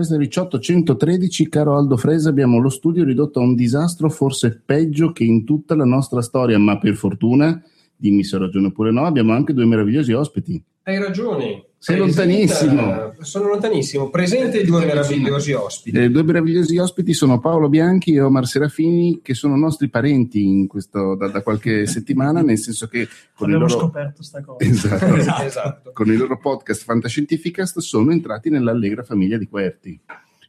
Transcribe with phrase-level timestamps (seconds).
[0.00, 4.62] Questo è il 1813, caro Aldo Fresa, abbiamo lo studio ridotto a un disastro forse
[4.64, 7.62] peggio che in tutta la nostra storia, ma per fortuna,
[7.96, 10.64] dimmi se ho ragione oppure no, abbiamo anche due meravigliosi ospiti.
[10.84, 11.66] Hai ragione.
[11.82, 13.14] Sei Presenta- lontanissimo.
[13.20, 14.10] Sono lontanissimo.
[14.10, 15.98] Presente i due meravigliosi ospiti.
[15.98, 20.66] I due meravigliosi ospiti sono Paolo Bianchi e Omar Serafini, che sono nostri parenti in
[20.66, 23.80] questo, da, da qualche settimana, nel senso che con il Abbiamo loro...
[23.80, 24.58] scoperto sta cosa.
[24.68, 25.42] Esatto.
[25.42, 25.90] esatto.
[25.94, 29.98] con il loro podcast Fantascientificast sono entrati nell'allegra famiglia di Querti.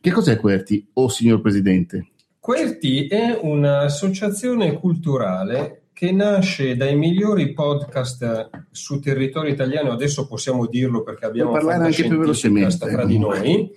[0.01, 2.07] Che cos'è Querti, o signor Presidente?
[2.41, 9.91] Querti è un'associazione culturale che nasce dai migliori podcast su territorio italiano.
[9.91, 13.37] Adesso possiamo dirlo perché abbiamo parlare anche più velocemente, fra di comunque.
[13.37, 13.71] noi.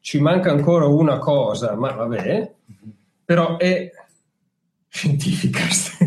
[0.00, 2.52] Ci manca ancora una cosa, ma vabbè,
[3.24, 3.92] però è
[4.88, 5.98] scientificast.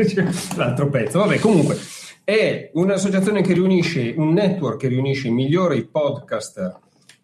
[0.56, 1.76] L'altro pezzo, vabbè, comunque
[2.24, 6.74] è un'associazione che riunisce un network che riunisce i migliori podcast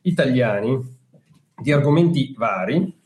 [0.03, 0.79] italiani
[1.57, 3.01] di argomenti vari.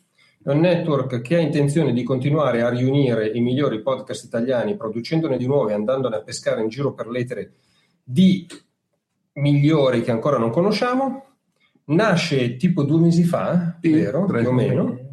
[0.48, 5.36] È un network che ha intenzione di continuare a riunire i migliori podcast italiani, producendone
[5.36, 7.52] di nuovi, andandone a pescare in giro per l'etere
[8.02, 8.46] di
[9.34, 11.26] migliori che ancora non conosciamo.
[11.88, 14.24] Nasce tipo due mesi fa, Sì, vero?
[14.24, 15.07] Più o meno.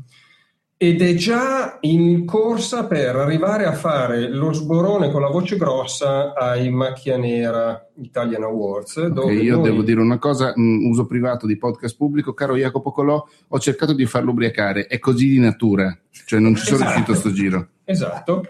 [0.85, 6.35] Ed è già in corsa per arrivare a fare lo sborone con la voce grossa
[6.35, 8.97] ai Macchia Nera Italian Awards.
[8.97, 12.55] Ok, dove io noi- devo dire una cosa, mh, uso privato di podcast pubblico, caro
[12.55, 15.97] Jacopo Colò, ho cercato di farlo ubriacare, è così di natura,
[16.27, 16.91] cioè non ci sono Esatto.
[16.93, 17.67] riuscito a sto giro.
[17.83, 18.47] Esatto.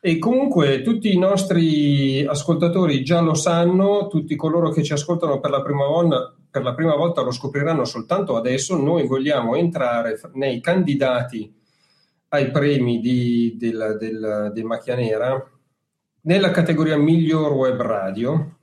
[0.00, 5.50] E comunque tutti i nostri ascoltatori già lo sanno, tutti coloro che ci ascoltano per
[5.50, 8.76] la prima volta, per la prima volta lo scopriranno soltanto adesso.
[8.76, 11.54] Noi vogliamo entrare nei candidati
[12.28, 15.50] ai premi di, del, del, del Macchia Nera
[16.26, 18.56] nella categoria miglior web radio,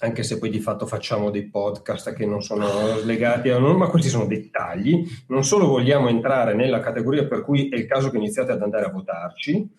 [0.00, 3.86] anche se poi di fatto facciamo dei podcast che non sono legati a noi, ma
[3.86, 5.06] questi sono dettagli.
[5.28, 8.86] Non solo vogliamo entrare nella categoria per cui è il caso che iniziate ad andare
[8.86, 9.70] a votarci,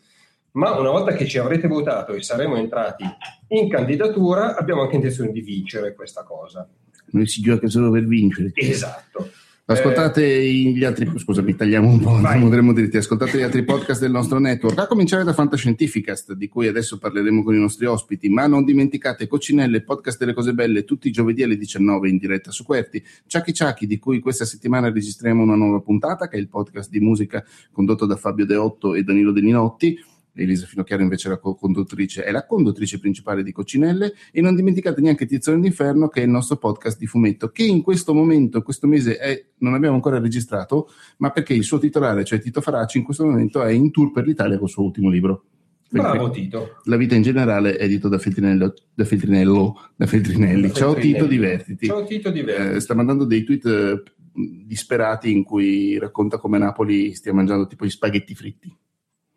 [0.51, 3.03] ma una volta che ci avrete votato e saremo entrati
[3.49, 6.65] in candidatura, abbiamo anche intenzione di vincere questa cosa.
[7.07, 8.51] Noi si gioca solo per vincere.
[8.55, 9.31] Esatto.
[9.67, 12.97] Ascoltate gli altri, scusami, tagliamo un po', moderemo dritti.
[12.97, 17.41] Ascoltate gli altri podcast del nostro network, a cominciare da Fantascientificast, di cui adesso parleremo
[17.41, 18.29] con i nostri ospiti.
[18.29, 22.51] Ma non dimenticate Coccinelle, podcast delle cose belle, tutti i giovedì alle 19 in diretta
[22.51, 23.03] su Querti.
[23.25, 26.99] Ciachi Ciachi, di cui questa settimana registriamo una nuova puntata, che è il podcast di
[26.99, 29.97] musica condotto da Fabio Deotto e Danilo De Ninotti.
[30.35, 35.01] Elisa Finocchiaro invece è la co-conduttrice, è la conduttrice principale di Coccinelle e non dimenticate
[35.01, 38.87] neanche Tizione d'Inferno che è il nostro podcast di fumetto che in questo momento, questo
[38.87, 43.03] mese è, non abbiamo ancora registrato ma perché il suo titolare, cioè Tito Faracci, in
[43.03, 45.45] questo momento è in tour per l'Italia col suo ultimo libro.
[45.89, 46.77] Bravo Tito.
[46.85, 50.73] La vita in generale è edito da Feltrinello, da Feltrinello, da Feltrinelli.
[50.73, 51.13] Ciao Feltrinelli.
[51.13, 51.85] Tito, divertiti.
[51.85, 54.03] Ciao Tito di Eh, sta mandando dei tweet eh,
[54.33, 58.75] disperati in cui racconta come Napoli stia mangiando tipo gli spaghetti fritti.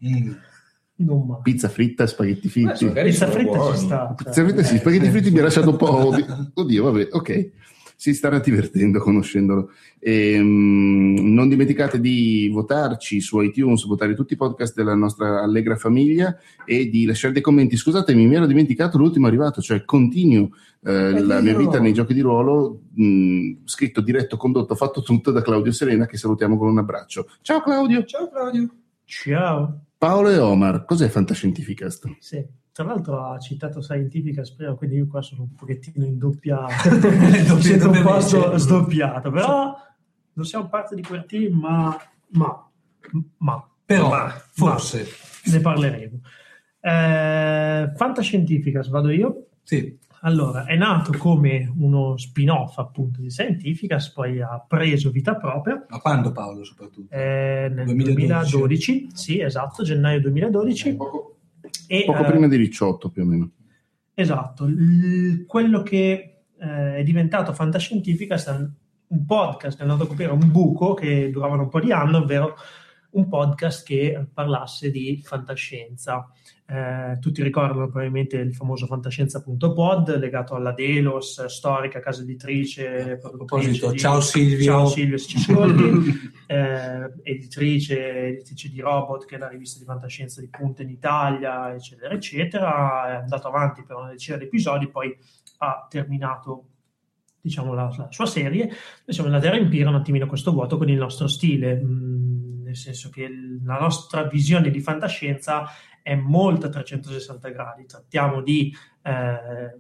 [0.05, 0.33] Mm.
[1.01, 1.41] Non male.
[1.43, 2.87] Pizza fritta, spaghetti fritti.
[2.87, 3.77] magari Pizza fritta buoni.
[3.79, 4.15] ci sta.
[4.17, 4.45] Pizza cioè.
[4.45, 6.07] fritta, sì, spaghetti fritti mi ha lasciato un po'.
[6.07, 7.51] oddio, Oddio, vabbè, ok.
[7.95, 9.71] Si starà divertendo conoscendolo.
[9.99, 16.37] Ehm, non dimenticate di votarci su iTunes, votare tutti i podcast della nostra allegra famiglia
[16.65, 17.77] e di lasciare dei commenti.
[17.77, 20.51] Scusatemi, mi ero dimenticato l'ultimo arrivato, cioè continuo
[20.85, 25.43] eh, la mia vita nei giochi di ruolo, mh, scritto, diretto, condotto, fatto tutto da
[25.43, 27.29] Claudio Serena, che salutiamo con un abbraccio.
[27.43, 28.05] Ciao Claudio!
[28.05, 28.69] Ciao Claudio.
[29.05, 29.83] Ciao.
[29.99, 32.17] Paolo e Omar, cos'è Fantascientificast?
[32.21, 32.47] Sì.
[32.71, 36.69] Tra l'altro ha citato Scientific prima, quindi io qua sono un pochettino in doppia...
[37.59, 39.77] Siete un po' sdoppiato, però
[40.35, 41.97] non siamo parte di quel team, ma...
[42.29, 42.71] ma,
[43.39, 45.09] ma Però, ma- forse,
[45.47, 46.21] ma ne parleremo.
[46.81, 49.47] Eh, Fantascientificas, vado io.
[49.65, 49.98] sì.
[50.23, 55.99] Allora, è nato come uno spin-off appunto di Scientificas, poi ha preso vita propria Ma
[56.01, 57.15] quando Paolo soprattutto?
[57.15, 58.15] eh, nel 2012.
[58.15, 60.95] 2012, sì, esatto, gennaio 2012.
[60.97, 61.37] Poco,
[61.87, 63.51] E, poco eh, prima di Ricciotto più o meno.
[64.15, 68.69] Esatto, il- quello che eh, è diventato Fantascientifica è un,
[69.09, 72.17] un podcast che è andato a coprire un buco che duravano un po' di anni,
[72.17, 72.57] ovvero
[73.11, 76.29] un podcast che parlasse di fantascienza.
[76.71, 83.37] Eh, tutti ricordano probabilmente il famoso fantascienza.pod legato alla Delos, storica casa editrice, A produttrice
[83.47, 84.65] proposito, di- ciao Silvio.
[84.65, 86.31] Ciao Silvio, se ci ascolti.
[86.47, 91.73] eh, editrice, editrice di Robot, che è la rivista di fantascienza di punta in Italia,
[91.73, 93.13] eccetera, eccetera.
[93.13, 95.17] È andato avanti per una decina di episodi, poi
[95.61, 96.67] ha terminato
[97.41, 98.67] diciamo, la, la sua serie.
[98.67, 98.75] Noi
[99.07, 103.09] siamo andati a riempire un attimino questo vuoto con il nostro stile, mh, nel senso
[103.09, 103.27] che
[103.65, 105.65] la nostra visione di fantascienza
[106.09, 107.85] è molto a 360 gradi.
[107.85, 109.77] Trattiamo di, eh,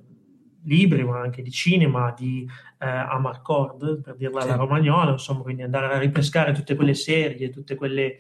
[0.65, 2.47] libri, ma anche di cinema, di
[2.79, 4.59] eh, Amarcord, per dirla alla Sì.
[4.59, 8.13] romagnola, insomma, quindi andare a ripescare tutte quelle serie, tutti quegli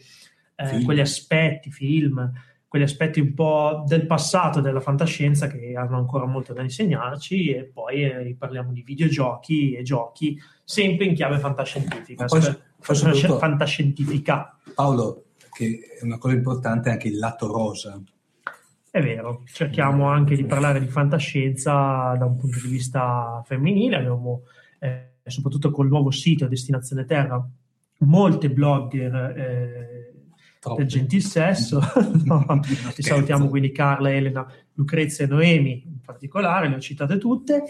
[0.56, 0.98] Film.
[1.00, 2.32] aspetti, film,
[2.66, 7.64] quegli aspetti un po' del passato della fantascienza che hanno ancora molto da insegnarci e
[7.64, 14.56] poi eh, parliamo di videogiochi e giochi sempre in chiave fantascientifica, poi- spe- poi fantascientifica.
[14.74, 15.24] Paolo,
[15.58, 18.00] che è una cosa importante è anche il lato rosa.
[18.90, 24.44] È vero, cerchiamo anche di parlare di fantascienza da un punto di vista femminile, abbiamo
[24.78, 27.44] eh, soprattutto col nuovo sito Destinazione Terra
[28.00, 30.12] molte blogger eh,
[30.76, 31.80] del gentil sesso,
[32.24, 32.44] No,
[32.96, 37.64] salutiamo quindi Carla, Elena, Lucrezia e Noemi in particolare, le ho citate tutte,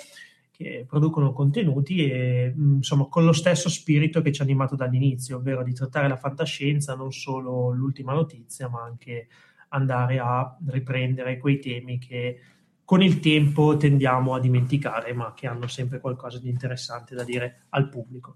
[0.59, 5.37] che producono contenuti e mh, insomma con lo stesso spirito che ci ha animato dall'inizio,
[5.37, 9.29] ovvero di trattare la fantascienza, non solo l'ultima notizia, ma anche
[9.69, 12.41] andare a riprendere quei temi che
[12.85, 17.67] con il tempo tendiamo a dimenticare, ma che hanno sempre qualcosa di interessante da dire
[17.69, 18.35] al pubblico.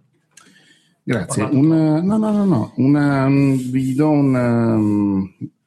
[1.02, 1.42] Grazie.
[1.42, 2.72] Una, no, no, no, no.
[2.76, 4.78] Una, mm, vi do una.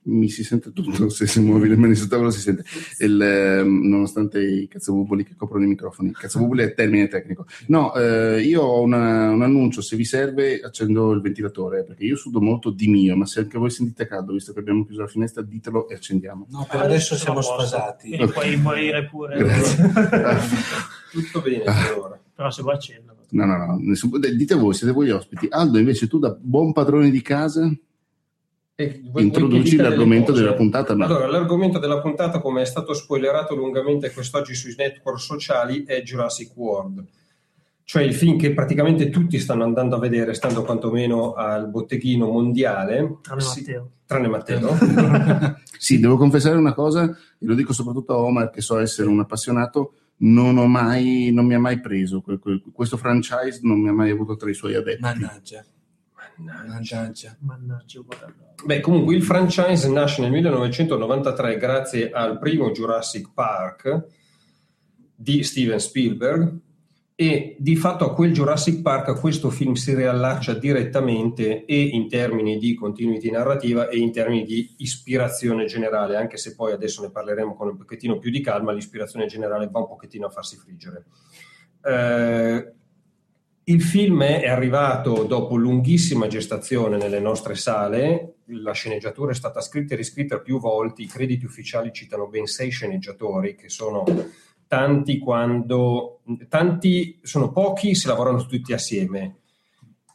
[0.07, 2.63] Mi si sente tutto, se si muovi le mani sul tavolo si sente,
[2.99, 6.11] Il, ehm, nonostante i cazzabuboli che coprono i microfoni.
[6.11, 7.47] Cazzabuboli è termine tecnico.
[7.67, 12.15] No, eh, io ho una- un annuncio, se vi serve accendo il ventilatore, perché io
[12.17, 15.07] sudo molto di mio, ma se anche voi sentite caldo, visto che abbiamo chiuso la
[15.07, 16.45] finestra, ditelo e accendiamo.
[16.51, 18.09] No, per adesso siamo Sono a posto, sfasati.
[18.09, 19.91] Quindi puoi morire pure, Grazie.
[21.11, 21.73] Tutto bene Ah.
[21.73, 22.19] per ora.
[22.35, 23.13] però se vuoi accendono.
[23.29, 25.47] No, no, no, nessun- dite voi, siete voi gli ospiti.
[25.49, 27.73] Aldo, invece tu da buon padrone di casa
[28.77, 30.93] E introduci l'argomento della puntata.
[30.95, 36.01] ma- Allora, l'argomento della puntata, come è stato spoilerato lungamente quest'oggi sui network sociali, è
[36.01, 37.05] Jurassic World.
[37.85, 43.19] Cioè il film che praticamente tutti stanno andando a vedere, stando quantomeno al botteghino mondiale.
[43.21, 43.89] Tranne Sì, Matteo.
[44.05, 44.59] tranne Matteo.
[45.77, 49.19] Sì, devo confessare una cosa, e lo dico soprattutto a Omar, che so essere un
[49.19, 52.21] appassionato, non, ho mai, non mi ha mai preso.
[52.21, 55.01] que- que- Questo franchise non mi ha mai avuto tra i suoi adepti.
[55.01, 55.63] Mannaggia.
[56.37, 57.37] Mannaggia.
[57.39, 58.01] Mannaggia.
[58.63, 64.05] Beh, comunque il franchise nasce nel 1993 grazie al primo Jurassic Park
[65.15, 66.59] di Steven Spielberg
[67.17, 72.57] e di fatto a quel Jurassic Park questo film si riallaccia direttamente e in termini
[72.57, 77.55] di continuity narrativa e in termini di ispirazione generale, anche se poi adesso ne parleremo
[77.55, 81.05] con un pochettino più di calma, l'ispirazione generale va un pochettino a farsi friggere.
[81.81, 82.73] Eh,
[83.67, 89.93] il film è arrivato dopo lunghissima gestazione nelle nostre sale, la sceneggiatura è stata scritta
[89.93, 94.03] e riscritta più volte, i crediti ufficiali citano ben sei sceneggiatori che sono
[94.67, 99.37] tanti quando tanti sono pochi se lavorano tutti assieme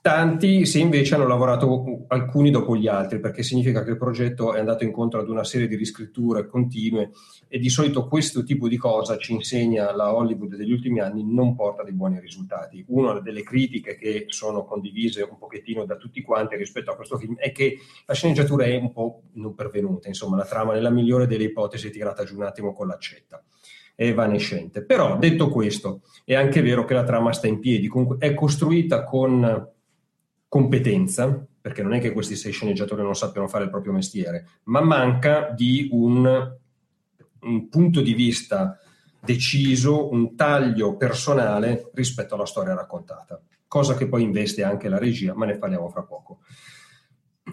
[0.02, 4.58] tanti se invece hanno lavorato alcuni dopo gli altri perché significa che il progetto è
[4.58, 7.10] andato incontro ad una serie di riscritture continue
[7.48, 11.54] e di solito questo tipo di cosa ci insegna la Hollywood degli ultimi anni non
[11.54, 12.82] porta dei buoni risultati.
[12.88, 17.36] Una delle critiche che sono condivise un pochettino da tutti quanti rispetto a questo film
[17.36, 21.44] è che la sceneggiatura è un po' non pervenuta insomma la trama nella migliore delle
[21.44, 23.42] ipotesi è tirata giù un attimo con l'accetta.
[23.94, 24.82] È evanescente.
[24.82, 29.68] Però detto questo, è anche vero che la trama sta in piedi, è costruita con
[30.50, 34.80] competenza, perché non è che questi sei sceneggiatori non sappiano fare il proprio mestiere, ma
[34.80, 36.56] manca di un,
[37.42, 38.76] un punto di vista
[39.20, 45.34] deciso, un taglio personale rispetto alla storia raccontata, cosa che poi investe anche la regia,
[45.36, 46.40] ma ne parliamo fra poco.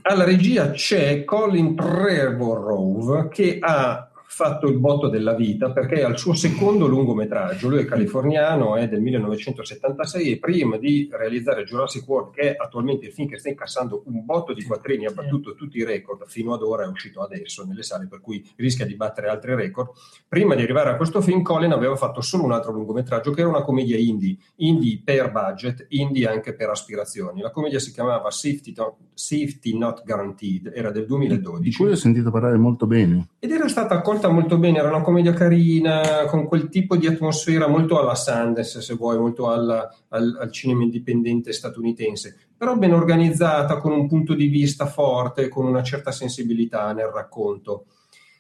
[0.02, 6.36] Alla regia c'è Colin Trevorrow che ha fatto il botto della vita perché al suo
[6.36, 12.42] secondo lungometraggio, lui è californiano, è del 1976 e prima di realizzare Jurassic World, che
[12.42, 15.84] è attualmente il film che sta incassando un botto di quattrini, ha battuto tutti i
[15.84, 19.56] record, fino ad ora è uscito adesso nelle sale, per cui rischia di battere altri
[19.56, 19.92] record.
[20.28, 23.50] Prima di arrivare a questo film, Colin aveva fatto solo un altro lungometraggio che era
[23.50, 27.42] una commedia indie, indie per budget, indie anche per aspirazioni.
[27.42, 31.96] La commedia si chiamava Safety Not, Safety Not Guaranteed, era del Di 2012 cui ho
[31.96, 33.30] sentito parlare molto bene.
[33.40, 37.68] ed era stata accolta molto bene, era una commedia carina, con quel tipo di atmosfera
[37.68, 43.78] molto alla Sundance, se vuoi, molto alla- al, al cinema indipendente statunitense, però ben organizzata,
[43.78, 47.86] con un punto di vista forte, con una certa sensibilità nel racconto.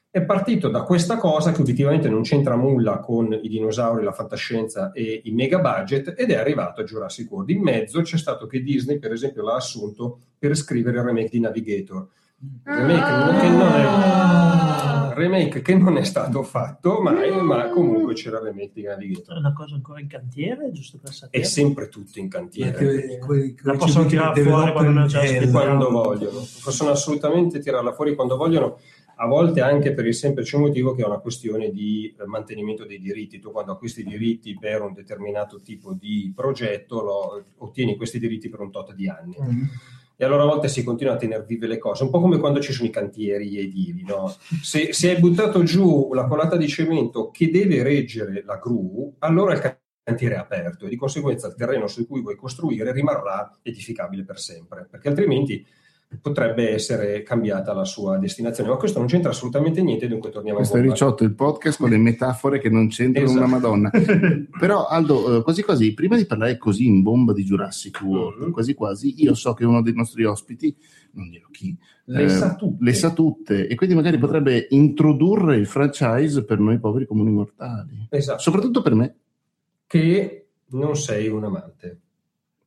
[0.09, 4.91] È partito da questa cosa che obiettivamente non c'entra nulla con i dinosauri, la fantascienza
[4.91, 7.49] e i mega budget ed è arrivato a Jurassic World.
[7.49, 11.39] In mezzo c'è stato che Disney, per esempio, l'ha assunto per scrivere il remake di
[11.39, 12.07] Navigator.
[12.63, 18.43] Remake che non è, remake che non è stato fatto mai, ma comunque c'era il
[18.43, 19.37] remake di È Navigator.
[19.37, 21.43] una cosa ancora in cantiere, giusto per È sapere.
[21.45, 22.77] sempre tutto in cantiere.
[22.77, 28.13] Che- quei- La quei possono tirare fuori quando aspetta- quando vogliono, possono assolutamente tirarla fuori
[28.15, 28.77] quando vogliono.
[29.19, 32.99] a volte anche per il semplice motivo che è una questione di eh, mantenimento dei
[32.99, 33.39] diritti.
[33.39, 38.59] Tu quando acquisti diritti per un determinato tipo di progetto lo, ottieni questi diritti per
[38.59, 39.35] un tot di anni.
[39.41, 39.63] Mm.
[40.19, 42.59] E allora a volte si continua a tenere vive le cose, un po' come quando
[42.59, 44.03] ci sono i cantieri edili.
[44.03, 44.35] No?
[44.63, 49.53] Se, se hai buttato giù la colata di cemento che deve reggere la gru, allora
[49.53, 54.23] il cantiere è aperto e di conseguenza il terreno su cui vuoi costruire rimarrà edificabile
[54.23, 55.63] per sempre, perché altrimenti
[56.21, 58.69] potrebbe essere cambiata la sua destinazione.
[58.69, 61.79] Ma questo non c'entra assolutamente niente, dunque torniamo questo a Questo è Ricciotto, il podcast
[61.79, 63.43] con le metafore che non c'entrano esatto.
[63.43, 63.91] una madonna.
[64.57, 68.51] Però Aldo, eh, quasi quasi, prima di parlare così in bomba di Jurassic World, mm-hmm.
[68.51, 70.75] quasi quasi, io so che uno dei nostri ospiti,
[71.11, 72.83] non dirò chi, le, eh, sa tutte.
[72.83, 78.07] le sa tutte e quindi magari potrebbe introdurre il franchise per noi poveri comuni mortali.
[78.09, 78.39] Esatto.
[78.39, 79.15] Soprattutto per me.
[79.85, 81.99] Che non sei un amante.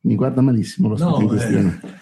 [0.01, 1.79] Mi guarda malissimo lo stato no, in questione.
[1.83, 2.00] Eh.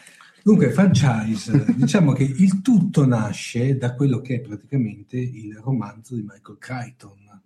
[0.49, 6.21] Dunque, franchise, diciamo che il tutto nasce da quello che è praticamente il romanzo di
[6.23, 7.41] Michael Crichton,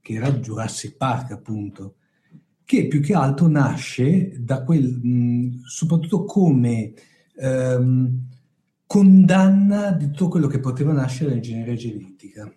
[0.00, 1.96] che era Jurassic Park, appunto,
[2.64, 6.94] che più che altro nasce da quel, mh, soprattutto come
[7.36, 8.24] ehm,
[8.86, 12.50] condanna di tutto quello che poteva nascere nell'ingegneria genetica.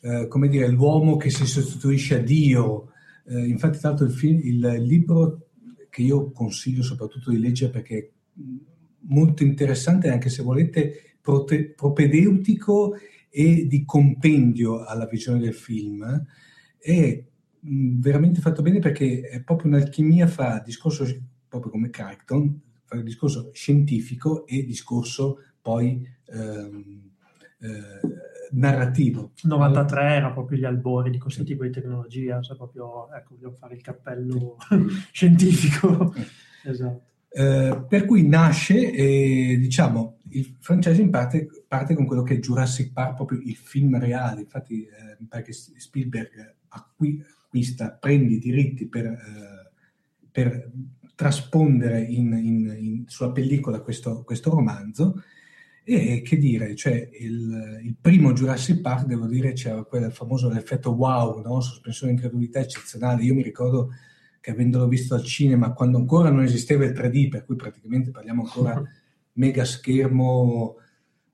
[0.00, 2.92] Eh, come dire, l'uomo che si sostituisce a Dio.
[3.26, 5.48] Eh, infatti, tra l'altro, il, film, il libro
[5.90, 8.12] che io consiglio soprattutto di leggere perché
[9.08, 12.96] molto interessante, anche se volete, prote- propedeutico
[13.28, 16.24] e di compendio alla visione del film.
[16.78, 17.24] È
[17.60, 21.04] mh, veramente fatto bene perché è proprio un'alchimia fra discorso,
[21.48, 27.10] proprio come Crichton, fra discorso scientifico e discorso poi ehm,
[27.58, 28.00] eh,
[28.52, 29.32] narrativo.
[29.42, 33.74] 93 era proprio gli albori di questo tipo di tecnologia, cioè proprio, ecco, voglio fare
[33.74, 34.56] il cappello
[35.10, 36.14] scientifico.
[36.64, 37.14] esatto.
[37.38, 42.38] Eh, per cui nasce, eh, diciamo, il franchise in parte parte con quello che è
[42.38, 44.40] Jurassic Park, proprio il film reale.
[44.40, 49.70] Infatti, eh, mi pare che Spielberg acqui- acquista, prende i diritti per, eh,
[50.30, 50.70] per
[51.14, 55.22] traspondere in, in, in, sulla pellicola questo, questo, romanzo.
[55.84, 60.92] E che dire, cioè il, il, primo Jurassic Park, devo dire, c'era quel famoso effetto
[60.92, 61.60] wow, no?
[61.60, 63.24] sospensione di incredulità eccezionale.
[63.24, 63.90] Io mi ricordo
[64.46, 68.44] che avendolo visto al cinema quando ancora non esisteva il 3D, per cui praticamente parliamo
[68.44, 68.80] ancora
[69.34, 70.76] mega schermo,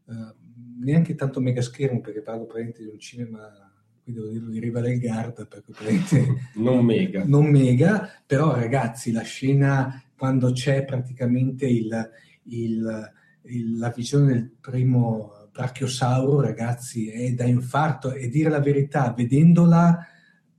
[0.08, 0.34] eh,
[0.80, 3.70] neanche tanto mega schermo perché parlo praticamente di un cinema,
[4.02, 5.46] qui devo dirlo di Riva del Garda,
[6.56, 7.22] non mega.
[7.26, 12.10] Non mega, però ragazzi la scena quando c'è praticamente il,
[12.44, 19.12] il, il, la visione del primo brachiosauro, ragazzi, è da infarto e dire la verità,
[19.12, 20.06] vedendola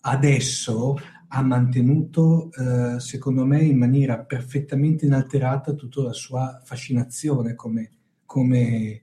[0.01, 0.97] adesso
[1.35, 7.89] ha mantenuto, eh, secondo me, in maniera perfettamente inalterata tutta la sua fascinazione come,
[8.23, 9.01] come,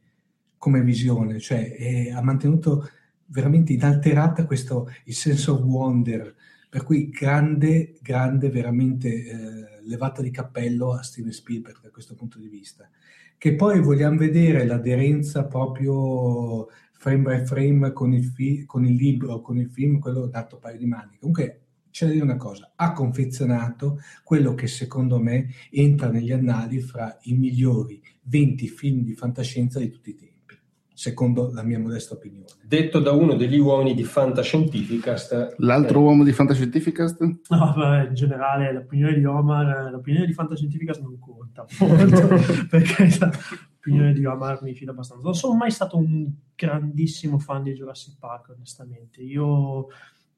[0.56, 2.88] come visione, cioè eh, ha mantenuto
[3.26, 6.36] veramente inalterata questo, il senso wonder,
[6.68, 9.36] per cui grande, grande, veramente eh,
[9.82, 12.88] levata di cappello a Steven Spielberg da questo punto di vista.
[13.36, 19.40] Che poi vogliamo vedere l'aderenza proprio frame by frame con il, fi- con il libro,
[19.40, 21.16] con il film, quello dato paio di mani.
[21.18, 26.80] Comunque c'è da dire una cosa, ha confezionato quello che secondo me entra negli annali
[26.80, 30.54] fra i migliori 20 film di fantascienza di tutti i tempi,
[30.94, 32.46] secondo la mia modesta opinione.
[32.62, 35.56] Detto da uno degli uomini di Fantascientificast.
[35.58, 37.20] L'altro eh, uomo di Fantascientificast?
[37.48, 42.28] No, beh, in generale l'opinione di Omar, l'opinione di Fantascientificast non conta molto,
[42.70, 45.24] perché l'opinione di Omar mi fida abbastanza.
[45.24, 49.22] Non sono mai stato un grandissimo fan di Jurassic Park, onestamente.
[49.22, 49.88] Io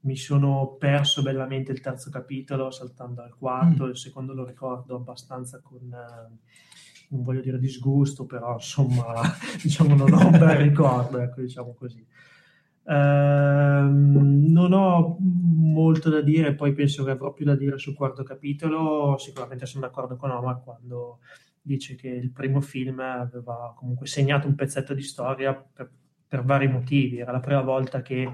[0.03, 3.91] mi sono perso bellamente il terzo capitolo saltando al quarto, mm.
[3.91, 6.39] il secondo lo ricordo abbastanza con, eh,
[7.11, 9.21] non voglio dire disgusto, però insomma
[9.63, 12.05] diciamo non ho un bel ricordo, ecco diciamo così.
[12.85, 12.91] Uh,
[13.89, 19.17] non ho molto da dire, poi penso che avrò più da dire sul quarto capitolo,
[19.19, 21.21] sicuramente sono d'accordo con Omar quando
[21.61, 25.89] dice che il primo film aveva comunque segnato un pezzetto di storia per,
[26.27, 28.29] per vari motivi, era la prima volta che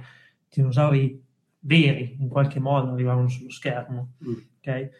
[0.48, 1.26] dinosauri
[1.68, 4.14] veri in qualche modo arrivavano sullo schermo.
[4.26, 4.34] Mm.
[4.58, 4.90] Okay?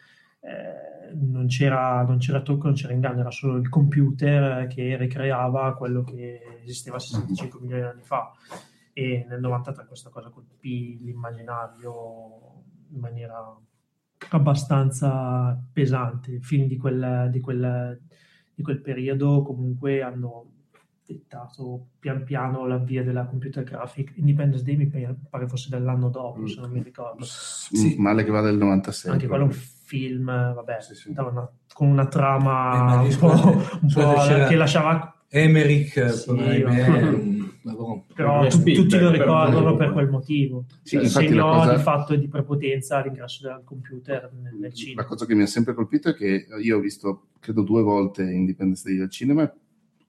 [0.41, 5.75] Eh, non, c'era, non, c'era, tocco, non c'era inganno, era solo il computer che ricreava
[5.75, 8.31] quello che esisteva 65 milioni di anni fa.
[8.93, 13.57] E nel 93 questa cosa colpì l'immaginario in maniera
[14.29, 16.33] abbastanza pesante.
[16.33, 17.99] I film di quel, di quel,
[18.53, 20.58] di quel periodo comunque hanno
[21.13, 24.13] dettato pian piano l'avvio della computer graphic.
[24.15, 26.45] Independence Day mi pare fosse dell'anno dopo, mm.
[26.45, 27.23] se non mi ricordo.
[27.25, 27.95] Sì.
[27.97, 29.11] Male che va del 96.
[29.11, 31.13] Anche quello è un film, vabbè, sì, sì.
[31.17, 33.31] Una, con una trama eh, un po',
[33.81, 35.13] un po che lasciava...
[35.31, 36.31] Emmerich, sì,
[38.15, 40.65] però tu, tutti lo ricordano per, quel motivo.
[40.81, 41.75] Sì, cioè, segno cosa...
[41.75, 45.01] di fatto di prepotenza all'ingresso del computer nel, nel, cinema.
[45.01, 48.23] La cosa che mi ha sempre colpito è che io ho visto, credo due volte
[48.23, 49.53] Independence Day al cinema,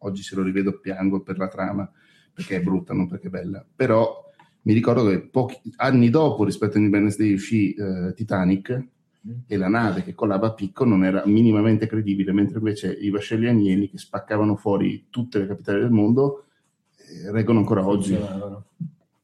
[0.01, 1.91] oggi se lo rivedo piango per la trama,
[2.33, 4.29] perché è brutta, non perché è bella, però
[4.63, 8.89] mi ricordo che pochi anni dopo rispetto a Independence Day uscì eh, Titanic
[9.47, 13.49] e la nave che collava a picco non era minimamente credibile, mentre invece i vascelli
[13.49, 16.47] anieni che spaccavano fuori tutte le capitali del mondo
[16.97, 18.19] eh, reggono ancora oggi.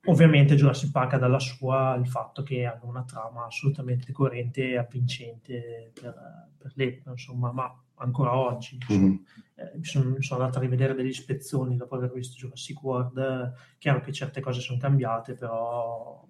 [0.07, 4.77] Ovviamente Jurassic Park ha dalla sua il fatto che hanno una trama assolutamente coerente e
[4.77, 6.15] avvincente per,
[6.59, 8.79] per l'epoca, insomma, ma ancora oggi.
[8.93, 9.15] Mm-hmm.
[9.55, 13.53] Eh, mi, sono, sono, andato a rivedere delle ispezioni dopo aver visto Jurassic World.
[13.79, 16.25] Chiaro che certe cose sono cambiate, però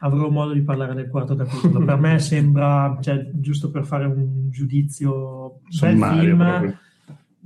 [0.00, 1.84] avrò modo di parlare del quarto capitolo.
[1.84, 6.78] per me sembra, cioè, giusto per fare un giudizio, Sommario, film,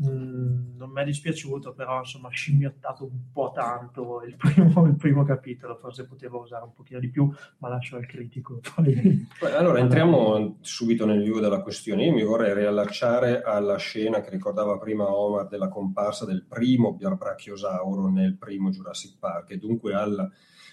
[0.01, 5.25] mm, non mi è dispiaciuto, però insomma scimmiottato un po' tanto il primo, il primo,
[5.25, 8.61] capitolo, forse potevo usare un pochino di più, ma lascio al critico.
[8.75, 9.53] Poi...
[9.53, 12.07] Allora entriamo subito nel vivo della questione.
[12.07, 18.09] Io mi vorrei riallacciare alla scena che ricordava prima Omar della comparsa del primo Brachiosauro
[18.09, 20.31] nel primo Jurassic Park e dunque al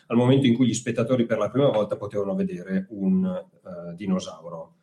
[0.09, 4.75] al momento in cui gli spettatori per la prima volta potevano vedere un uh, dinosauro.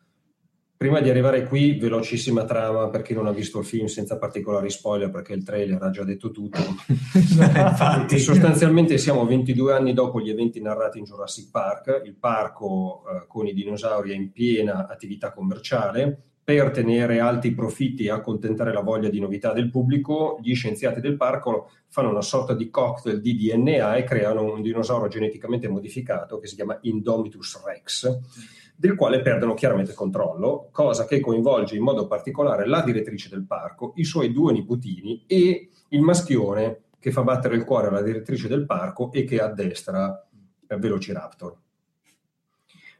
[0.77, 4.69] Prima di arrivare qui, velocissima trama per chi non ha visto il film senza particolari
[4.69, 6.59] spoiler perché il trailer ha già detto tutto.
[7.17, 13.25] Infatti, sostanzialmente siamo 22 anni dopo gli eventi narrati in Jurassic Park, il parco uh,
[13.25, 18.71] con i dinosauri è in piena attività commerciale, per tenere alti i profitti e accontentare
[18.71, 23.19] la voglia di novità del pubblico, gli scienziati del parco fanno una sorta di cocktail
[23.19, 28.19] di DNA e creano un dinosauro geneticamente modificato che si chiama Indomitus Rex,
[28.79, 33.93] del quale perdono chiaramente controllo, cosa che coinvolge in modo particolare la direttrice del parco,
[33.95, 38.65] i suoi due nipotini e il maschione che fa battere il cuore alla direttrice del
[38.65, 40.23] parco e che addestra
[40.67, 41.55] Velociraptor.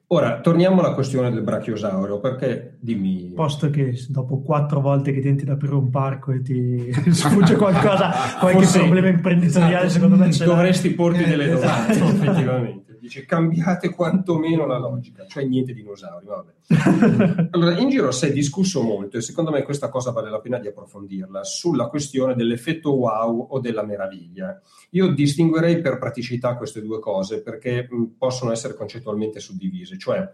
[0.10, 3.34] Ora, torniamo alla questione del brachiosaurio, perché dimmi...
[3.36, 8.12] Posto che dopo quattro volte che tenti di aprire un parco e ti sfugge qualcosa,
[8.40, 12.10] qualche Forse, problema imprenditoriale, esatto, secondo me ce Dovresti porti delle domande, esatto.
[12.10, 16.26] effettivamente dice cambiate quantomeno la logica, cioè niente dinosauri.
[16.26, 17.48] Vabbè.
[17.52, 20.60] allora, in giro si è discusso molto e secondo me questa cosa vale la pena
[20.60, 24.62] di approfondirla sulla questione dell'effetto wow o della meraviglia.
[24.92, 30.30] Io distinguerei per praticità queste due cose perché possono essere concettualmente suddivise, cioè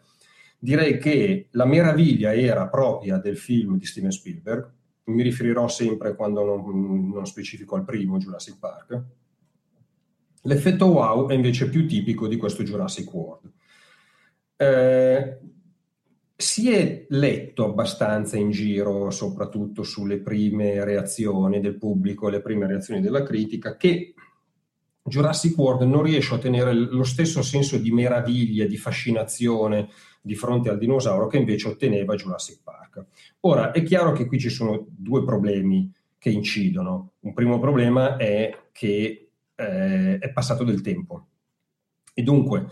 [0.57, 4.71] direi che la meraviglia era propria del film di Steven Spielberg,
[5.05, 9.03] mi riferirò sempre quando non, non specifico al primo, Jurassic Park,
[10.43, 13.51] L'effetto wow è invece più tipico di questo Jurassic World.
[14.55, 15.39] Eh,
[16.35, 22.99] si è letto abbastanza in giro, soprattutto sulle prime reazioni del pubblico, le prime reazioni
[22.99, 24.13] della critica, che
[25.03, 29.89] Jurassic World non riesce a ottenere lo stesso senso di meraviglia, di fascinazione
[30.21, 33.05] di fronte al dinosauro che invece otteneva Jurassic Park.
[33.41, 37.13] Ora, è chiaro che qui ci sono due problemi che incidono.
[37.19, 39.22] Un primo problema è che
[39.55, 41.27] eh, è passato del tempo.
[42.13, 42.67] E dunque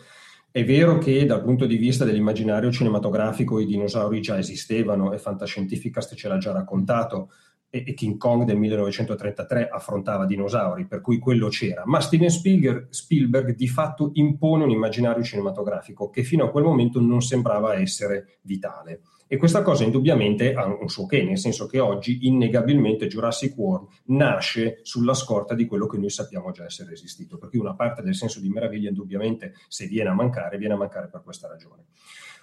[0.52, 6.14] è vero che dal punto di vista dell'immaginario cinematografico i dinosauri già esistevano e Fantascientificast
[6.14, 7.32] ce l'ha già raccontato
[7.70, 11.84] e, e King Kong del 1933 affrontava dinosauri, per cui quello c'era.
[11.86, 17.00] Ma Steven Spielberg, Spielberg di fatto impone un immaginario cinematografico che fino a quel momento
[17.00, 19.02] non sembrava essere vitale.
[19.32, 23.88] E questa cosa indubbiamente ha un suo che, nel senso che oggi innegabilmente Jurassic World
[24.08, 28.02] nasce sulla scorta di quello che noi sappiamo già essere esistito, per cui una parte
[28.02, 31.86] del senso di meraviglia indubbiamente se viene a mancare, viene a mancare per questa ragione.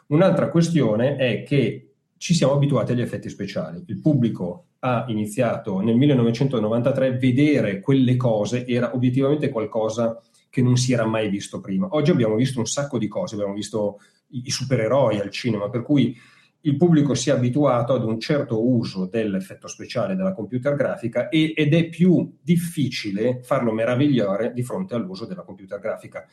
[0.07, 3.85] Un'altra questione è che ci siamo abituati agli effetti speciali.
[3.87, 10.79] Il pubblico ha iniziato nel 1993 a vedere quelle cose, era obiettivamente qualcosa che non
[10.79, 11.87] si era mai visto prima.
[11.91, 15.83] Oggi abbiamo visto un sacco di cose, abbiamo visto i, i supereroi al cinema, per
[15.83, 16.17] cui
[16.63, 21.53] il pubblico si è abituato ad un certo uso dell'effetto speciale della computer grafica e,
[21.57, 26.27] ed è più difficile farlo meravigliare di fronte all'uso della computer grafica.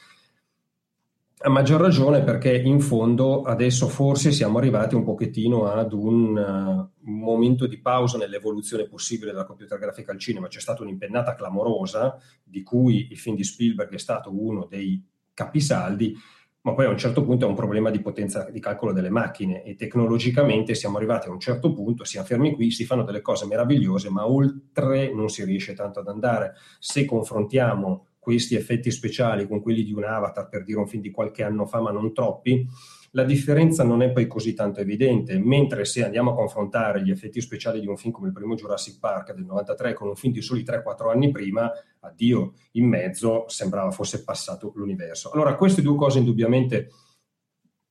[1.38, 7.12] A maggior ragione perché in fondo adesso forse siamo arrivati un pochettino ad un uh,
[7.12, 10.48] momento di pausa nell'evoluzione possibile della computer grafica al cinema.
[10.48, 16.16] C'è stata un'impennata clamorosa di cui il film di Spielberg è stato uno dei capisaldi
[16.66, 19.64] ma poi a un certo punto è un problema di potenza di calcolo delle macchine
[19.64, 23.46] e tecnologicamente siamo arrivati a un certo punto, siamo fermi qui, si fanno delle cose
[23.46, 26.54] meravigliose, ma oltre non si riesce tanto ad andare.
[26.80, 31.12] Se confrontiamo questi effetti speciali con quelli di un avatar, per dire un film di
[31.12, 32.68] qualche anno fa, ma non troppi,
[33.16, 37.40] la differenza non è poi così tanto evidente, mentre se andiamo a confrontare gli effetti
[37.40, 40.42] speciali di un film come il primo Jurassic Park del 93 con un film di
[40.42, 45.32] soli 3-4 anni prima, addio, in mezzo sembrava fosse passato l'universo.
[45.32, 46.90] Allora, queste due cose indubbiamente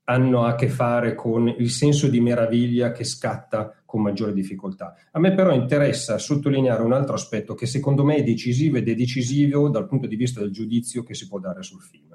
[0.04, 4.94] hanno a che fare con il senso di meraviglia che scatta con maggiore difficoltà.
[5.12, 8.94] A me però interessa sottolineare un altro aspetto che secondo me è decisivo ed è
[8.94, 12.14] decisivo dal punto di vista del giudizio che si può dare sul film.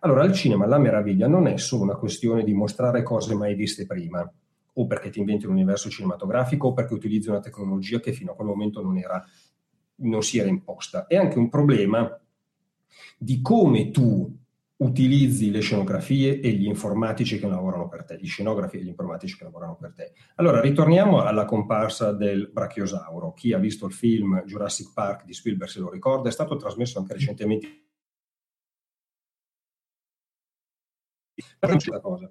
[0.00, 3.86] Allora, al cinema la meraviglia non è solo una questione di mostrare cose mai viste
[3.86, 4.30] prima,
[4.74, 8.34] o perché ti inventi un universo cinematografico, o perché utilizzi una tecnologia che fino a
[8.34, 9.24] quel momento non, era,
[9.96, 11.06] non si era imposta.
[11.06, 12.18] È anche un problema
[13.18, 14.36] di come tu
[14.78, 19.36] utilizzi le scenografie e gli informatici che lavorano per te, gli scenografi e gli informatici
[19.36, 20.12] che lavorano per te.
[20.36, 23.32] Allora, ritorniamo alla comparsa del brachiosauro.
[23.32, 27.00] Chi ha visto il film Jurassic Park di Spielberg se lo ricorda, è stato trasmesso
[27.00, 27.87] anche recentemente
[32.00, 32.30] cosa.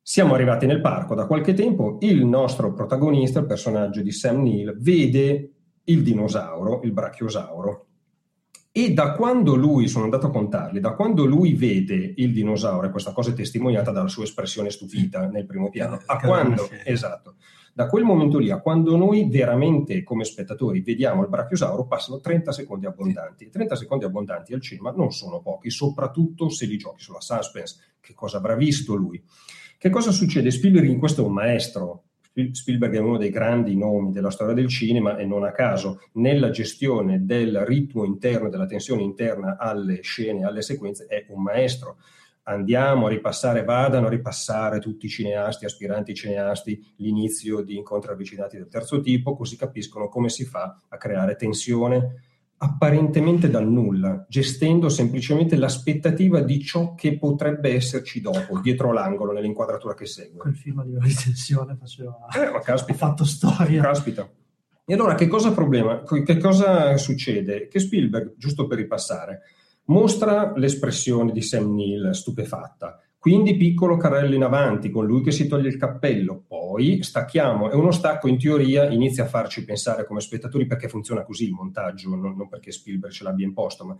[0.00, 4.76] Siamo arrivati nel parco da qualche tempo, il nostro protagonista, il personaggio di Sam Neill,
[4.78, 5.50] vede
[5.84, 7.86] il dinosauro, il brachiosauro,
[8.70, 12.90] e da quando lui, sono andato a contarli, da quando lui vede il dinosauro, e
[12.90, 17.36] questa cosa è testimoniata dalla sua espressione stupita nel primo piano, a quando, esatto,
[17.76, 22.50] da quel momento lì a quando noi veramente come spettatori vediamo il brachiosauro passano 30
[22.50, 23.50] secondi abbondanti.
[23.50, 27.96] 30 secondi abbondanti al cinema non sono pochi, soprattutto se li giochi sulla suspense.
[28.00, 29.22] Che cosa avrà visto lui?
[29.76, 30.50] Che cosa succede?
[30.50, 32.04] Spielberg in questo è un maestro.
[32.52, 36.48] Spielberg è uno dei grandi nomi della storia del cinema e non a caso nella
[36.48, 41.98] gestione del ritmo interno, della tensione interna alle scene, alle sequenze, è un maestro
[42.48, 48.56] andiamo a ripassare, vadano a ripassare tutti i cineasti, aspiranti cineasti, l'inizio di incontri avvicinati
[48.56, 52.22] del terzo tipo, così capiscono come si fa a creare tensione
[52.58, 59.94] apparentemente dal nulla, gestendo semplicemente l'aspettativa di ciò che potrebbe esserci dopo, dietro l'angolo, nell'inquadratura
[59.94, 60.38] che segue.
[60.38, 62.16] Quel film a livello di tensione faceva...
[62.34, 62.94] Eh, ma caspita.
[62.94, 63.82] ha fatto storia.
[63.82, 64.30] Caspita.
[64.86, 67.66] E allora che cosa, problema, che cosa succede?
[67.66, 69.42] Che Spielberg, giusto per ripassare,
[69.86, 73.00] Mostra l'espressione di Sam Neill stupefatta.
[73.18, 77.74] Quindi piccolo carrello in avanti, con lui che si toglie il cappello, poi stacchiamo e
[77.74, 82.08] uno stacco in teoria inizia a farci pensare come spettatori perché funziona così il montaggio,
[82.08, 83.96] non, non perché Spielberg ce l'abbia imposto, ma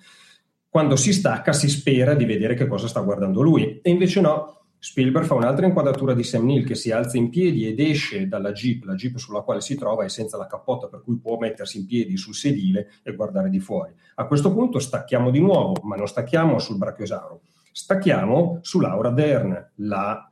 [0.69, 4.66] quando si stacca si spera di vedere che cosa sta guardando lui e invece no,
[4.89, 8.53] Spielberg fa un'altra inquadratura di Sam Neill che si alza in piedi ed esce dalla
[8.53, 11.79] jeep, la jeep sulla quale si trova è senza la cappotta per cui può mettersi
[11.79, 13.93] in piedi sul sedile e guardare di fuori.
[14.15, 17.41] A questo punto stacchiamo di nuovo, ma non stacchiamo sul brachiosauro,
[17.73, 20.31] stacchiamo su Laura Dern, la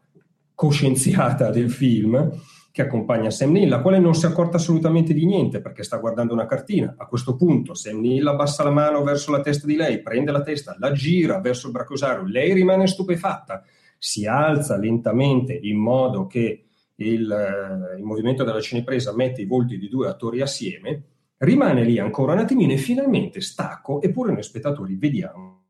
[0.54, 2.30] coscienziata del film
[2.70, 5.96] che accompagna Sam Neill, la quale non si è accorta assolutamente di niente perché sta
[5.96, 6.94] guardando una cartina.
[6.96, 10.42] A questo punto Sam Neill abbassa la mano verso la testa di lei, prende la
[10.42, 13.64] testa, la gira verso il brachiosauro, lei rimane stupefatta
[14.04, 19.78] si alza lentamente in modo che il, eh, il movimento della cinepresa mette i volti
[19.78, 21.04] di due attori assieme,
[21.38, 25.62] rimane lì ancora un attimino e finalmente stacco, eppure noi spettatori vediamo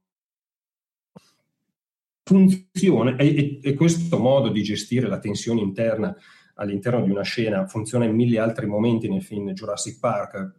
[2.25, 6.17] funziona e, e, questo modo di gestire la tensione interna
[6.55, 10.55] all'interno di una scena funziona in mille altri momenti nel film Jurassic Park.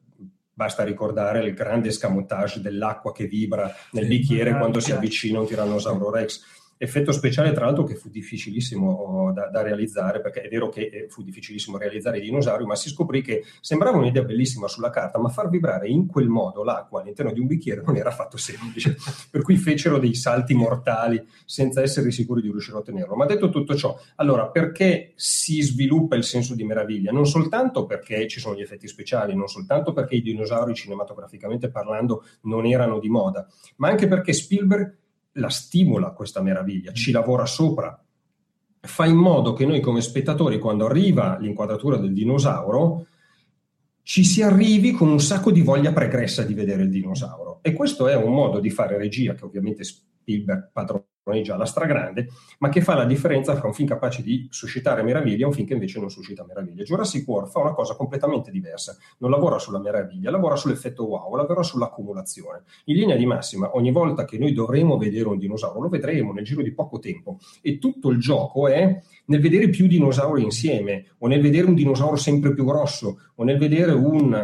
[0.54, 6.10] Basta ricordare il grande scamotage dell'acqua che vibra nel bicchiere quando si avvicina un tirannosauro
[6.10, 10.68] rex effetto speciale tra l'altro che fu difficilissimo oh, da, da, realizzare perché è vero
[10.68, 14.90] che eh, fu difficilissimo realizzare i dinosauri ma si scoprì che sembrava un'idea bellissima sulla
[14.90, 18.38] carta ma far vibrare in quel modo l'acqua all'interno di un bicchiere non era affatto
[18.38, 18.98] semplice.
[19.32, 23.16] Per cui fecero dei salti mortali senza essere sicuri di riuscire a ottenerlo.
[23.16, 27.12] Ma detto tutto ciò allora perché si sviluppa il senso di meraviglia?
[27.12, 32.24] Non soltanto perché ci sono gli effetti speciali non soltanto perché i dinosauri cinematograficamente parlando
[32.42, 35.04] non erano di moda ma anche perché Spielberg
[35.38, 38.00] la stimola questa meraviglia, ci lavora sopra,
[38.80, 43.08] fa in modo che noi come spettatori, quando arriva l'inquadratura del dinosauro,
[44.02, 47.60] ci si arrivi con un sacco di voglia pregressa di vedere il dinosauro.
[47.64, 50.70] E questo è un modo di fare regia che ovviamente Spielberg
[51.26, 52.28] padrona già la stragrande,
[52.60, 55.66] ma che fa la differenza fra un film capace di suscitare meraviglia e un film
[55.66, 56.84] che invece non suscita meraviglia.
[56.84, 61.64] Jurassic World fa una cosa completamente diversa, non lavora sulla meraviglia, lavora sull'effetto wow, lavora
[61.64, 62.64] sull'accumulazione.
[62.86, 66.44] In linea di massima, ogni volta che noi dovremo vedere un dinosauro, lo vedremo nel
[66.44, 71.28] giro di poco tempo e tutto il gioco è nel vedere più dinosauri insieme, o
[71.28, 74.44] nel vedere un dinosauro sempre più grosso, o nel vedere un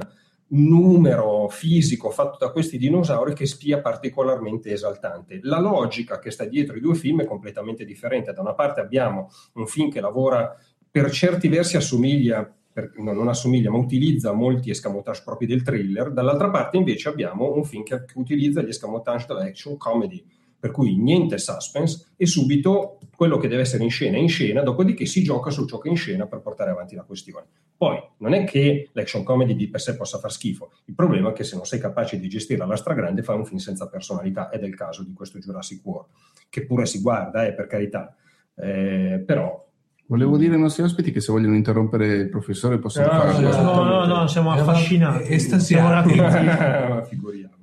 [0.54, 5.40] numero fisico fatto da questi dinosauri che spia particolarmente esaltante.
[5.44, 8.34] La logica che sta dietro i due film è completamente differente.
[8.34, 10.56] Da una parte abbiamo un film che lavora
[10.90, 16.12] per certi versi assomiglia per, no, non assomiglia, ma utilizza molti escamotage propri del thriller,
[16.12, 20.24] dall'altra parte invece abbiamo un film che, utilizza gli escamotage dell'action comedy,
[20.62, 24.62] per cui niente suspense e subito quello che deve essere in scena è in scena,
[24.62, 27.48] dopodiché si gioca su ciò che è in scena per portare avanti la questione.
[27.76, 31.34] Poi non è che l'action comedy di per sé possa far schifo, il problema è
[31.34, 34.62] che se non sei capace di gestirla alla stragrande fai un film senza personalità, ed
[34.62, 36.10] è il caso di questo Jurassic World,
[36.48, 38.16] che pure si guarda, eh, per carità,
[38.56, 39.68] eh, però
[40.06, 43.50] Volevo dire ai nostri ospiti che se vogliono interrompere il professore possono No, farlo.
[43.64, 45.32] No, no, no, siamo affascinati.
[45.34, 46.14] estasiati.
[46.14, 47.08] Siamo.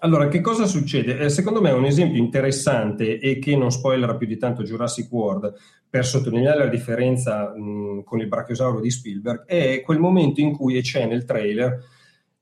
[0.00, 1.18] Allora, che cosa succede?
[1.18, 5.52] Eh, secondo me un esempio interessante e che non spoilerà più di tanto Jurassic World
[5.88, 10.76] per sottolineare la differenza mh, con il brachiosauro di Spielberg è quel momento in cui
[10.76, 11.84] e c'è nel trailer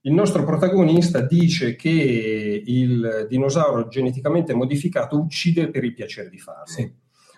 [0.02, 6.66] il nostro protagonista dice che il dinosauro geneticamente modificato uccide per il piacere di farlo.
[6.66, 6.90] Sì.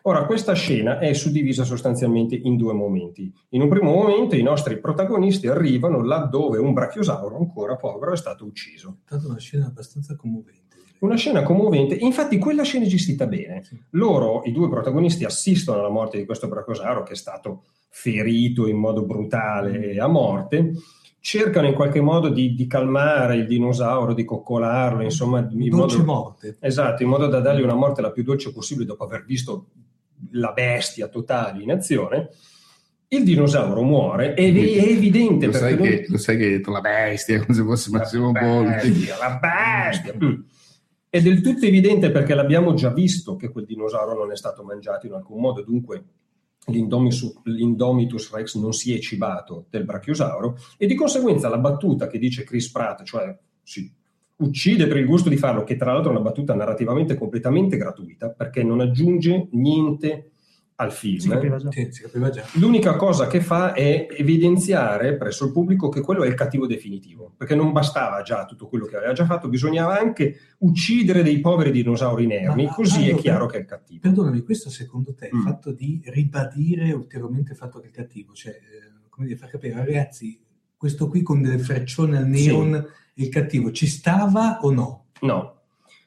[0.03, 3.33] Ora, questa scena è suddivisa sostanzialmente in due momenti.
[3.51, 8.47] In un primo momento i nostri protagonisti arrivano laddove un brachiosauro ancora povero è stato
[8.47, 8.99] ucciso.
[9.05, 10.77] È stata una scena abbastanza commovente.
[11.01, 13.63] Una scena commovente, infatti quella scena è gestita bene.
[13.63, 13.79] Sì.
[13.91, 18.77] Loro, i due protagonisti, assistono alla morte di questo brachiosauro che è stato ferito in
[18.77, 20.75] modo brutale a morte,
[21.21, 26.13] cercano in qualche modo di, di calmare il dinosauro, di coccolarlo, insomma, in Dolce modo,
[26.13, 26.57] morte.
[26.61, 29.69] esatto, in modo da dargli una morte la più dolce possibile dopo aver visto
[30.33, 32.31] la bestia totale in azione.
[33.13, 36.71] Il dinosauro muore ed è evidente Lo sai, perché che, lo sai che hai detto
[36.71, 40.15] la bestia, come se fosse Massimo bestia, la bestia.
[40.15, 40.41] Mm.
[41.09, 45.09] È del tutto evidente perché l'abbiamo già visto che quel dinosauro non è stato mangiato
[45.09, 46.05] in alcun modo, dunque
[46.67, 52.45] l'Indomitus, Rex non si è cibato del brachiosauro e di conseguenza la battuta che dice
[52.45, 53.91] Chris Pratt, cioè si
[54.37, 58.31] uccide per il gusto di farlo, che tra l'altro è una battuta narrativamente completamente gratuita
[58.31, 60.31] perché non aggiunge niente
[60.81, 61.19] al film.
[61.19, 61.71] Si capiva già.
[61.71, 62.43] Sì, si capiva già.
[62.55, 67.33] L'unica cosa che fa è evidenziare presso il pubblico che quello è il cattivo definitivo,
[67.37, 71.71] perché non bastava già tutto quello che aveva già fatto, bisognava anche uccidere dei poveri
[71.71, 74.01] dinosauri inermi, Ma- così è allora, chiaro che è il cattivo.
[74.01, 75.43] Perdonami, questo secondo te è il Mm.
[75.43, 79.75] fatto di ribadire ulteriormente il fatto che è cattivo, cioè, eh, come dire, far capire,
[79.75, 80.41] ragazzi,
[80.77, 85.05] questo qui con delle freccione al neon è il cattivo, ci stava o no?
[85.21, 85.60] No.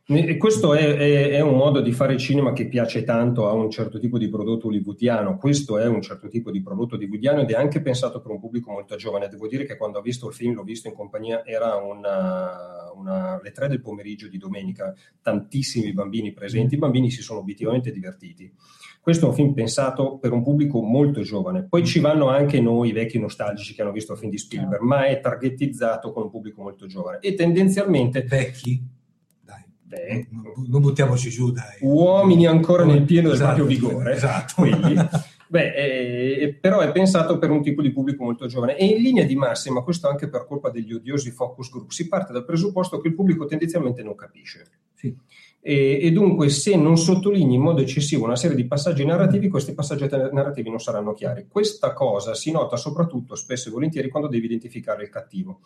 [0.06, 3.70] E questo è, è- è un modo di fare cinema che piace tanto a un
[3.70, 5.38] certo tipo di prodotto hollywoodiano.
[5.38, 8.70] Questo è un certo tipo di prodotto hollywoodiano ed è anche pensato per un pubblico
[8.70, 9.30] molto giovane.
[9.30, 13.39] Devo dire che quando ho visto il film, l'ho visto in compagnia, era una, una-
[13.42, 18.52] le tre del pomeriggio di domenica, tantissimi bambini presenti, i bambini si sono obiettivamente divertiti.
[19.00, 21.66] Questo è un film pensato per un pubblico molto giovane.
[21.70, 25.06] Poi ci vanno anche noi, vecchi nostalgici che hanno visto il film di Spielberg, ma
[25.06, 27.20] è targetizzato con un pubblico molto giovane.
[27.20, 28.92] E tendenzialmente Vecchi?
[29.93, 31.77] Dai, Beh, non, non buttiamoci giù, dai.
[31.82, 34.53] uomini ancora nel pieno del Esatto, proprio vigore, Esatto.
[34.58, 34.95] quelli.
[35.53, 39.23] Beh, eh, però è pensato per un tipo di pubblico molto giovane e in linea
[39.23, 43.10] di massima, questo anche per colpa degli odiosi focus group, si parte dal presupposto che
[43.10, 44.65] il pubblico tendenzialmente non capisce.
[44.95, 45.15] Sì.
[45.62, 49.73] E, e dunque, se non sottolinei in modo eccessivo una serie di passaggi narrativi, questi
[49.75, 51.45] passaggi narrativi non saranno chiari.
[51.47, 55.60] Questa cosa si nota soprattutto spesso e volentieri quando devi identificare il cattivo,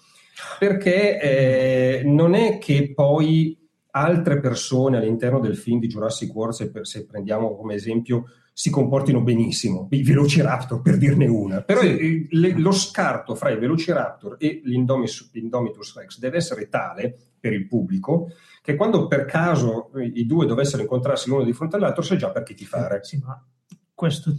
[0.60, 3.58] perché eh, non è che poi
[4.00, 9.22] altre persone all'interno del film di Jurassic World, se, se prendiamo come esempio, si comportino
[9.22, 12.28] benissimo, i Velociraptor per dirne una, però Sì.
[12.32, 17.68] le- lo scarto fra i Velociraptor e l'Indomis- l'Indomitus Rex deve essere tale per il
[17.68, 18.30] pubblico
[18.64, 22.42] che quando per caso i due dovessero incontrarsi l'uno di fronte all'altro sai già per
[22.44, 23.04] chi ti fare.
[23.04, 23.40] Sì, ma
[23.94, 24.36] questo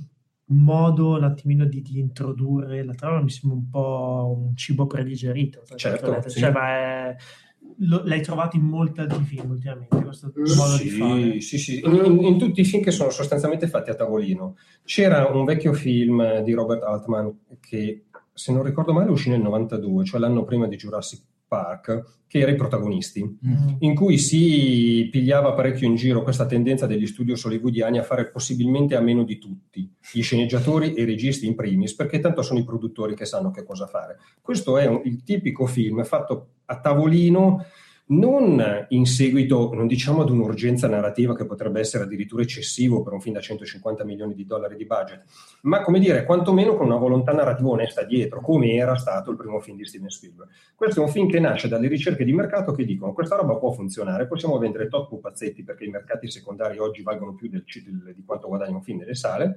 [0.50, 5.62] modo un attimino di, di introdurre la trama mi sembra un po' un cibo predigerito.
[5.76, 6.40] Certo, sì.
[6.40, 6.68] Cioè, ma
[7.10, 7.16] è-
[7.80, 11.32] lo- l'hai trovato in molti altri film ultimamente, questo modo di fare.
[11.32, 11.80] Sì, sì, sì.
[11.84, 14.56] In, in- in tutti i film che sono sostanzialmente fatti a tavolino.
[14.84, 20.04] C'era un vecchio film di Robert Altman che, se non ricordo male, uscì nel 92,
[20.04, 23.68] cioè l'anno prima di Jurassic Park, che era i protagonisti, Mm.
[23.78, 28.94] in cui si pigliava parecchio in giro questa tendenza degli studios hollywoodiani a fare possibilmente
[28.94, 32.64] a meno di tutti, gli sceneggiatori e i registi in primis, perché tanto sono i
[32.64, 34.18] produttori che sanno che cosa fare.
[34.42, 37.64] Questo è un- il tipico film fatto a tavolino
[38.10, 43.20] non in seguito, non diciamo ad un'urgenza narrativa che potrebbe essere addirittura eccessivo per un
[43.20, 45.24] film da 150 milioni di dollari di budget,
[45.62, 49.60] ma come dire, quantomeno con una volontà narrativa onesta dietro, come era stato il primo
[49.60, 50.50] film di Steven Spielberg.
[50.74, 53.72] Questo è un film che nasce dalle ricerche di mercato che dicono questa roba può
[53.72, 58.24] funzionare, possiamo vendere tot pupazzetti perché i mercati secondari oggi valgono più del- del- di
[58.24, 59.56] quanto guadagna un film nelle sale,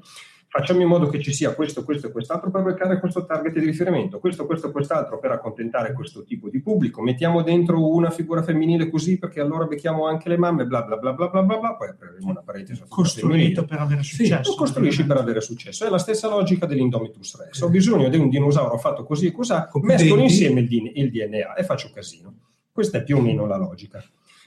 [0.51, 3.63] facciamo in modo che ci sia questo, questo e quest'altro per beccare questo target di
[3.65, 8.43] riferimento, questo, questo e quest'altro per accontentare questo tipo di pubblico, mettiamo dentro una figura
[8.43, 11.75] femminile così perché allora becchiamo anche le mamme, bla bla bla bla bla bla, bla
[11.75, 14.51] poi apriremo una parete su Costruito per avere Sì, successo.
[14.51, 15.85] lo costruisci per avere successo.
[15.85, 17.61] È la stessa logica dell'Indomitus Rex.
[17.61, 21.89] Ho bisogno di un dinosauro fatto così e più mescolo insieme il DNA e faccio
[21.93, 22.35] casino.
[22.73, 24.03] Questa è più o meno la logica.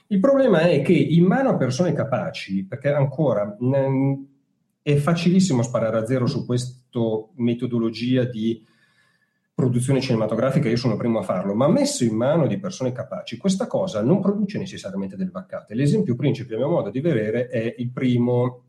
[0.07, 4.34] Il problema è che in mano a persone capaci, perché ancora mh,
[4.85, 6.77] è facilissimo sparare a zero su questa
[7.37, 8.63] metodologia di
[9.51, 13.65] produzione cinematografica, io sono primo a farlo, ma messo in mano di persone capaci, questa
[13.65, 15.73] cosa non produce necessariamente delle vaccate.
[15.73, 18.61] L'esempio principe, a mio modo di vedere, è il primo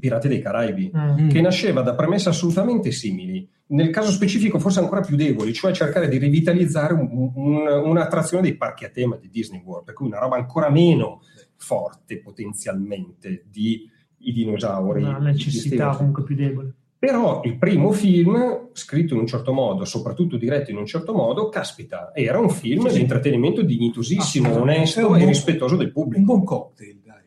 [0.00, 1.28] Pirati dei Caraibi, mm.
[1.28, 6.08] che nasceva da premesse assolutamente simili, nel caso specifico forse ancora più deboli, cioè cercare
[6.08, 10.18] di rivitalizzare un, un, un'attrazione dei parchi a tema di Disney World, per cui una
[10.18, 11.20] roba ancora meno
[11.56, 15.02] forte potenzialmente di i dinosauri.
[15.02, 16.72] Una necessità comunque più debole.
[16.98, 21.48] Però il primo film, scritto in un certo modo, soprattutto diretto in un certo modo,
[21.48, 26.18] caspita, era un film sì, di intrattenimento dignitosissimo, onesto e rispettoso del pubblico.
[26.18, 27.22] Un buon cocktail, dai.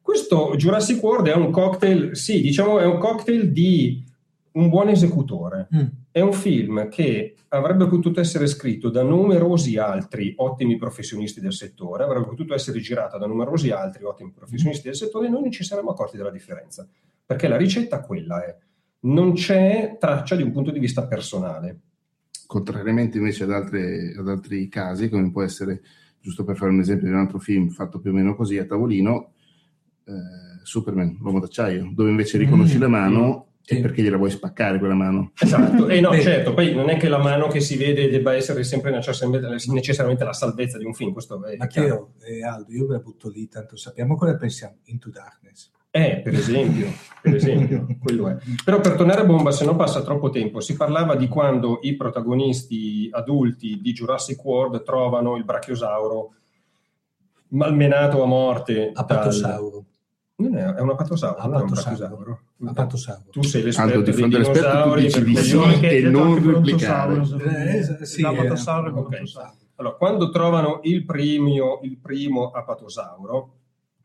[0.00, 4.02] Questo Jurassic World è un cocktail, sì, diciamo è un cocktail di
[4.52, 5.68] un buon esecutore.
[5.74, 5.86] Mm.
[6.12, 12.02] È un film che avrebbe potuto essere scritto da numerosi altri ottimi professionisti del settore,
[12.02, 15.62] avrebbe potuto essere girato da numerosi altri ottimi professionisti del settore e noi non ci
[15.62, 16.86] saremmo accorti della differenza.
[17.24, 18.56] Perché la ricetta quella è
[19.02, 21.80] non c'è traccia di un punto di vista personale.
[22.46, 25.80] Contrariamente invece ad, altre, ad altri casi, come può essere,
[26.20, 28.64] giusto per fare un esempio di un altro film fatto più o meno così a
[28.64, 29.32] tavolino,
[30.04, 30.12] eh,
[30.64, 33.78] Superman, l'uomo d'acciaio, dove invece riconosci mm, la mano sì.
[33.78, 35.32] e perché gliela vuoi spaccare quella mano.
[35.38, 38.64] Esatto, e no, certo, poi non è che la mano che si vede debba essere
[38.64, 43.00] sempre necessariamente la salvezza di un film, questo è Matteo e Aldo, io ve la
[43.00, 45.70] butto lì, tanto sappiamo cosa pensiamo, Into Darkness.
[45.92, 46.86] Eh, per esempio,
[47.20, 48.36] per esempio, quello è.
[48.64, 51.96] Però per tornare a bomba, se non passa troppo tempo, si parlava di quando i
[51.96, 56.34] protagonisti adulti di Jurassic World trovano il brachiosauro
[57.48, 58.92] malmenato a morte.
[58.94, 59.86] Apatosauro.
[60.40, 62.40] Non è, è un apatosauro.
[62.64, 63.30] Apatosauro.
[63.30, 67.20] Tu sei l'esperto dei dinosauri, dici di sì e non replicare.
[67.20, 69.24] Eh, sì, l'apatosauro è okay.
[69.76, 73.54] Allora, quando trovano il, premio, il primo apatosauro,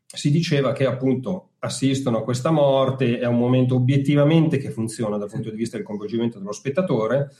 [0.06, 5.30] si diceva che appunto assistono a questa morte, è un momento obiettivamente che funziona dal
[5.30, 7.30] punto di vista del coinvolgimento dello spettatore.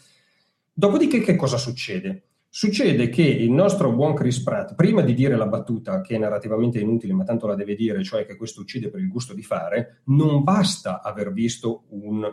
[0.72, 2.22] Dopodiché che cosa succede?
[2.58, 6.80] Succede che il nostro buon Chris Pratt, prima di dire la battuta, che è narrativamente
[6.80, 10.00] inutile, ma tanto la deve dire, cioè che questo uccide per il gusto di fare,
[10.04, 12.26] non basta aver visto un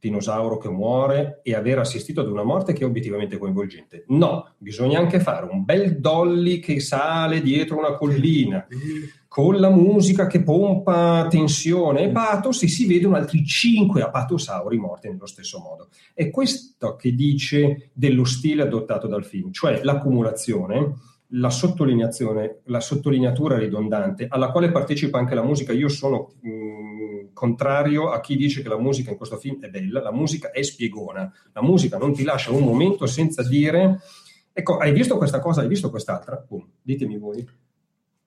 [0.00, 4.04] dinosauro che muore e aver assistito ad una morte che è obiettivamente coinvolgente.
[4.08, 8.66] No, bisogna anche fare un bel dolly che sale dietro una collina
[9.28, 15.08] con la musica che pompa tensione e pathos e si vedono altri cinque apatosauri morti
[15.08, 15.88] nello stesso modo.
[16.12, 20.94] È questo che dice dello stile adottato dal film, cioè l'accumulazione
[21.30, 25.72] la sottolineazione, la sottolineatura ridondante alla quale partecipa anche la musica.
[25.72, 30.00] Io sono mh, contrario a chi dice che la musica in questo film è bella,
[30.00, 34.00] la musica è spiegona, la musica non ti lascia un momento senza dire
[34.52, 36.44] ecco, hai visto questa cosa, hai visto quest'altra?
[36.46, 37.46] Boom, ditemi voi.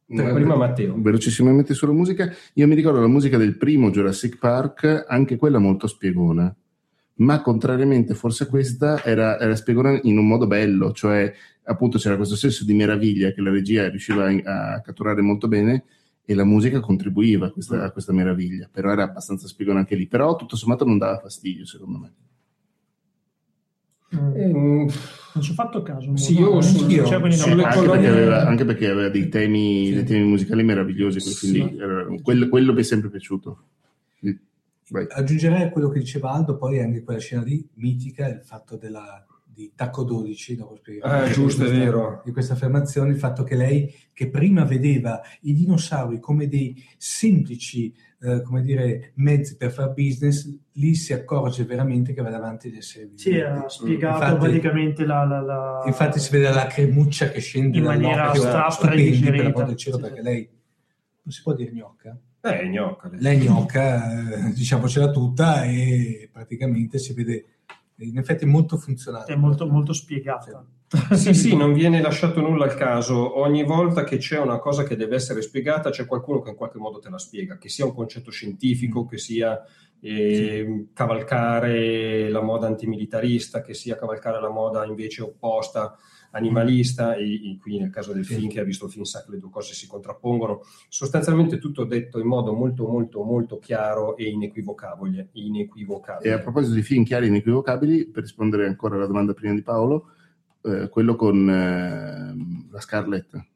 [0.06, 0.96] Prima Matteo.
[0.98, 5.88] Velocissimamente sulla musica, io mi ricordo la musica del primo Jurassic Park, anche quella molto
[5.88, 6.56] spiegona
[7.16, 11.32] ma contrariamente forse a questa era, era spiegata in un modo bello, cioè
[11.64, 15.86] appunto c'era questo senso di meraviglia che la regia riusciva a, catturare molto bene
[16.26, 20.08] e la musica contribuiva a questa, a questa, meraviglia, però era abbastanza spiegona anche lì,
[20.08, 22.14] però tutto sommato non dava fastidio secondo me.
[24.16, 24.36] Mm.
[24.36, 24.90] Ehm,
[25.34, 26.16] non ci ho fatto caso.
[26.16, 29.94] Sì, io, sul, io cioè, sì, anche, perché aveva, anche, perché aveva, dei temi, sì.
[29.96, 31.76] dei temi musicali meravigliosi, sì.
[32.22, 33.64] quello, quello mi è sempre piaciuto.
[34.90, 35.06] Vai.
[35.10, 39.26] Aggiungerei a quello che diceva Aldo, poi anche quella scena lì mitica, il fatto della,
[39.54, 41.26] di Tacco 12, dopo spiegare.
[41.26, 42.22] Ah, giusto, questa, è vero.
[42.26, 47.94] Di questa affermazione, il fatto che lei, che prima vedeva i dinosauri come dei semplici,
[48.20, 52.76] eh, come dire, mezzi per fare business, lì si accorge veramente che va davanti ad
[52.76, 57.40] esseri Sì, ha spiegato infatti, praticamente la, la, la, Infatti si vede la cremuccia che
[57.40, 59.52] scende in maniera astratta e digerita.
[59.52, 60.50] Per del cielo, sì, perché lei,
[61.22, 62.18] non si può dire gnocca?
[62.46, 63.10] Eh, gnocca.
[63.14, 67.46] Lei gnocca, eh, diciamocela tutta, e praticamente si vede,
[68.00, 69.32] in effetti molto funzionale.
[69.32, 70.66] È molto, molto spiegata.
[71.14, 73.40] Sì, sì, non viene lasciato nulla al caso.
[73.40, 76.80] Ogni volta che c'è una cosa che deve essere spiegata, c'è qualcuno che in qualche
[76.80, 79.64] modo te la spiega, che sia un concetto scientifico, che sia
[80.02, 80.90] eh, sì.
[80.94, 85.98] cavalcare la moda antimilitarista, che sia cavalcare la moda invece opposta
[86.34, 89.32] animalista e, e, qui nel caso del film che ha visto il film sa che
[89.32, 90.62] le due cose si contrappongono.
[90.90, 96.30] Sostanzialmente tutto detto in modo molto molto molto chiaro e inequivocabile, inequivocabile.
[96.30, 99.62] e a proposito di film chiari e inequivocabili per rispondere ancora alla domanda prima di
[99.62, 100.12] Paolo
[100.64, 103.52] eh, quello con eh, la Scarlett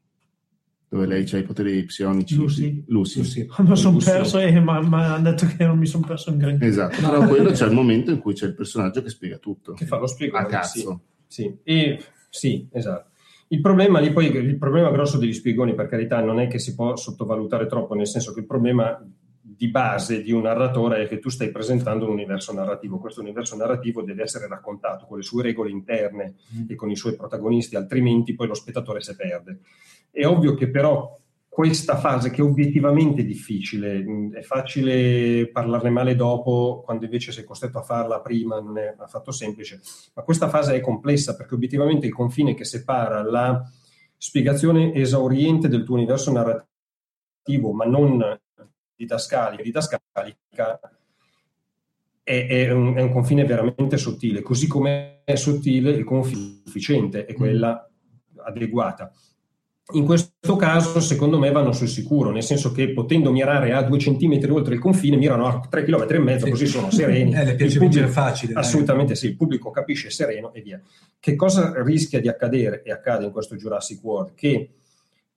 [0.90, 2.34] dove lei ha i poteri psionici.
[2.34, 3.20] Lucy, Lucy.
[3.20, 3.46] Lucy.
[3.58, 6.64] mi sono perso e ma, ma hanno detto che non mi sono perso in granché.
[6.64, 9.74] Esatto però quello c'è il momento in cui c'è il personaggio che spiega tutto.
[9.74, 11.00] Che fa lo spiegare a cazzo.
[11.26, 11.58] Sì, sì.
[11.62, 13.10] e sì, esatto.
[13.48, 16.74] Il problema lì poi, il problema grosso degli spiegoni, per carità, non è che si
[16.74, 19.02] può sottovalutare troppo, nel senso che il problema
[19.58, 22.98] di base di un narratore è che tu stai presentando un universo narrativo.
[22.98, 26.66] Questo universo narrativo deve essere raccontato con le sue regole interne mm.
[26.68, 29.60] e con i suoi protagonisti, altrimenti poi lo spettatore si perde.
[30.10, 31.18] È ovvio che però
[31.58, 37.42] questa fase che è obiettivamente difficile, mm, è facile parlarne male dopo, quando invece sei
[37.42, 39.80] costretto a farla prima non è affatto semplice,
[40.14, 43.60] ma questa fase è complessa perché obiettivamente il confine che separa la
[44.16, 48.38] spiegazione esauriente del tuo universo narrativo, ma non
[48.94, 50.80] didascalica, didascalica
[52.22, 57.26] è, è, un, è un confine veramente sottile, così come è sottile il confine sufficiente
[57.26, 57.84] e quella
[58.44, 59.12] adeguata.
[59.92, 63.98] In questo caso, secondo me, vanno sul sicuro, nel senso che potendo mirare a due
[63.98, 66.50] centimetri oltre il confine, mirano a tre chilometri e mezzo, sì.
[66.50, 67.34] così sono sereni.
[67.38, 68.52] Eh, le piace vincere facile.
[68.52, 69.16] Assolutamente dai.
[69.16, 70.80] sì, il pubblico capisce sereno e via.
[71.18, 74.34] Che cosa rischia di accadere e accade in questo Jurassic World?
[74.34, 74.70] Che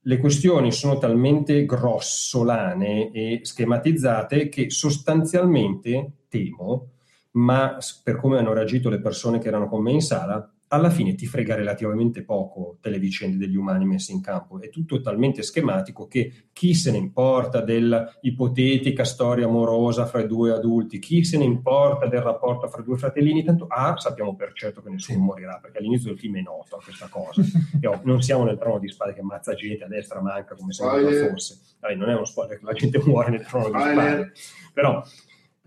[0.02, 6.90] le questioni sono talmente grossolane e schematizzate che sostanzialmente temo,
[7.32, 11.16] ma per come hanno reagito le persone che erano con me in sala, alla fine
[11.16, 14.62] ti frega relativamente poco delle vicende degli umani messi in campo.
[14.62, 20.54] È tutto talmente schematico che chi se ne importa dell'ipotetica storia amorosa fra i due
[20.54, 24.54] adulti, chi se ne importa del rapporto fra i due fratellini, tanto A, sappiamo per
[24.54, 27.42] certo che nessuno morirà, perché all'inizio del film è noto questa cosa.
[27.82, 30.72] e, oh, non siamo nel trono di spade che ammazza gente, a destra manca come
[30.72, 31.60] se non fosse.
[31.80, 34.32] Dai, non è uno spoiler che la gente muore nel trono di spade.
[34.74, 35.04] Però...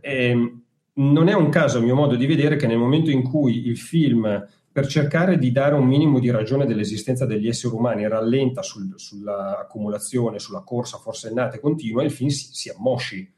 [0.01, 0.63] Ehm,
[0.97, 3.77] non è un caso, a mio modo di vedere, che nel momento in cui il
[3.77, 8.93] film per cercare di dare un minimo di ragione dell'esistenza degli esseri umani, rallenta sul,
[8.97, 13.33] sull'accumulazione, sulla corsa forsennata e continua, il film si, si ammosci.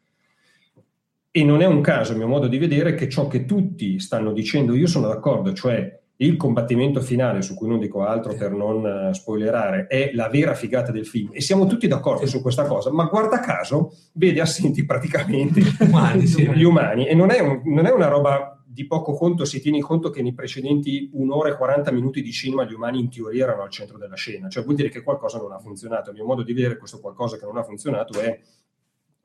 [1.30, 4.32] E non è un caso, a mio modo di vedere, che ciò che tutti stanno
[4.32, 8.82] dicendo, io sono d'accordo, cioè il combattimento finale, su cui non dico altro per non
[8.82, 11.32] uh, spoilerare, è la vera figata del film.
[11.34, 16.50] E siamo tutti d'accordo su questa cosa, ma guarda caso vede assenti praticamente umani, sì.
[16.50, 17.06] gli umani.
[17.06, 20.20] E non è, un, non è una roba di poco conto se tieni conto che
[20.20, 23.96] nei precedenti un'ora e 40 minuti di cinema gli umani in teoria erano al centro
[23.96, 26.10] della scena, cioè vuol dire che qualcosa non ha funzionato.
[26.10, 28.38] A mio modo di vedere questo qualcosa che non ha funzionato è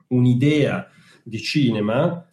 [0.06, 0.88] un'idea
[1.22, 2.26] di cinema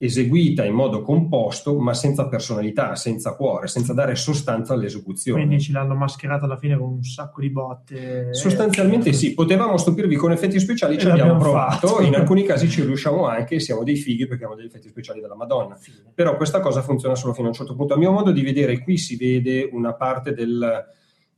[0.00, 5.44] eseguita in modo composto, ma senza personalità, senza cuore, senza dare sostanza all'esecuzione.
[5.44, 8.32] Quindi ce l'hanno mascherata alla fine con un sacco di botte.
[8.32, 12.02] Sostanzialmente sì, potevamo stupirvi con effetti speciali, ci abbiamo provato, fatto.
[12.02, 15.34] in alcuni casi ci riusciamo anche siamo dei fighi perché abbiamo degli effetti speciali della
[15.34, 15.74] Madonna.
[15.74, 16.12] Fine.
[16.14, 17.94] Però questa cosa funziona solo fino a un certo punto.
[17.94, 20.84] A mio modo di vedere, qui si vede una parte del,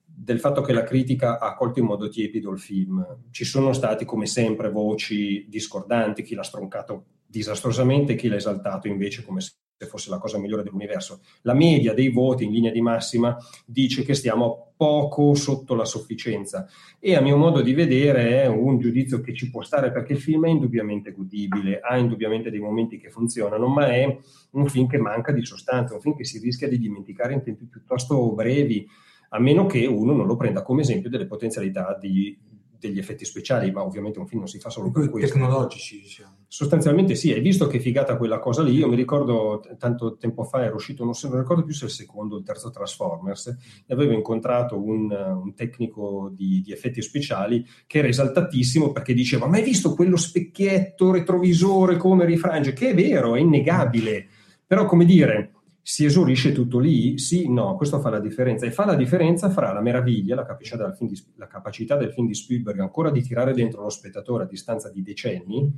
[0.05, 3.03] del fatto che la critica ha colto in modo tiepido il film.
[3.31, 9.25] Ci sono stati, come sempre, voci discordanti, chi l'ha stroncato disastrosamente, chi l'ha esaltato invece
[9.25, 9.55] come se
[9.87, 11.23] fosse la cosa migliore dell'universo.
[11.43, 16.67] La media dei voti in linea di massima dice che stiamo poco sotto la sufficienza
[16.99, 20.21] e a mio modo di vedere è un giudizio che ci può stare perché il
[20.21, 24.19] film è indubbiamente godibile, ha indubbiamente dei momenti che funzionano, ma è
[24.53, 27.67] un film che manca di sostanza, un film che si rischia di dimenticare in tempi
[27.67, 28.87] piuttosto brevi,
[29.31, 32.37] a meno che uno non lo prenda come esempio delle potenzialità di,
[32.79, 35.33] degli effetti speciali, ma ovviamente un film non si fa solo per questo.
[35.33, 36.40] Tecnologici, diciamo.
[36.53, 38.75] Sostanzialmente sì, hai visto che figata quella cosa lì.
[38.75, 41.93] Io mi ricordo tanto tempo fa era uscito, non, so, non ricordo più se il
[41.93, 47.65] secondo o il terzo Transformers, e avevo incontrato un, un tecnico di, di, effetti speciali
[47.87, 52.73] che era esaltatissimo perché diceva: Ma hai visto quello specchietto retrovisore come rifrange?
[52.73, 54.27] Che è vero, è innegabile.
[54.67, 57.17] Però, come dire, si esaurisce tutto lì?
[57.17, 58.67] Sì, no, questo fa la differenza.
[58.67, 62.11] E fa la differenza fra la meraviglia, la capacità del film di, la capacità del
[62.11, 65.73] film di Spielberg ancora di tirare dentro lo spettatore a distanza di decenni,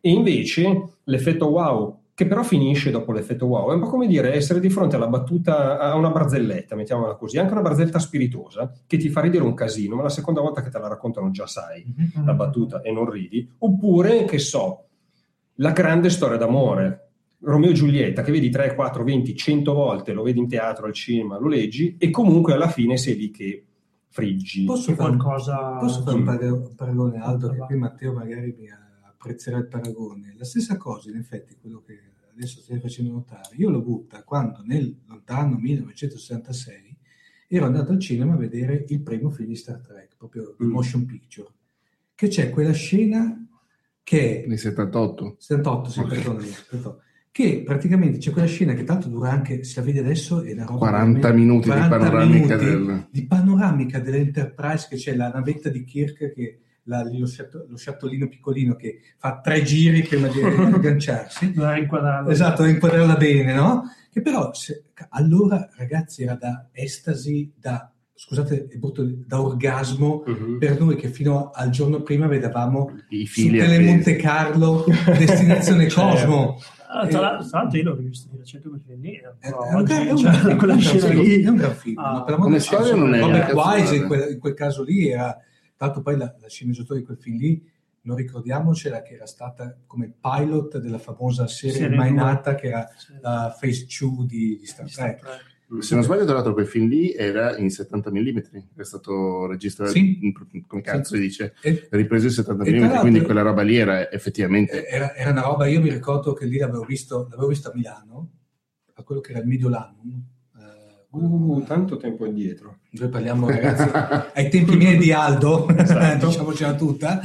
[0.00, 3.70] e invece l'effetto wow, che però finisce dopo l'effetto wow.
[3.70, 7.38] È un po' come dire essere di fronte alla battuta, a una barzelletta, mettiamola così,
[7.38, 10.70] anche una barzelletta spiritosa, che ti fa ridere un casino, ma la seconda volta che
[10.70, 12.26] te la raccontano già sai mm-hmm.
[12.26, 13.48] la battuta e non ridi.
[13.58, 14.84] Oppure, che so,
[15.56, 17.06] la grande storia d'amore
[17.40, 20.92] Romeo e Giulietta che vedi 3, 4, 20, 100 volte, lo vedi in teatro, al
[20.92, 23.64] cinema, lo leggi e comunque alla fine sei lì che
[24.08, 24.64] friggi.
[24.64, 25.76] Posso fare, qualcosa...
[25.78, 26.16] posso fare
[26.48, 28.68] un paragone Aldo che qui Matteo magari mi
[29.26, 30.34] apprezzerà il paragone.
[30.38, 32.00] La stessa cosa in effetti quello che
[32.32, 33.56] adesso stai facendo notare.
[33.56, 36.96] Io l'ho butta quando nel lontano 1966
[37.48, 40.70] ero andato al cinema a vedere il primo film di Star Trek, proprio il mm.
[40.70, 41.48] motion picture,
[42.14, 43.46] che c'è quella scena
[44.02, 44.44] che...
[44.46, 45.36] Nel 78.
[45.38, 46.16] 78, sì, okay.
[46.16, 47.04] perdonami, perdonami
[47.36, 50.64] che praticamente c'è quella scena che tanto dura anche, se la vedi adesso, è una
[50.64, 53.08] roba 40 minuti 40 di panoramica minuti del...
[53.10, 57.26] di panoramica dell'Enterprise, che c'è la navetta di Kirk che la, lo,
[57.68, 61.52] lo sciottolino piccolino che fa tre giri prima di agganciarsi.
[61.52, 62.30] da inquadrarla.
[62.30, 63.82] Esatto, da inquadrarla bene, no?
[64.10, 70.58] Che però, se, allora ragazzi, era da estasi, da scusate, è brutto, da orgasmo Mhm.
[70.58, 73.90] per noi che fino al giorno prima vedevamo I su fili Tele appesi.
[73.90, 74.84] Monte Carlo
[75.18, 76.10] destinazione Certo.
[76.10, 76.58] Cosmo.
[76.88, 79.16] Ah, tra l'altro, tra l'altro io l'ho rivisto di recente film lì.
[79.16, 79.26] È,
[79.74, 81.42] un, gran- film, lì.
[81.42, 83.52] è un gran film, Ah, ma per cielo, storia non è Robert.
[83.52, 85.36] Wise in quel, in quel caso lì era
[85.78, 87.70] l'altro poi la, la sceneggiatura di quel film lì
[88.02, 92.88] non ricordiamocela che era stata come pilot della famosa serie, Serie mai nata che era
[92.96, 93.14] Sì.
[93.20, 95.54] la Phase 2 di, di Star Trek Trek.
[95.82, 98.38] Se non sbaglio, tra l'altro, quel film lì era in 70 mm,
[98.76, 100.20] è stato registrato, Sì.
[100.24, 101.20] in- come cazzo Sì.
[101.20, 104.86] si dice, E- ripreso in 70 E tra mm, quindi quella roba lì era effettivamente...
[104.86, 108.30] era, era una roba, io mi ricordo che lì l'avevo visto, l'avevo visto a Milano,
[108.94, 110.22] a quello che era il Mediolanum.
[111.12, 112.80] Eh, Uh, tanto tempo indietro.
[112.90, 113.90] Noi parliamo, ragazzi,
[114.34, 116.26] ai tempi miei di Aldo, Esatto.
[116.28, 117.20] diciamocela tutta.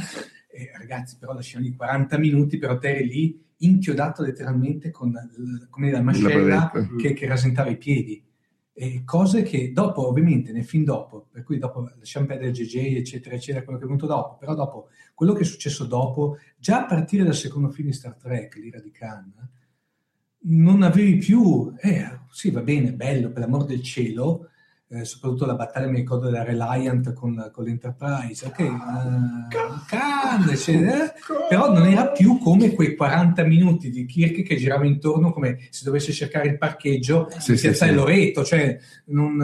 [0.50, 5.12] E, ragazzi, però la scena di 40 minuti, però te eri lì inchiodato letteralmente con
[5.70, 6.96] come la mascella bavetta.
[6.96, 8.22] che, che rasentava i piedi.
[8.74, 13.34] E cose che dopo, ovviamente, nel film dopo, per cui dopo lasciamo perdere JJ, eccetera,
[13.34, 16.86] eccetera, quello che è venuto dopo, però dopo, quello che è successo dopo, già a
[16.86, 19.32] partire dal secondo film di Star Trek, l'ira di Khan,
[20.44, 24.48] non avevi più, eh, sì, va bene, bello, per l'amor del cielo,
[24.88, 28.56] eh, soprattutto la battaglia, mi ricordo della Reliant con, con l'Enterprise, ok,
[29.86, 31.12] Khan, eccetera, eh,
[31.48, 35.84] però non era più come quei 40 minuti di Kirk che girava intorno come se
[35.84, 37.94] dovesse cercare il parcheggio Sì, in sì, piazza sì.
[37.94, 39.40] Loreto, cioè non...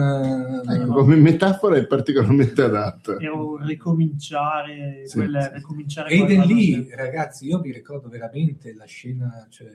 [0.67, 3.17] eh, Ecco, come metafora è particolarmente adatta.
[3.19, 5.55] Era un ricominciare, Sì, quel, sì.
[5.55, 6.95] ricominciare Ed è lì, sempre.
[6.95, 9.67] ragazzi, io mi ricordo veramente la scena, cioè,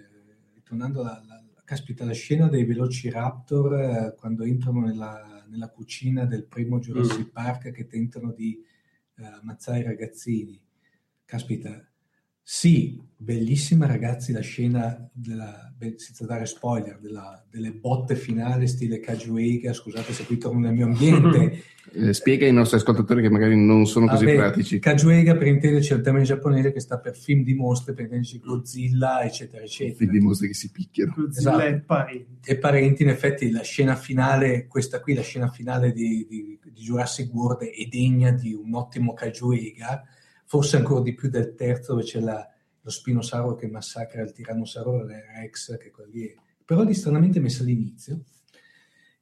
[0.64, 6.44] ritornando alla, alla- caspita, la scena dei Velociraptor eh, quando entrano nella, nella cucina del
[6.44, 8.62] primo Jurassic Park che tentano di
[9.16, 10.60] eh, ammazzare i ragazzini.
[11.24, 11.86] Caspita,
[12.46, 19.00] sì, bellissima ragazzi la scena, della, beh, senza dare spoiler, della- delle botte finali stile
[19.00, 21.62] Kajuega, scusate se qui torno nel mio ambiente,
[21.96, 24.78] Eh, spiega ai nostri ascoltatori che magari non sono così Vabbè, pratici.
[24.78, 28.38] Kajuega per intenderci è il termine giapponese che sta per film di mostre, per intenderci
[28.40, 29.96] Godzilla, eccetera, eccetera.
[29.96, 31.12] Quindi mostre che si picchiano.
[31.14, 31.62] Godzilla Esatto.
[31.76, 32.50] e parenti.
[32.50, 36.80] E parenti, in effetti, la scena finale, questa qui, la scena finale di, di- di
[36.80, 40.02] Jurassic World è degna di un ottimo Kajuega,
[40.54, 42.48] forse ancora di più del terzo dove c'è la-
[42.80, 46.34] lo spinosauro che massacra il tirannosauro Rex, che quello lì è-
[46.64, 48.20] però lì stranamente messa all'inizio.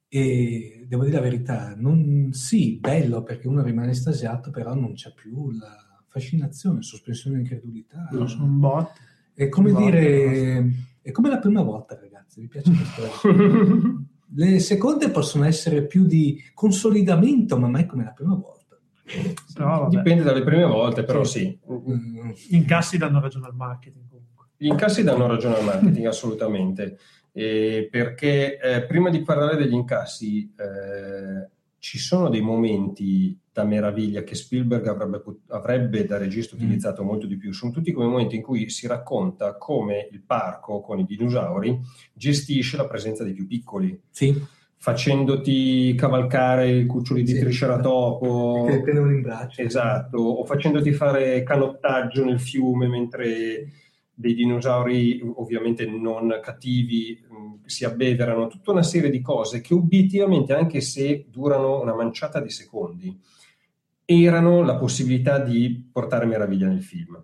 [0.07, 5.11] E devo dire la verità, non, sì, bello perché uno rimane estasiato, però non c'è
[5.11, 5.75] più la
[6.07, 8.09] fascinazione, sospensione di incredulità.
[8.11, 8.91] No, sono un bot.
[9.33, 10.71] È come Guarda, dire,
[11.01, 12.41] è come la prima volta, ragazzi.
[12.41, 13.31] Mi piace questo.
[14.35, 18.62] Le seconde possono essere più di consolidamento, ma mai come la prima volta.
[19.57, 21.57] Vabbè, Dipende dalle prime volte, però sì.
[21.69, 24.47] Mm, gli incassi danno ragione al marketing comunque.
[24.57, 26.97] Gli incassi danno ragione al marketing, assolutamente.
[27.31, 31.49] Eh, perché eh, prima di parlare degli incassi, eh,
[31.83, 37.35] ci sono dei momenti da meraviglia che Spielberg avrebbe, avrebbe da regista utilizzato molto di
[37.35, 37.51] più.
[37.51, 41.77] Sono tutti quei momenti in cui si racconta come il parco con i dinosauri
[42.13, 44.33] gestisce la presenza dei più piccoli, Sì,
[44.83, 47.39] facendoti cavalcare i cuccioli di Sì.
[47.39, 48.65] triceratopo.
[48.67, 49.61] che prendono in braccio.
[49.61, 53.69] Esatto, o facendoti fare canottaggio nel fiume mentre
[54.13, 60.53] dei dinosauri ovviamente non cattivi mh, si abbeverano, tutta una serie di cose che obiettivamente,
[60.53, 63.17] anche se durano una manciata di secondi,
[64.03, 67.23] erano la possibilità di portare meraviglia nel film.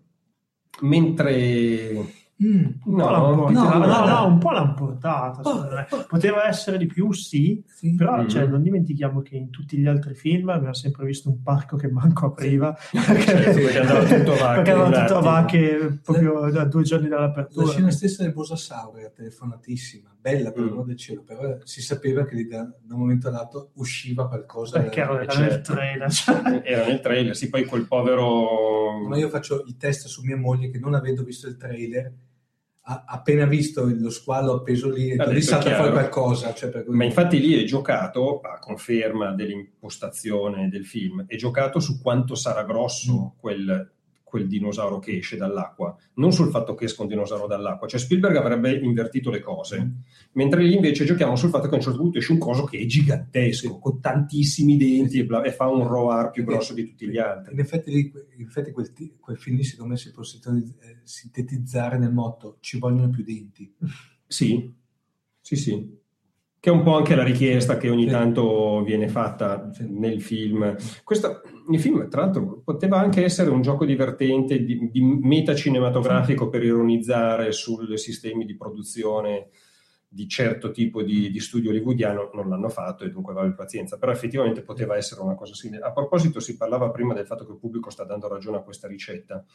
[0.84, 2.66] Mentre Mm.
[2.66, 4.20] Un po' l'hanno no, portata, no, no, guarda.
[4.20, 5.44] no, un po' l'hanno portata.
[5.44, 5.88] secondo me.
[5.90, 6.06] Oh, oh.
[6.08, 7.96] Poteva essere di più, sì, Sì.
[7.96, 8.28] però Mm.
[8.28, 11.90] cioè, non dimentichiamo che in tutti gli altri film abbiamo sempre visto un parco che
[11.92, 15.20] manco apriva perché, perché andava tutto a vacche andava un tutto a attimo.
[15.32, 17.68] vacche proprio da due giorni La dall'apertura.
[17.68, 20.68] scena stessa del Bosasauro era telefonatissima, bella per Mm.
[20.68, 24.80] l'amor del cielo, però si sapeva che da, da un momento all'altro usciva qualcosa.
[24.80, 25.74] perché era, Eh, era nel certo.
[25.74, 26.12] trailer.
[26.12, 26.62] cioè.
[26.64, 29.08] era nel trailer, sì, poi quel povero...
[29.08, 32.14] Ma io faccio il test su mia moglie che non avendo visto il trailer,
[33.06, 36.54] appena visto lo squalo appeso lì, Ha lì detto, salta fuori qualcosa.
[36.54, 42.02] Cioè cui- Ma infatti lì è giocato, a conferma dell'impostazione del film, è giocato su
[42.02, 43.92] quanto sarà grosso quel,
[44.30, 47.88] quel dinosauro che esce dall'acqua, non sul fatto che esca un dinosauro dall'acqua.
[47.88, 49.92] Cioè Spielberg avrebbe invertito le cose,
[50.34, 52.78] mentre lì invece giochiamo sul fatto che a un certo punto esce un coso che
[52.78, 57.10] è gigantesco, con tantissimi denti e, bla- e fa un roar più grosso di tutti
[57.10, 57.54] gli altri.
[57.54, 62.14] In effetti, lì, in effetti quel, quel film secondo me si può eh, sintetizzare nel
[62.14, 63.74] motto ci vogliono più denti.
[64.28, 64.72] Sì,
[65.42, 65.99] sì, sì.
[66.62, 68.10] Che è un po' anche la richiesta che ogni Sì.
[68.10, 69.88] tanto viene fatta Sì.
[69.90, 70.76] nel film.
[71.04, 71.42] Questo,
[71.72, 76.64] il film, tra l'altro, poteva anche essere un gioco divertente di, di meta cinematografico per
[76.64, 79.50] ironizzare sui sistemi di produzione
[80.12, 84.12] di certo tipo di, di, studio hollywoodiano non l'hanno fatto e dunque vale pazienza, però
[84.12, 85.84] effettivamente poteva essere una cosa simile.
[85.84, 88.88] A proposito si parlava prima del fatto che il pubblico sta dando ragione a questa
[88.88, 89.46] ricetta.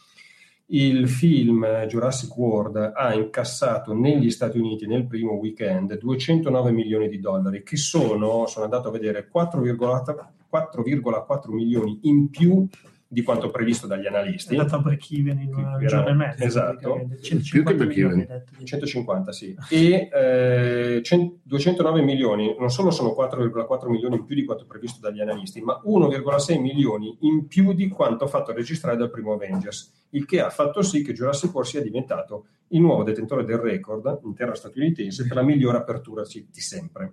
[0.69, 7.21] Il film Jurassic World ha incassato negli Stati Uniti nel primo weekend 209 milioni di
[7.21, 12.67] dollari, che sono, sono andato a vedere, 4,4 milioni in più
[13.07, 14.55] di quanto previsto dagli analisti.
[14.55, 16.45] È andato a break even in un giorno e mezzo.
[16.45, 17.09] Esatto.
[17.21, 18.27] 150 milioni.
[18.63, 19.57] 150, sì.
[19.71, 21.03] E eh,
[21.43, 25.81] 209 milioni, non solo sono 4,4 milioni in più di quanto previsto dagli analisti, ma
[25.85, 30.83] 1,6 milioni in più di quanto fatto registrare dal primo Avengers, il che ha fatto
[30.83, 35.37] sì che Jurassic World sia diventato il nuovo detentore del record in terra statunitense per
[35.37, 37.13] la migliore apertura di sempre.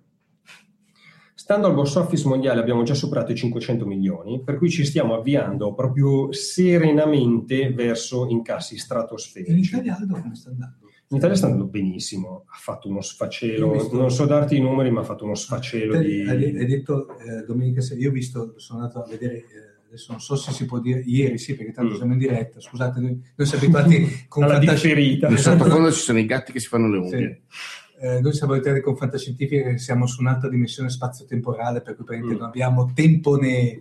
[1.41, 5.15] Stando al box office mondiale abbiamo già superato i 500 milioni, per cui ci stiamo
[5.15, 9.51] avviando proprio serenamente verso incassi stratosferici.
[9.51, 10.87] In Italia Aldo come sta andando?
[11.07, 13.97] In Italia sta andando benissimo, ha fatto uno sfacelo, visto...
[13.97, 16.29] non so darti i numeri, ma ha fatto uno sfacelo Te, di...
[16.29, 19.37] Hai detto, eh, Domenica, io ho visto, sono andato a vedere...
[19.37, 21.97] Eh, adesso non so se si può dire ieri, sì, perché tanto mm.
[21.97, 22.59] siamo in diretta.
[22.61, 25.27] Scusate, noi, noi siamo abituati con la differita.
[25.27, 27.41] Nel sottofondo ci sono i gatti che si fanno le unghie.
[27.49, 32.17] Sì eh, noi siamo abituati con fantascientifica che siamo su un'altra dimensione spazio-temporale, per cui
[32.17, 32.31] mm.
[32.31, 33.79] non abbiamo tempo né...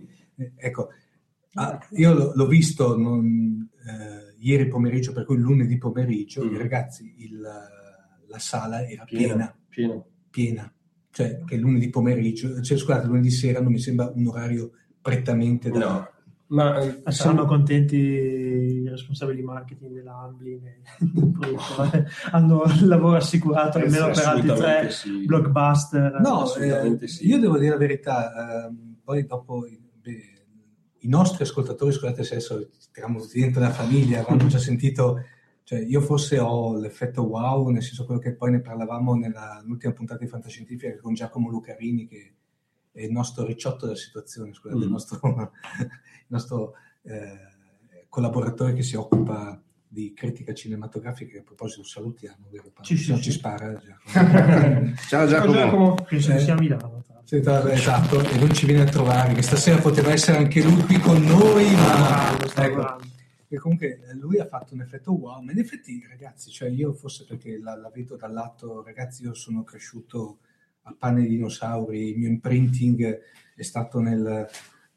[0.55, 0.89] Ecco,
[1.53, 6.55] ah, io l- l'ho visto non, eh, ieri pomeriggio, per cui lunedì pomeriggio, mm.
[6.55, 10.71] ragazzi, il, la sala era piena, piena, piena.
[11.09, 15.79] Cioè, che lunedì pomeriggio, cioè, scusate, lunedì sera non mi sembra un orario prettamente da...
[15.79, 16.09] No
[16.51, 17.45] ma eh, saranno siamo...
[17.45, 20.61] contenti i responsabili di marketing della Amblin
[22.31, 25.25] hanno il lavoro assicurato eh, almeno per altri tre sì.
[25.25, 26.19] blockbuster.
[26.19, 27.27] No, eh, sì.
[27.27, 28.73] io devo dire la verità, eh,
[29.03, 29.65] poi dopo
[30.01, 30.45] beh,
[30.99, 35.23] i nostri ascoltatori, scusate se adesso tiriamo dentro la famiglia, avranno già sentito,
[35.63, 40.19] cioè io forse ho l'effetto wow, nel senso quello che poi ne parlavamo nell'ultima puntata
[40.19, 42.33] di Fantascientifica con Giacomo Lucarini che
[42.91, 44.83] è il nostro ricciotto della situazione, scusate, mm.
[44.83, 45.19] il nostro,
[46.31, 46.73] nostro
[47.03, 52.71] eh, collaboratore che si occupa di critica cinematografica, che a proposito salutiamo, vero?
[52.81, 54.95] Ci, sì, non ci spara Giacomo.
[55.07, 55.53] Ciao Giacomo.
[55.53, 55.95] Giacomo.
[55.95, 57.03] Penso eh, sia a Milano.
[57.29, 61.21] Esatto, e non ci viene a trovare, che stasera poteva essere anche lui qui con
[61.21, 62.29] noi, ma...
[62.29, 62.99] Ah, ecco.
[63.47, 67.25] E comunque lui ha fatto un effetto wow, ma in effetti ragazzi, cioè io forse
[67.25, 70.39] perché la, la vedo dal lato, ragazzi io sono cresciuto
[70.83, 73.19] a pane di dinosauri, il mio imprinting
[73.55, 74.47] è stato nel,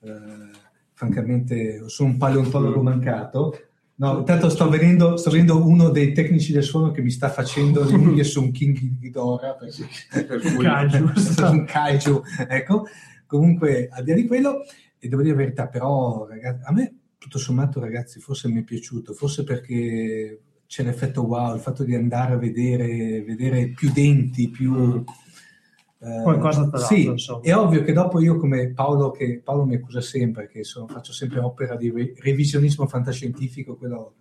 [0.01, 0.51] eh,
[0.95, 3.59] francamente, sono un paleontologo mancato.
[3.97, 7.85] No, intanto sto vedendo, sto vedendo uno dei tecnici del suono che mi sta facendo
[7.85, 11.13] le unghie su un King Ghidorah, per, per cui, kaiju,
[11.51, 12.87] un kaiju, ecco.
[13.27, 14.65] Comunque, al di là di quello,
[14.99, 18.65] e devo dire la verità, però, ragazzi, a me tutto sommato, ragazzi, forse mi è
[18.65, 24.49] piaciuto, forse perché c'è l'effetto wow, il fatto di andare a vedere, vedere più denti,
[24.49, 25.05] più...
[26.23, 27.43] Qualcosa tra sì, insomma.
[27.43, 31.13] è ovvio che dopo io come Paolo, che Paolo mi accusa sempre che sono, faccio
[31.13, 34.15] sempre opera di re- revisionismo fantascientifico, quello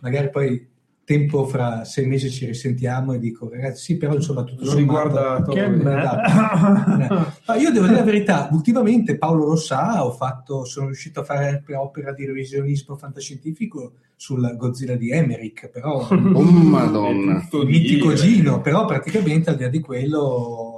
[0.00, 0.70] magari poi
[1.04, 5.52] tempo fra sei mesi ci risentiamo e dico ragazzi sì però insomma tutto sommato riguardato
[5.52, 11.20] che ma io devo dire la verità ultimamente Paolo lo sa ho fatto, sono riuscito
[11.20, 16.14] a fare opera di revisionismo fantascientifico sul Godzilla di Emmerich però oh
[16.44, 17.48] madonna.
[17.64, 20.71] mitico Gino però praticamente al di là di quello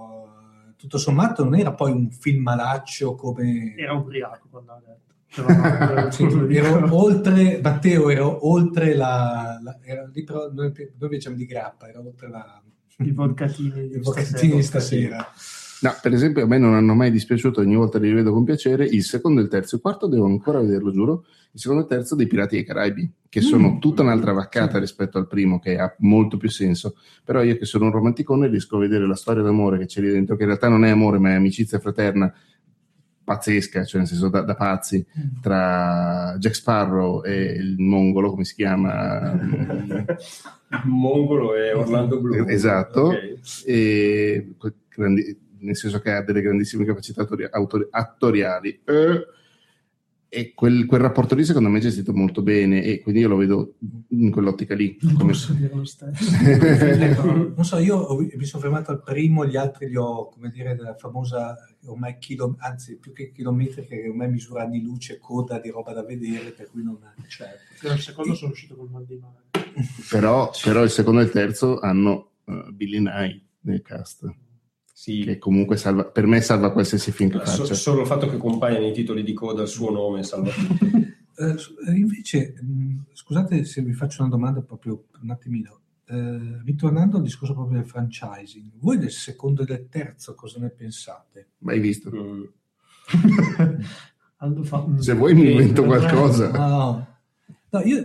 [0.85, 3.74] tutto sommato non era poi un film malaccio come...
[3.74, 5.12] Era ubriaco quando ha detto.
[6.53, 9.59] ero oltre, Matteo, ero oltre la...
[9.62, 12.62] la era, lì però noi, noi diciamo di grappa, era oltre la...
[12.99, 14.62] I vodkatini di stasera.
[14.62, 15.26] stasera.
[15.81, 18.85] No, per esempio, a me non hanno mai dispiaciuto, ogni volta li rivedo con piacere.
[18.85, 21.25] Il secondo e il terzo, il quarto devo ancora vederlo, giuro.
[21.53, 23.79] Il secondo e il terzo dei Pirati dei Caraibi, che sono mm.
[23.79, 24.81] tutta un'altra vaccata sì.
[24.81, 26.97] rispetto al primo, che ha molto più senso.
[27.25, 30.11] Però io, che sono un romanticone, riesco a vedere la storia d'amore che c'è lì
[30.11, 32.33] dentro, che in realtà non è amore, ma è amicizia fraterna
[33.25, 35.41] pazzesca, cioè nel senso da, da, pazzi, mm.
[35.41, 39.33] tra Jack Sparrow e il mongolo, come si chiama?
[40.85, 42.49] mongolo è Orlando Bloom.
[42.49, 43.07] Esatto.
[43.07, 43.39] Okay.
[43.64, 44.55] E,
[44.95, 48.81] grandi, nel senso che ha delle grandissime capacità autori- autori- attoriali.
[48.85, 49.27] Eh,
[50.35, 53.37] e quel, quel, rapporto lì secondo me è gestito molto bene e quindi io lo
[53.37, 53.75] vedo
[54.09, 54.99] in quell'ottica lì.
[55.03, 55.31] Non come...
[55.31, 56.29] posso dire lo stesso.
[57.23, 60.75] non so, io ho, mi sono fermato al primo, gli altri li ho, come dire,
[60.75, 65.71] della famosa, ormai chilo, anzi più che chilometrica, che ormai misura anni luce, coda di
[65.71, 66.99] roba da vedere, per cui non...
[67.29, 67.93] Certo.
[67.93, 69.45] Il secondo sono uscito con mal di mare.
[70.11, 74.29] però, però il secondo e il terzo hanno uh, Billy Knight nel cast
[74.95, 75.24] sì.
[75.24, 77.74] che comunque salva, per me salva qualsiasi film che so, faccia.
[77.74, 82.55] Solo il fatto che compaia nei titoli di coda il suo nome salva uh, invece,
[82.61, 85.80] mh, scusate se vi faccio una domanda proprio un attimino.
[86.07, 90.70] eh, ritornando al discorso proprio del franchising, voi del secondo e del terzo cosa ne
[90.70, 91.49] pensate?
[91.59, 92.11] Mai visto.
[92.11, 92.42] Mm.
[94.99, 96.51] Se vuoi mi invento qualcosa.
[96.51, 97.07] No,
[97.70, 98.05] no io,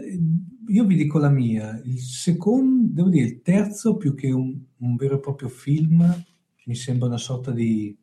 [0.68, 4.96] io vi dico la mia, il secondo, devo dire, il terzo più che un, un
[4.96, 6.02] vero e proprio film,
[6.70, 7.98] mi sembra una sorta di...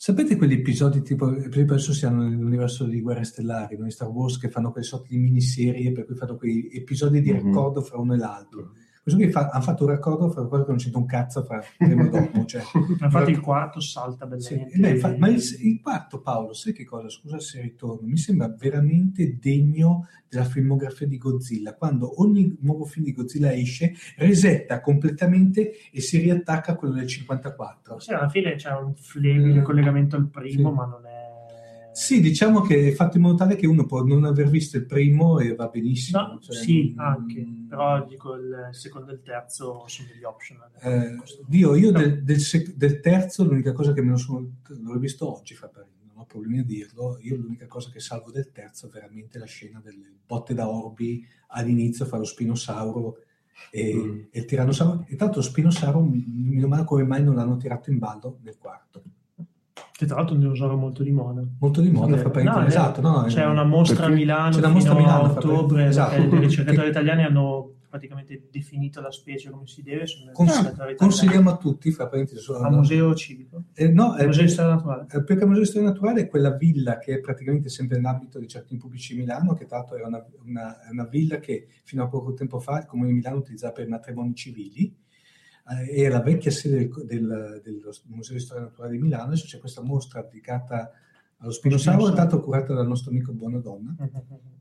[0.00, 4.38] Sapete quegli episodi tipo, per esempio adesso siamo nell'universo di Guerre Stellari, noi Star Wars
[4.38, 7.44] che fanno quelle sorte di miniserie per cui fanno quei episodi di Mhm.
[7.44, 8.72] raccordo fra uno e l'altro.
[9.08, 11.62] Questo qui fa- hanno fatto un raccordo fra quello che non c'entra un cazzo fra
[11.76, 12.44] prima e dopo.
[12.44, 12.62] Cioè,
[13.00, 14.88] Infatti il quarto salta sì, bellamente.
[14.88, 17.08] eh beh, ma il, il quarto, Paolo, sai che cosa?
[17.08, 21.74] Scusa se ritorno, mi sembra veramente degno della filmografia di Godzilla.
[21.74, 27.06] Quando ogni nuovo film di Godzilla esce, resetta completamente e si riattacca a quello del
[27.06, 27.98] 54.
[27.98, 29.64] Sì, alla fine c'è un flebile Mm.
[29.64, 30.74] collegamento al primo, Sì.
[30.76, 31.17] ma non è...
[31.98, 34.86] Sì, diciamo che è fatto in modo tale che uno può non aver visto il
[34.86, 36.20] primo e va benissimo.
[36.20, 40.70] No, cioè, sì, mm, anche, però dico il secondo e il terzo sono degli optional.
[40.80, 44.92] Eh, Dio, io del, del sec- del terzo l'unica cosa che me lo sono l'ho
[44.92, 48.50] rivisto oggi, fa per, non ho problemi a dirlo, io l'unica cosa che salvo del
[48.52, 53.16] terzo è veramente la scena delle botte da orbi all'inizio fra lo spinosauro
[53.72, 54.18] e, Mm.
[54.30, 55.04] e il tirannosauro.
[55.08, 58.56] E tanto lo spinosauro mi mi domando come mai non l'hanno tirato in ballo nel
[58.56, 59.02] quarto.
[59.98, 61.42] Che tra l'altro è un dinosauro molto di moda.
[61.58, 62.22] Molto di moda, Sì.
[62.22, 63.00] fa per No, è- esatto.
[63.00, 64.08] No, C'è è- una mostra a?
[64.08, 66.14] Milano C'è una mostra a Milano, a ottobre esatto.
[66.14, 70.04] e i ricercatori italiani hanno praticamente definito la specie come si deve.
[70.32, 74.48] Cons- consigliamo a tutti, fra parentesi, su- al museo civico, Eh, no, eh, museo di
[74.50, 75.02] storia naturale.
[75.10, 78.38] Eh, Perché il Museo di Storia Naturale è quella villa che è praticamente sempre nell'ambito
[78.38, 81.66] dei giardini pubblici di Milano, che tra l'altro era una, una- è una villa che
[81.82, 84.94] fino a poco tempo fa il Comune di Milano utilizzava per matrimoni civili.
[85.70, 89.24] Eh, è la vecchia sede del, del- dello Museo di Storia Naturale di Milano.
[89.24, 90.90] Adesso c'è questa mostra dedicata
[91.38, 93.94] allo spinosauro, tanto curata dal nostro amico Buonadonna,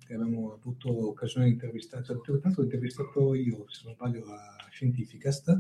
[0.06, 2.04] che abbiamo avuto occasione di intervistare.
[2.04, 5.60] Tanto ho intervistato io, se non sbaglio, a Scientificast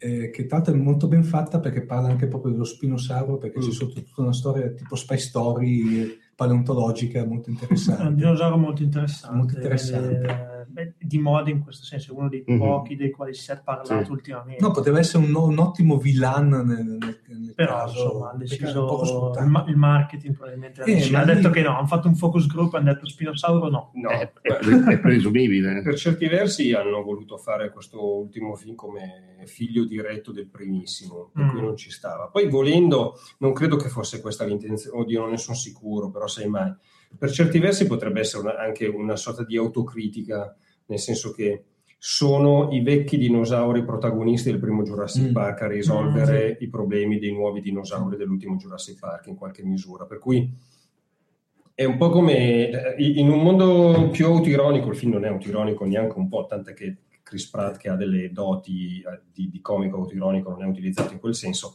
[0.00, 3.66] eh, che l'altro è molto ben fatta perché parla anche proprio dello spinosauro, perché c'è
[3.66, 3.70] Mm.
[3.70, 8.14] sotto tutta una storia tipo spy story eh, paleontologica molto È un interessante.
[8.14, 10.20] dinosauro molto interessante, Molto interessante.
[10.20, 12.58] eh, beh, di moda in questo senso, è uno dei Mhm.
[12.58, 14.10] pochi dei quali si è parlato Sì.
[14.10, 14.62] ultimamente.
[14.64, 19.34] No, poteva essere un, un ottimo villain nel, nel- nel Però caso, insomma, hanno deciso
[19.38, 22.14] il, ma- il marketing probabilmente ha, Eh, ha lì- detto che no, hanno fatto un
[22.16, 23.90] focus group, hanno detto spinosauro no.
[23.94, 25.82] No, È, beh, è- è presumibile.
[25.82, 31.44] per certi versi hanno voluto fare questo ultimo film come figlio diretto del primissimo, per
[31.44, 31.48] Mm.
[31.50, 32.26] cui non ci stava.
[32.28, 36.48] Poi volendo, non credo che fosse questa l'intenzione, oddio non ne sono sicuro, però sai
[36.48, 36.72] mai.
[37.16, 40.56] Per certi versi potrebbe essere una- anche una sorta di autocritica,
[40.86, 41.64] nel senso che
[42.00, 45.32] sono i vecchi dinosauri protagonisti del primo Jurassic Mm.
[45.32, 50.06] Park a risolvere Mm, i problemi dei nuovi dinosauri dell'ultimo Jurassic Park in qualche misura.
[50.06, 50.48] Per cui
[51.74, 55.84] è un po' come eh, in un mondo più autoironico, il film non è autoironico
[55.84, 59.96] neanche un po', tant'è che Chris Pratt, che ha delle doti eh, di, di comico
[59.96, 61.74] autoironico, non è utilizzato in quel senso.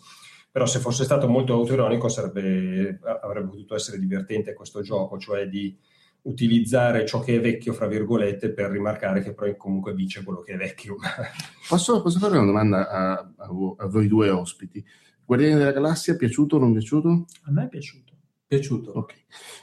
[0.53, 5.75] Però se fosse stato molto autoironico sarebbe, avrebbe potuto essere divertente questo gioco, cioè di
[6.21, 10.53] utilizzare ciò che è vecchio, fra virgolette, per rimarcare che poi comunque vince quello che
[10.53, 10.95] è vecchio.
[11.67, 14.85] Posso, posso fare una domanda a, a a voi due ospiti?
[15.25, 17.25] Guardiani della Galassia, piaciuto o non piaciuto?
[17.45, 18.13] A me è piaciuto.
[18.45, 18.91] Piaciuto.
[18.91, 19.13] Ok.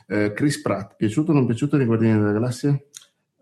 [0.08, 2.76] Eh, Chris Pratt, piaciuto o non piaciuto nei Guardiani della Galassia?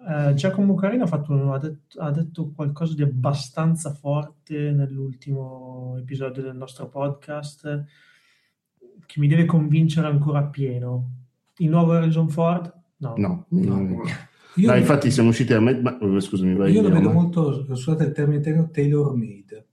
[0.09, 6.43] Eh, Giacomo Carino ha, fatto ha detto, ha detto qualcosa di abbastanza forte nell'ultimo episodio
[6.43, 7.85] del nostro podcast
[9.05, 11.11] che mi deve convincere ancora appieno.
[11.59, 12.73] Il nuovo Harrison Ford?
[12.99, 13.15] No.
[13.19, 13.45] No.
[13.49, 14.03] No.
[14.55, 15.79] No, infatti siamo usciti a me...
[15.81, 16.73] ma- oh, scusami, vai.
[16.73, 18.41] io lo vedo molto, scusate il termine
[18.71, 19.67] tailor made.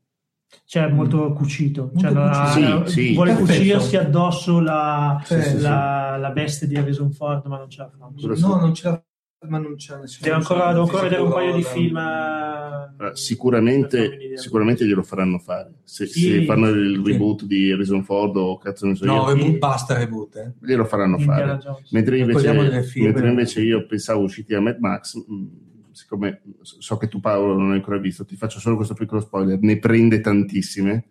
[0.65, 1.91] Cioè, molto cucito.
[1.95, 2.79] Cioè, Molto la- cucito.
[2.79, 3.13] la- Sì, sì.
[3.13, 3.57] vuole Perfetto.
[3.59, 7.89] cucirsi addosso la, Sì, sì, la, la veste di Harrison Ford, ma non ce la
[7.89, 7.97] fa.
[7.97, 9.03] No, non ce l'ha,
[9.47, 10.23] ma non c'è nessuno.
[10.25, 11.95] Devo ancora, devo ancora vedere un paio di film.
[11.97, 15.73] Allora, eh, per sicuramente, sicuramente glielo faranno fare.
[15.83, 16.19] Se, Sì.
[16.21, 17.11] se fanno il Sì.
[17.11, 20.35] reboot di Harrison Ford o cazzo ne so No, io, reboot, basta reboot.
[20.37, 20.53] Eh.
[20.59, 21.57] glielo faranno Indiana fare.
[21.59, 21.91] Jones.
[21.91, 25.47] Mentre invece, mentre invece io pensavo usciti a Mad Max, mh,
[25.91, 29.59] siccome so che tu Paolo non hai ancora visto, ti faccio solo questo piccolo spoiler,
[29.61, 31.05] ne prende tantissime.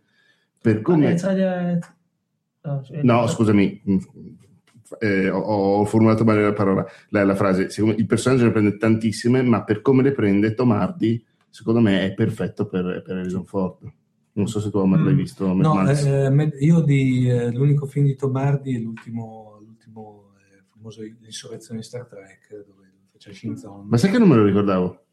[0.60, 1.14] Per come...
[1.14, 1.78] Eh, eh,
[3.02, 3.34] no, sì.
[3.34, 3.96] Scusami, mh,
[5.00, 7.70] eh, ho, ho formulato male la parola, la, la frase.
[7.70, 12.04] Secondo il personaggio ne prende tantissime, ma per come le prende Tom Hardy, secondo me
[12.04, 13.78] è perfetto per, per Harrison Ford.
[14.36, 15.04] Non so se tu Omar, Mm.
[15.04, 15.52] l'hai visto.
[15.52, 20.64] No, eh, me- io di, eh, l'unico film di Tom Hardy è l'ultimo, l'ultimo eh,
[20.72, 23.86] famoso L'insurrezione di Star Trek, dove faceva Shinzon.
[23.86, 25.03] Ma sai che non me lo ricordavo?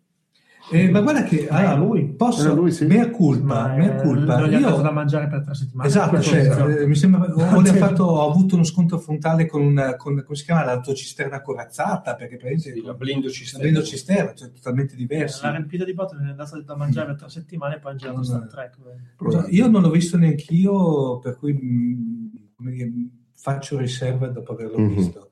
[0.69, 2.05] Eh, ma guarda che ah, lui.
[2.13, 2.85] posso, Era lui, sì.
[2.85, 5.87] mea culpa, Ma, mea eh, gli ha Io- dato da mangiare per tre settimane.
[5.89, 9.61] Esatto, cioè, eh, mi sembra, o le ha fatto, ho avuto uno sconto frontale con,
[9.63, 13.65] una, con come si chiama, l'autocisterna corazzata, perché praticamente Sì, la blindo cisterna.
[13.67, 15.41] Avendo cisterna, cioè totalmente diversi.
[15.43, 17.95] La riempita di botte non è andata da mangiare per tre settimane e poi ha
[17.95, 18.77] girato Non- Star Trek.
[19.29, 22.91] Cioè, Io non l'ho visto neanch'io, per cui mh, dire,
[23.35, 24.95] faccio riserva dopo averlo Mhm.
[24.95, 25.31] visto.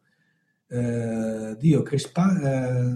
[0.67, 2.93] Eh, Dio, Chris Pa-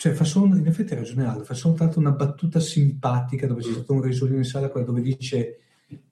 [0.00, 3.72] cioè fa solo, in effetti ha ragione Aldo, fa soltanto una battuta simpatica dove c'è
[3.72, 5.58] stato un risolino in sala quella dove dice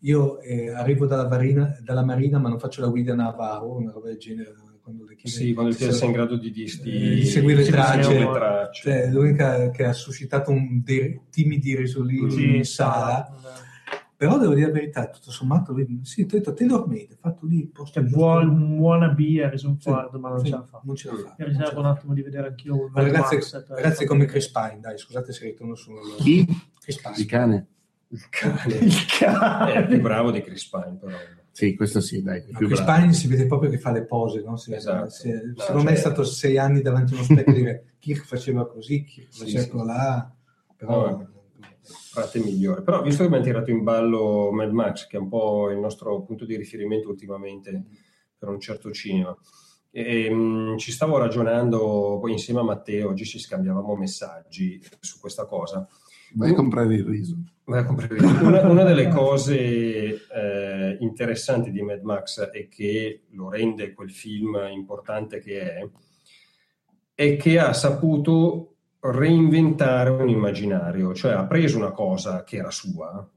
[0.01, 4.09] io eh, arrivo dalla, varina- dalla marina ma non faccio la guida Navarro, una roba
[4.09, 4.55] del genere.
[4.83, 7.59] Quando le chiede- Sì, quando il se- sei in grado di, di, eh, di seguire
[7.59, 8.03] le sì, tracce.
[8.03, 8.83] sì, le tracce.
[8.83, 13.29] Cioè, è l'unica che ha suscitato un dei timidi risolini Sì, in sala.
[14.17, 17.45] Però devo dire la verità, tutto sommato, lui, sì, ti ho detto Taylor Made, fatto
[17.45, 20.81] lì posto Cioè, vuole un wannabe Harrison Sì, Ford, ma non sì, ce la fa.
[20.85, 21.35] Non ce la fa.
[21.39, 24.79] Mi riservo un attimo di vedere anch'io Ma ragazzi, Max per- ragazzi come Chris Pine,
[24.81, 26.47] dai, scusate se ritorno su Chi?
[26.81, 27.15] Chris Pine.
[27.19, 27.67] Il cane.
[28.09, 28.75] Il cane.
[28.81, 29.73] Il cane.
[29.75, 31.15] È più bravo di Chris Pine, però.
[31.51, 32.43] Sì, questo sì, dai.
[32.49, 33.01] No, più Chris bravo.
[33.01, 34.57] Pine si vede proprio che fa le pose, no?
[34.57, 35.11] Si- Esatto.
[35.11, 37.85] si- No, secondo me è cioè- stato sei anni davanti a uno specchio a dire
[37.99, 39.87] Kirk faceva così, Kirk Sì, faceva sì.
[39.87, 40.33] là,
[40.75, 41.11] però...
[41.11, 41.31] No,
[41.87, 42.83] frate migliore.
[42.83, 45.79] Però visto che mi hanno tirato in ballo Mad Max, che è un po' il
[45.79, 47.85] nostro punto di riferimento ultimamente
[48.39, 49.37] per un certo cinema,
[49.91, 55.47] e, mh, ci stavo ragionando poi insieme a Matteo, oggi ci scambiavamo messaggi su questa
[55.47, 55.89] cosa.
[56.35, 57.37] Vai a comprare il riso.
[57.65, 64.57] Una, una delle cose eh, interessanti di Mad Max e che lo rende quel film
[64.71, 65.89] importante che è,
[67.15, 68.76] è che ha saputo
[69.11, 73.29] reinventare un immaginario, cioè ha preso una cosa che era sua,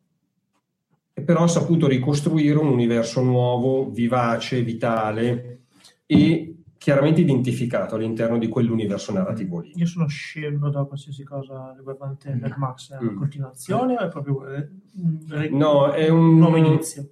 [1.13, 5.61] e però ha saputo ricostruire un universo nuovo, vivace, vitale
[6.05, 9.73] e chiaramente identificato all'interno di quell'universo narrativo lì.
[9.75, 12.93] Io sono scemo da qualsiasi cosa riguardante Mad Max.
[12.93, 13.17] È una Mm.
[13.17, 17.09] continuazione o è proprio eh, un, No, è un nuovo inizio?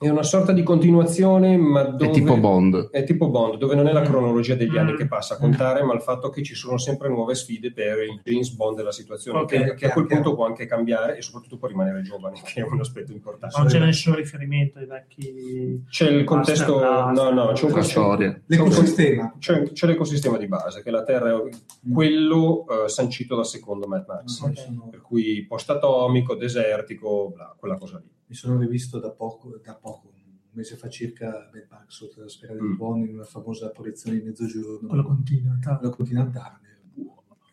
[0.00, 2.06] È una sorta di continuazione, ma dove...
[2.06, 2.90] È tipo Bond.
[2.90, 4.04] È tipo Bond, dove non è la Mm.
[4.04, 4.96] cronologia degli anni Mm.
[4.96, 8.20] che passa a contare, ma il fatto che ci sono sempre nuove sfide per il
[8.22, 11.56] James Bond della situazione, Ok, che, che a quel punto può anche cambiare e soprattutto
[11.58, 13.58] può rimanere giovane, che è un aspetto importante.
[13.58, 15.82] Non c'è nessun riferimento ai vecchi.
[15.90, 18.40] C'è il contesto, no, no, c'è un La c'è- storia.
[18.46, 19.34] L'ecosistema.
[19.36, 21.48] C'è, c'è l'ecosistema di base, che la Terra è
[21.92, 24.48] quello eh, sancito dal secondo Mad Max,
[24.90, 28.16] per cui post-atomico, desertico, bla, quella cosa lì.
[28.28, 30.20] Mi sono rivisto da poco, da poco, un
[30.52, 32.76] mese fa circa Mad Max sotto la sfera del Mm.
[32.76, 34.86] buono in una famosa apparizione di mezzogiorno.
[34.88, 36.56] Quello continua, tra- Quello continentale.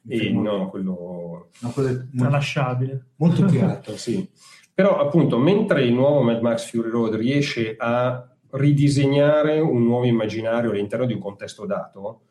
[0.01, 3.05] Mi E fermo- no, quello no, quello è molto, tralasciabile.
[3.15, 3.45] molto
[3.81, 3.97] tirato.
[3.97, 4.29] Sì.
[4.73, 10.71] Però appunto, mentre il nuovo Mad Max Fury Road riesce a ridisegnare un nuovo immaginario
[10.71, 12.21] all'interno di un contesto dato,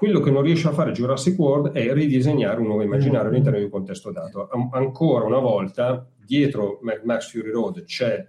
[0.00, 3.64] quello che non riesce a fare Jurassic World è ridisegnare un nuovo immaginario all'interno di
[3.64, 4.48] un contesto dato.
[4.48, 8.26] An- ancora una volta, dietro Max Fury Road c'è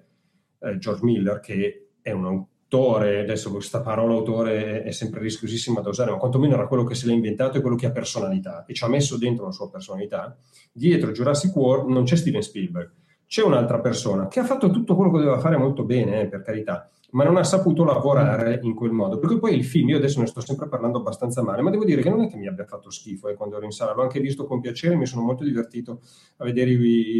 [0.59, 5.87] eh, George Miller, che è un autore, adesso questa parola autore è sempre rischiosissima da
[5.87, 8.73] usare, ma quantomeno era quello che se l'ha inventato e quello che ha personalità e
[8.73, 10.37] ci ha messo dentro la sua personalità.
[10.73, 12.91] Dietro Jurassic World non c'è Steven Spielberg,
[13.31, 16.41] c'è un'altra persona che ha fatto tutto quello che doveva fare molto bene, eh, per
[16.41, 19.19] carità, ma non ha saputo lavorare in quel modo.
[19.19, 22.01] Perché poi il film, io adesso ne sto sempre parlando abbastanza male, ma devo dire
[22.01, 24.19] che non è che mi abbia fatto schifo eh, quando ero in sala, l'ho anche
[24.19, 26.01] visto con piacere, mi sono molto divertito
[26.35, 26.73] a vedere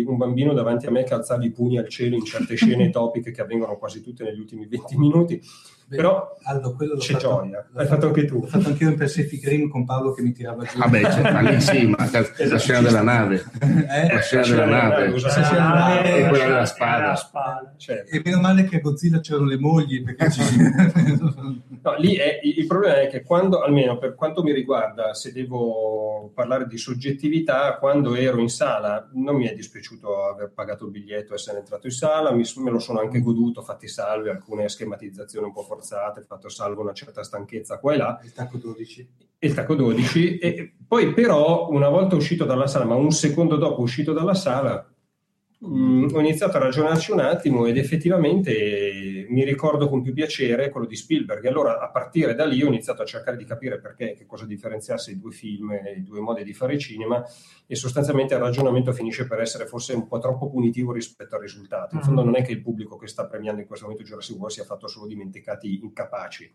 [0.06, 3.32] un bambino davanti a me che alzava i pugni al cielo in certe scene topiche
[3.32, 5.42] che avvengono quasi tutte negli ultimi 20 minuti.
[5.98, 8.40] Però Aldo, quello c'è fatto- gioia, l'hai fatto anche tu.
[8.42, 10.78] L'ho fatto anch'io in Pacific Rim con Paolo che mi tirava giù.
[10.78, 13.44] Vabbè, cioè, ma lì sì, ma cazzo, la scena della nave.
[13.62, 14.14] Eh?
[14.14, 15.08] La scena della nave.
[15.08, 17.16] usa- Sì, sì, la nave e quella della la spada.
[17.16, 17.74] spada.
[17.78, 18.16] Certo.
[18.16, 20.42] E meno male che a Godzilla c'erano le mogli perché ci
[21.84, 26.32] No, lì è, il problema è che quando, almeno per quanto mi riguarda, se devo
[26.36, 31.34] parlare di soggettività, quando ero in sala non mi è dispiaciuto aver pagato il biglietto,
[31.34, 35.54] essere entrato in sala, mi- me lo sono anche goduto, fatti salve alcune schematizzazioni un
[35.54, 39.10] po' forzate, fatto salvo una certa stanchezza qua e là, il tacco 12.
[39.40, 43.56] e il tacco 12, e poi però una volta uscito dalla sala, ma un secondo
[43.58, 44.88] dopo uscito dalla sala,
[45.62, 50.70] mh, ho iniziato a ragionarci un attimo ed effettivamente eh, mi ricordo con più piacere
[50.70, 51.44] quello di Spielberg.
[51.46, 54.46] E allora a partire da lì ho iniziato a cercare di capire perché, che cosa
[54.46, 57.24] differenziasse i due film, i due modi di fare cinema
[57.66, 61.96] e sostanzialmente il ragionamento finisce per essere forse un po' troppo punitivo rispetto al risultato.
[61.96, 64.54] In fondo non è che il pubblico che sta premiando in questo momento Jurassic World
[64.54, 66.54] sia fatto solo dimenticati incapaci.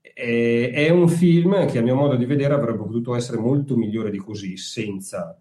[0.00, 4.18] È un film che a mio modo di vedere avrebbe potuto essere molto migliore di
[4.18, 5.38] così senza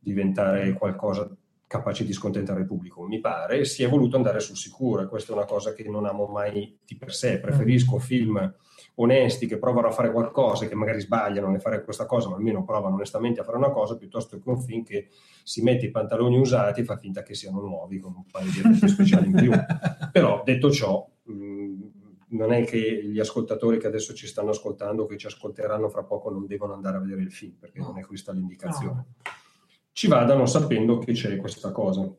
[0.00, 1.30] diventare qualcosa
[1.70, 3.06] capace di scontentare il pubblico.
[3.06, 6.04] Mi pare si è voluto andare sul sicuro e questa è una cosa che non
[6.04, 7.38] amo mai di per sé.
[7.38, 8.52] Preferisco film
[8.96, 12.64] onesti che provano a fare qualcosa che magari sbagliano nel fare questa cosa, ma almeno
[12.64, 15.10] provano onestamente a fare una cosa, piuttosto che un film che
[15.44, 18.58] si mette i pantaloni usati e fa finta che siano nuovi con un paio di
[18.58, 19.52] effetti speciali in più.
[20.10, 21.74] Però detto ciò, mh,
[22.30, 26.30] non è che gli ascoltatori che adesso ci stanno ascoltando, che ci ascolteranno fra poco,
[26.30, 27.86] non devono andare a vedere il film, perché no.
[27.86, 28.92] non è questa l'indicazione.
[29.22, 29.38] No.
[30.00, 32.10] Ci vadano sapendo che c'è questa cosa.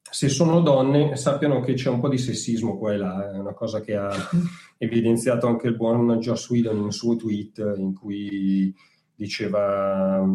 [0.00, 3.52] Se sono donne sappiano che c'è un po' di sessismo qua e là, è una
[3.52, 4.08] cosa che ha
[4.78, 8.74] evidenziato anche il buon Joss Whedon in un suo tweet in cui
[9.14, 10.26] diceva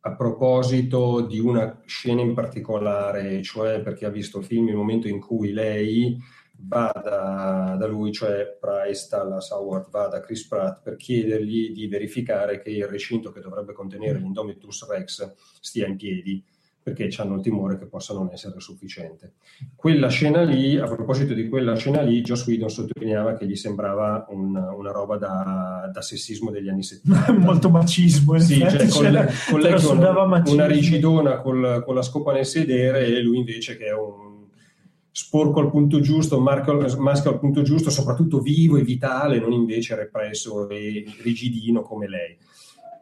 [0.00, 5.08] a proposito di una scena in particolare, cioè perché ha visto il film il momento
[5.08, 6.18] in cui lei
[6.62, 11.86] va da, da lui, cioè Price, Dallas Howard, va da Chris Pratt per chiedergli di
[11.86, 16.42] verificare che il recinto che dovrebbe contenere l'Indomitus Rex stia in piedi
[16.82, 19.34] perché hanno il timore che possa non essere sufficiente.
[19.76, 24.26] Quella scena lì, a proposito di quella scena lì, Joss Whedon sottolineava che gli sembrava
[24.30, 27.32] una, una roba da, da, sessismo degli anni 70.
[27.36, 32.32] Molto macismo, sì, cioè, con, le, con lei una, una rigidona col, con la scopa
[32.32, 34.29] nel sedere e lui invece che è un
[35.12, 40.68] sporco al punto giusto, maschio al punto giusto, soprattutto vivo e vitale, non invece represso
[40.68, 42.36] e rigidino come lei.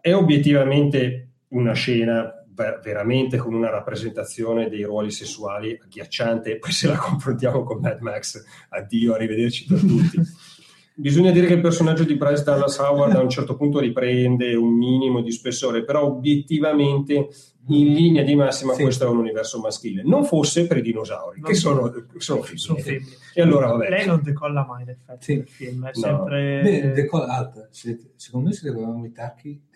[0.01, 2.33] È obiettivamente una scena
[2.83, 8.43] veramente con una rappresentazione dei ruoli sessuali agghiacciante, poi se la confrontiamo con Mad Max,
[8.71, 10.21] addio, arrivederci per tutti.
[11.01, 14.77] Bisogna dire che il personaggio di Bryce Dallas Howard a un certo punto riprende un
[14.77, 17.29] minimo di spessore, però obiettivamente
[17.69, 18.83] in linea di massima sì.
[18.83, 20.03] questo è un universo maschile.
[20.05, 23.13] Non fosse per i dinosauri, non che sono, sono, sono femmine.
[23.33, 23.91] E allora, vabbè.
[23.91, 25.35] Lei non decolla mai, in effetti, sì.
[25.37, 26.01] nel film, è no.
[26.01, 26.61] sempre...
[26.65, 27.69] Beh, decolla alta.
[27.71, 29.68] Secondo me se dovevamo i tacchi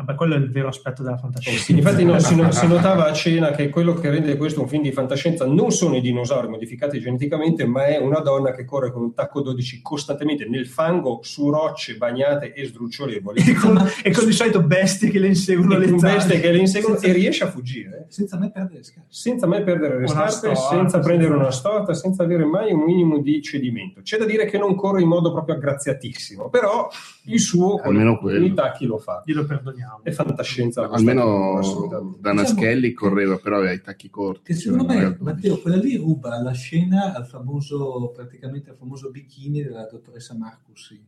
[0.00, 1.62] Vabbè, quello è il vero aspetto della fantascienza.
[1.62, 4.82] Sì, infatti no, si, si, notava a cena che quello che rende questo un film
[4.82, 9.02] di fantascienza non sono i dinosauri modificati geneticamente, ma è una donna che corre con
[9.02, 13.42] un tacco 12 costantemente nel fango, su rocce bagnate e sdrucciolevoli.
[13.42, 16.96] E con, e con di solito bestie che le inseguono le bestie che le inseguono
[16.96, 18.06] senza, e riesce a fuggire.
[18.08, 19.08] Senza mai perdere le scarpe.
[19.10, 23.18] Senza mai perdere le scarpe, storta, senza prendere una storta, senza avere mai un minimo
[23.18, 24.00] di cedimento.
[24.00, 26.88] C'è da dire che non corre in modo proprio aggraziatissimo, però
[27.24, 27.94] il suo con
[28.42, 29.22] i tacchi lo fa.
[29.26, 29.89] Glielo perdoniamo.
[30.02, 30.88] È fantascienza.
[30.88, 34.52] Almeno Danaschelli diciamo, correva, però aveva i tacchi corti.
[34.52, 39.62] Che secondo me, Matteo, quella lì ruba la scena al famoso, praticamente al famoso bikini
[39.62, 41.04] della dottoressa Marcus in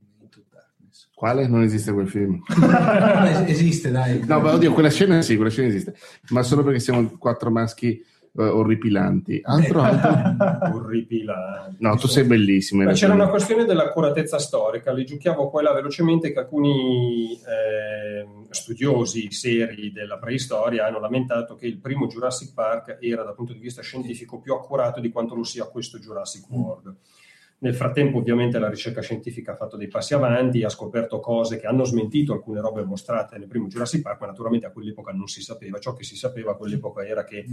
[0.50, 1.08] Darkness.
[1.14, 1.48] Quale?
[1.48, 2.42] Non esiste quel film.
[3.46, 4.24] esiste, dai.
[4.26, 5.94] No, ma oddio, quella scena sì, quella scena esiste.
[6.30, 8.02] Ma solo perché siamo quattro maschi
[8.32, 9.40] uh, orripilanti.
[9.42, 10.76] Altro, altro...
[10.76, 11.76] orripilanti.
[11.80, 12.82] No, tu sei bellissimo.
[12.82, 19.30] Ma c'era una questione dell'accuratezza storica, li giochiamo qua là velocemente che alcuni eh, studiosi
[19.30, 23.82] seri della preistoria hanno lamentato che il primo Jurassic Park era dal punto di vista
[23.82, 26.88] scientifico più accurato di quanto lo sia questo Jurassic World.
[26.88, 27.20] Mm
[27.62, 31.66] nel frattempo ovviamente la ricerca scientifica ha fatto dei passi avanti, ha scoperto cose che
[31.66, 35.42] hanno smentito alcune robe mostrate nel primo Jurassic Park, ma naturalmente a quell'epoca non si
[35.42, 35.78] sapeva.
[35.78, 37.44] Ciò che si sapeva a quell'epoca era che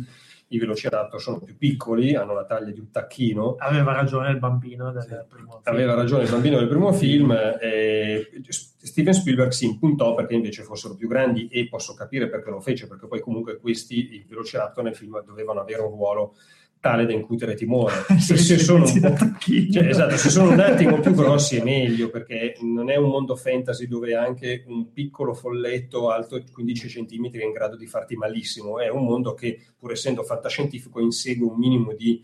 [0.47, 3.55] i velociraptor sono più piccoli, hanno la taglia di un tacchino.
[3.59, 5.09] Aveva ragione il bambino del sì.
[5.27, 5.75] primo film.
[5.75, 7.31] Aveva ragione il bambino del primo film.
[7.61, 12.61] E Steven Spielberg si impuntò perché invece fossero più grandi e posso capire perché lo
[12.61, 16.35] fece, perché poi comunque questi, i velociraptor nel film dovevano avere un ruolo
[16.79, 17.93] tale da incutere timore.
[18.19, 22.89] Se, se, sono cioè, esatto, se sono un attimo più grossi è meglio, perché non
[22.89, 27.75] è un mondo fantasy dove anche un piccolo folletto alto 15 cm è in grado
[27.75, 32.23] di farti malissimo, è un mondo che, pur essendo fantascientifico, insegue un minimo di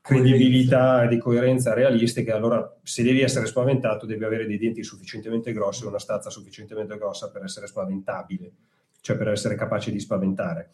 [0.00, 5.52] credibilità e di coerenza realistica, allora se devi essere spaventato devi avere dei denti sufficientemente
[5.52, 8.52] grossi e una stazza sufficientemente grossa per essere spaventabile,
[9.00, 10.70] cioè per essere capace di spaventare.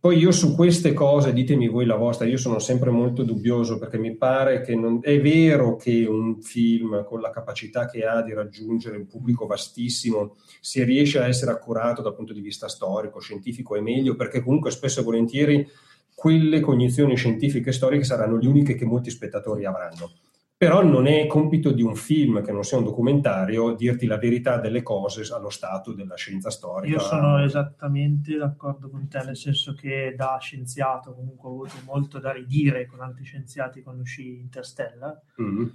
[0.00, 3.98] Poi io su queste cose, ditemi voi la vostra, io sono sempre molto dubbioso perché
[3.98, 8.32] mi pare che non, è vero che un film con la capacità che ha di
[8.32, 13.76] raggiungere un pubblico vastissimo, se riesce a essere accurato dal punto di vista storico, scientifico,
[13.76, 15.68] è meglio perché comunque spesso e volentieri
[16.14, 20.10] quelle cognizioni scientifiche e storiche saranno le uniche che molti spettatori avranno.
[20.58, 24.58] Però non è compito di un film, che non sia un documentario, dirti la verità
[24.58, 26.94] delle cose allo stato della scienza storica.
[26.94, 32.18] Io sono esattamente d'accordo con te, nel senso che da scienziato comunque ho avuto molto
[32.18, 35.66] da ridire con altri scienziati quando uscì Interstellar, mm-hmm.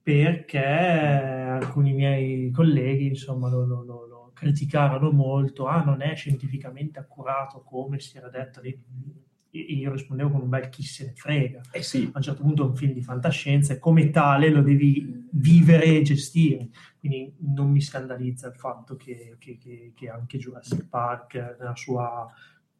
[0.00, 7.00] perché alcuni miei colleghi insomma lo, lo, lo, lo criticarono molto, ah non è scientificamente
[7.00, 8.60] accurato come si era detto
[9.50, 11.60] io rispondevo con un bel chi se ne frega.
[11.72, 12.08] Eh sì.
[12.12, 15.84] A un certo punto è un film di fantascienza e come tale lo devi vivere
[15.84, 16.68] e gestire.
[16.98, 22.26] Quindi non mi scandalizza il fatto che, che, che, che anche Jurassic Park, nella sua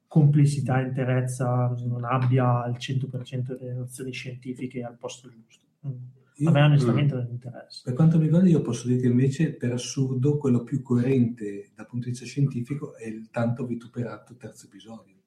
[0.06, 5.66] complessità e interezza, non abbia il 100% delle nozioni scientifiche al posto giusto.
[5.86, 6.46] Mm.
[6.46, 7.82] A me onestamente non interessa.
[7.84, 11.86] Per quanto mi riguarda, io posso dire che invece, per assurdo, quello più coerente dal
[11.86, 15.17] punto di vista scientifico è il tanto vituperato terzo episodio.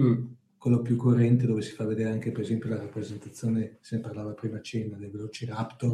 [0.00, 0.24] Mm.
[0.58, 4.32] Quello più coerente dove si fa vedere anche, per esempio, la rappresentazione, se ne parlava
[4.32, 5.90] prima cena, del Velociraptor,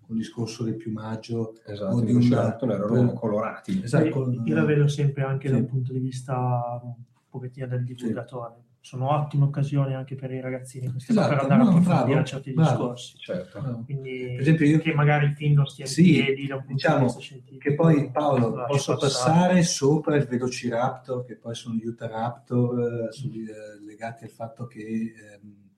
[0.00, 1.54] con il discorso del piumaggio.
[1.64, 3.80] Esatto, o di Velociraptor erano colorati.
[3.82, 5.54] Esatto, Io- con- Io la vedo sempre anche Sì.
[5.54, 6.94] da un punto di vista un
[7.30, 8.54] pochettino del divulgatore.
[8.84, 12.24] Sono ottime occasioni anche per i ragazzini queste Esatto, per andare no, a approfondire bravo,
[12.26, 12.70] certi bravo.
[12.70, 13.16] discorsi.
[13.16, 13.60] Certo.
[13.60, 13.82] No.
[13.84, 16.60] Quindi, Per esempio, io- che magari il film non stia in Sì, piedi da un
[16.62, 17.58] punto diciamo di vista scientifico.
[17.68, 23.06] Che poi Paolo lo lascio posso passare sopra il Velociraptor, che poi sono gli Utahraptor
[23.08, 25.70] eh, sugli, eh, legati al fatto che ehm,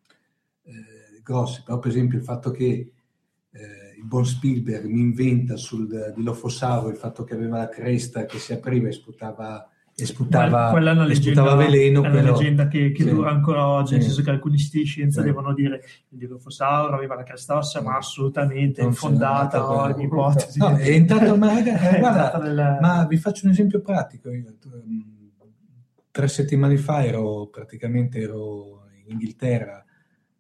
[0.63, 2.91] eh, grossi, però per esempio il fatto che
[3.51, 8.39] eh, il buon Spielberg mi inventa sul Dilophosauro il fatto che aveva la cresta che
[8.39, 11.97] si apriva e sputava, e sputava, quella è una leggenda, sputava veleno.
[12.03, 13.09] è una quello- leggenda che, che Sì.
[13.11, 14.09] dura ancora oggi, nel Sì.
[14.09, 15.27] senso che alcuni sti di scienza Sì.
[15.27, 17.85] devono dire che il Dilophosauro aveva la cresta ossa, Sì.
[17.85, 20.59] ma assolutamente Non infondata ogni ipotesi.
[20.59, 24.31] No, è entrato, ma, raga, È guarda, nel- Ma vi faccio un esempio pratico.
[24.31, 25.13] Io, ehm,
[26.11, 29.85] tre settimane fa ero praticamente ero in Inghilterra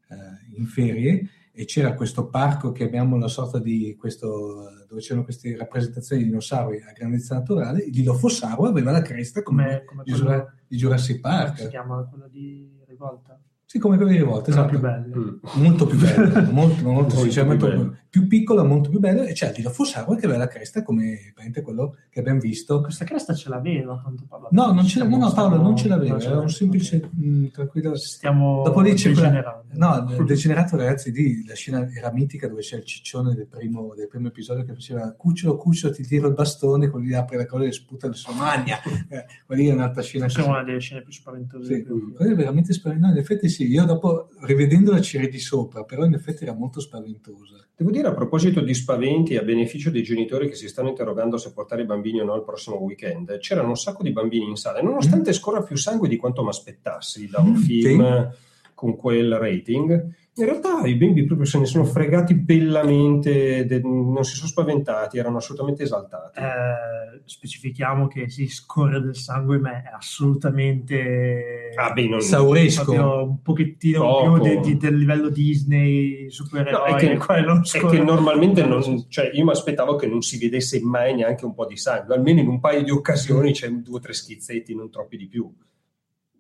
[0.09, 5.23] eh, in ferie e c'era questo parco che abbiamo una sorta di questo dove c'erano
[5.23, 7.85] queste rappresentazioni di dinosauri a grandezza naturale.
[7.85, 11.69] Il Dilophosauro aveva la cresta come, come, come di, quello, di Jurassic come si Park.
[11.69, 13.41] chiama quello di Rivolta?
[13.75, 14.69] Sì, come quello di Sono esatto.
[14.69, 15.13] più belli.
[15.17, 15.37] Mm.
[15.55, 17.97] Molto più bello, molto, molto, Molto sinceramente, più bello.
[18.09, 19.23] più piccolo, molto più bello.
[19.23, 23.05] E c'è il Dilophosauro che aveva la cresta come praticamente quello che abbiamo visto Questa
[23.05, 24.47] cresta ce l'aveva quanto parla.
[24.53, 27.97] No, non ce l'aveva, no, Paolo, non ce l'aveva, era un semplice, mh, tranquillo.
[27.97, 29.65] Stiamo Dopo lì c'è quella-.
[29.73, 33.93] No, il degenerato, ragazzi, lì la scena era mitica dove c'è il ciccione del primo,
[33.97, 37.47] del primo episodio che faceva cucciolo, cucciolo, ti tiro il bastone, quello lì apre la
[37.47, 38.79] cosa e sputa la sua magna.
[39.09, 40.25] Eh, quella lì è un'altra scena.
[40.27, 41.75] Questa è una delle scene più spaventose.
[41.75, 43.13] Sì, quella è veramente spaventosa.
[43.13, 47.67] In effetti sì, io dopo, rivedendola ci ridi sopra, però in effetti era molto spaventosa.
[47.77, 51.53] Devo dire a proposito di spaventi, a beneficio dei genitori che si stanno interrogando se
[51.53, 54.79] portare i bambini o no al prossimo weekend, c'erano un sacco di bambini in sala,
[54.79, 58.33] e nonostante scorra più sangue di quanto mi aspettassi da un Mm, film
[58.75, 64.25] con quel rating, in realtà i bimbi proprio se ne sono fregati bellamente, de- non
[64.25, 66.41] si sono spaventati, erano assolutamente esaltati.
[66.41, 72.93] Eh, specifichiamo che si scorre del sangue, ma è assolutamente Ah, beh, non- Sauresco.
[72.93, 74.33] un pochettino Poco.
[74.41, 77.15] più de- di- del livello Disney, supereroi, No, è che-
[77.45, 77.97] non È scorre.
[77.99, 81.67] che normalmente non, cioè io mi aspettavo che non si vedesse mai neanche un po'
[81.67, 85.17] di sangue, almeno in un paio di occasioni c'è due o tre schizzetti, non troppi
[85.17, 85.51] di più.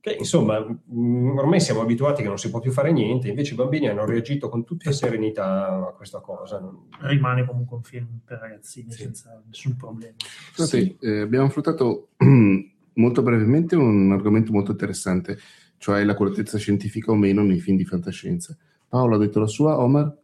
[0.05, 3.57] Che insomma, mh, ormai siamo abituati che non si può più fare niente, invece i
[3.57, 6.61] bambini hanno reagito con tutta serenità a questa cosa.
[7.01, 9.05] rimane comunque un film per ragazzini Sì.
[9.05, 10.13] senza nessun problema.
[10.59, 12.09] Infatti, eh, abbiamo affrontato
[12.97, 15.39] molto brevemente un argomento molto interessante,
[15.79, 18.55] cioè l'accuratezza scientifica o meno nei film di fantascienza.
[18.87, 20.15] Paolo ha detto la sua, Omar?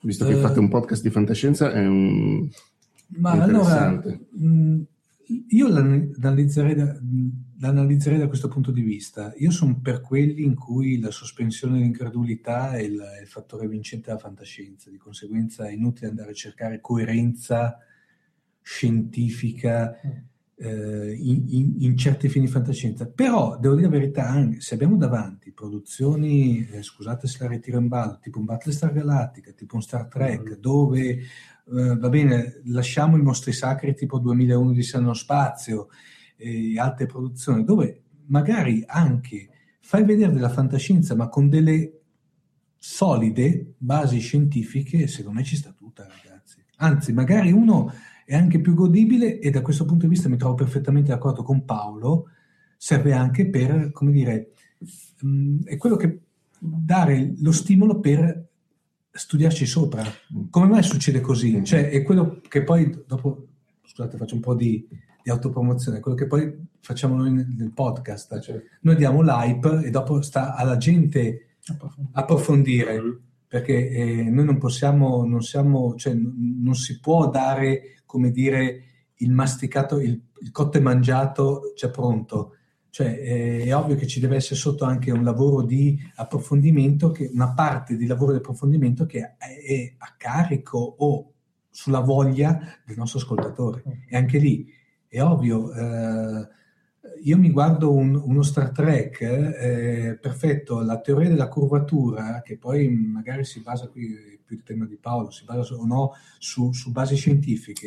[0.00, 0.40] Visto che Eh.
[0.40, 2.48] fate un podcast di fantascienza, è un...
[3.18, 4.26] Ma allora, Interessante.
[4.32, 4.80] mh,
[5.48, 6.98] io l'an- l'analizzerei da,
[7.60, 9.32] l'analizzerei da questo punto di vista.
[9.36, 14.06] Io sono per quelli in cui la sospensione dell'incredulità è il, è il fattore vincente
[14.08, 17.78] della fantascienza, di conseguenza è inutile andare a cercare coerenza
[18.62, 19.98] scientifica
[20.60, 23.06] eh, in, in- in certi film di fantascienza.
[23.06, 27.78] Però, devo dire la verità, anche se abbiamo davanti produzioni, eh, scusate se la ritiro
[27.78, 30.60] in ballo, tipo un Battlestar Galactica, tipo un Star Trek, Mm.
[30.60, 31.18] dove
[31.70, 35.88] eh, va bene, lasciamo i mostri sacri tipo 2001 di Sanno Spazio
[36.36, 39.48] e altre produzioni, dove magari anche
[39.80, 42.00] fai vedere della fantascienza, ma con delle
[42.76, 46.62] solide basi scientifiche, secondo me ci sta tutta, ragazzi.
[46.76, 47.92] Anzi, magari uno
[48.24, 51.64] è anche più godibile e da questo punto di vista mi trovo perfettamente d'accordo con
[51.64, 52.28] Paolo,
[52.76, 54.52] serve anche per, come dire,
[55.20, 56.20] mh, è quello che
[56.58, 58.47] dare lo stimolo per
[59.18, 60.04] studiarci sopra.
[60.50, 61.62] Come mai succede così?
[61.64, 63.48] Cioè, è quello che poi dopo,
[63.84, 64.86] scusate, faccio un po' di,
[65.22, 68.40] di autopromozione, quello che poi facciamo noi nel, nel podcast.
[68.40, 71.56] Cioè, Noi diamo l'hype e dopo sta alla gente
[72.12, 73.10] approfondire mm,
[73.46, 78.82] perché eh, noi non possiamo, non siamo, cioè n- non si può dare, come dire,
[79.16, 82.57] il masticato, il, il cotto e mangiato già pronto.
[82.98, 87.30] Cioè, eh, è ovvio che ci deve essere sotto anche un lavoro di approfondimento, che,
[87.32, 91.32] una parte di lavoro di approfondimento che è, a carico o
[91.70, 94.04] sulla voglia del nostro ascoltatore.
[94.08, 94.68] E anche lì
[95.06, 96.48] è ovvio, eh,
[97.22, 102.88] io mi guardo un- uno Star Trek, eh, perfetto, la teoria della curvatura, che poi
[102.88, 106.90] magari si basa qui, più il tema di Paolo, si basa o no su, su
[106.90, 107.84] basi scientifiche,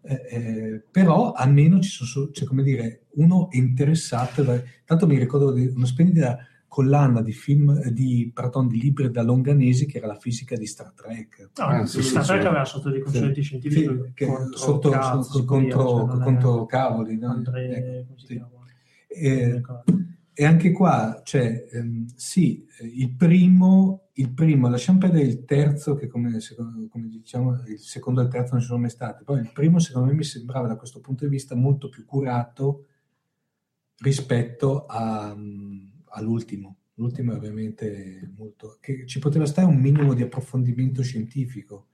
[0.00, 5.18] eh, eh, però almeno ci sono, c'è come dire, uno è interessato, da- tanto mi
[5.18, 10.06] ricordo di una splendida collana di film, di, pardon, di libri da Longanesi che era
[10.06, 11.50] la fisica di Star Trek.
[11.58, 12.46] No, Ah, sì, Star Trek sì.
[12.46, 16.24] aveva sotto dei concetti Sì, scientifici sì, che contro, sotto, cazzo, contro, cioè non è-
[16.24, 17.18] contro cavoli.
[17.18, 17.28] no?
[17.30, 18.42] Andre, Ecco, si sì.
[19.08, 19.60] Eh.
[20.34, 25.94] E anche qua, cioè, ehm, sì, eh, il primo, il primo, lasciamo perdere il terzo,
[25.94, 29.24] che come, secondo- come diciamo, il secondo e il terzo non ci sono mai stati,
[29.24, 32.86] poi il primo secondo me mi sembrava da questo punto di vista molto più curato
[33.98, 36.76] rispetto a, mm, all'ultimo.
[36.94, 38.78] L'ultimo è ovviamente molto...
[38.80, 41.88] che ci poteva stare un minimo di approfondimento scientifico.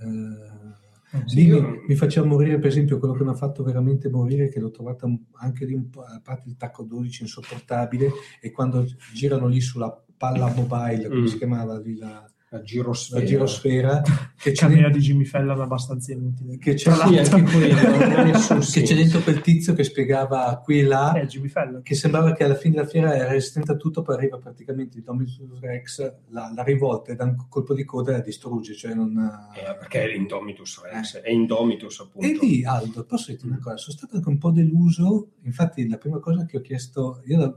[0.00, 0.90] Eh,
[1.26, 4.48] Sì, Lì io- mi, faceva morire, per esempio, quello che mi ha fatto veramente morire,
[4.48, 8.10] che l'ho trovata anche lì a parte il tacco 12 insopportabile,
[8.40, 11.26] e quando girano lì sulla palla mobile, come Mm.
[11.26, 13.20] si chiamava lì la, la girosfera.
[13.20, 14.02] la girosfera,
[14.36, 16.58] che c'è, dentro, di Jimmy Fallon è abbastanza inutile.
[16.58, 21.14] che c'è, Sì, anche quello, che c'è dentro quel tizio che spiegava qui e là,
[21.14, 21.80] Eh, Jimmy Fallon.
[21.82, 25.02] che sembrava che alla fine della fiera era resistente a tutto, poi arriva praticamente il
[25.02, 28.74] Dominus Rex, la, la rivolta e da un colpo di coda e la distrugge.
[28.74, 29.16] Cioè non,
[29.56, 32.26] Eh, perché è l'Indomitus Rex, è Indomitus appunto.
[32.26, 33.76] E lì, Aldo, posso dirti una cosa?
[33.78, 35.30] Sono stato anche un po' deluso.
[35.44, 37.56] Infatti, la prima cosa che ho chiesto, io la-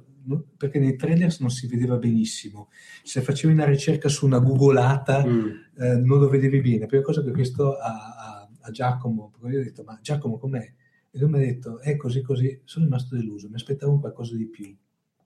[0.57, 2.69] perché nei trailers non si vedeva benissimo.
[3.03, 5.47] Se facevi una ricerca su una googolata, Mm.
[5.77, 6.79] eh, non lo vedevi bene.
[6.79, 9.99] La prima cosa che ho chiesto a, a- a Giacomo, perché io ho detto, ma
[10.01, 10.73] Giacomo com'è?
[11.11, 12.59] E lui mi ha detto, è così così.
[12.63, 14.75] Sono rimasto deluso, mi aspettavo qualcosa di più,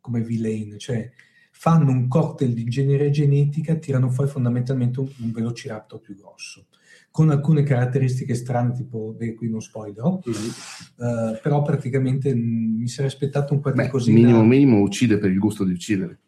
[0.02, 0.78] come villain.
[0.78, 1.10] Cioè,
[1.52, 6.66] fanno un cocktail di ingegneria genetica, tirano fuori fondamentalmente un, un velociraptor più grosso
[7.12, 11.04] con alcune caratteristiche strane, tipo, beh, qui non spoilerò, Mm.
[11.34, 12.40] eh, però praticamente mh,
[12.80, 16.20] mi sarei aspettato un qualche Beh, minimo minimo uccide per il gusto di uccidere.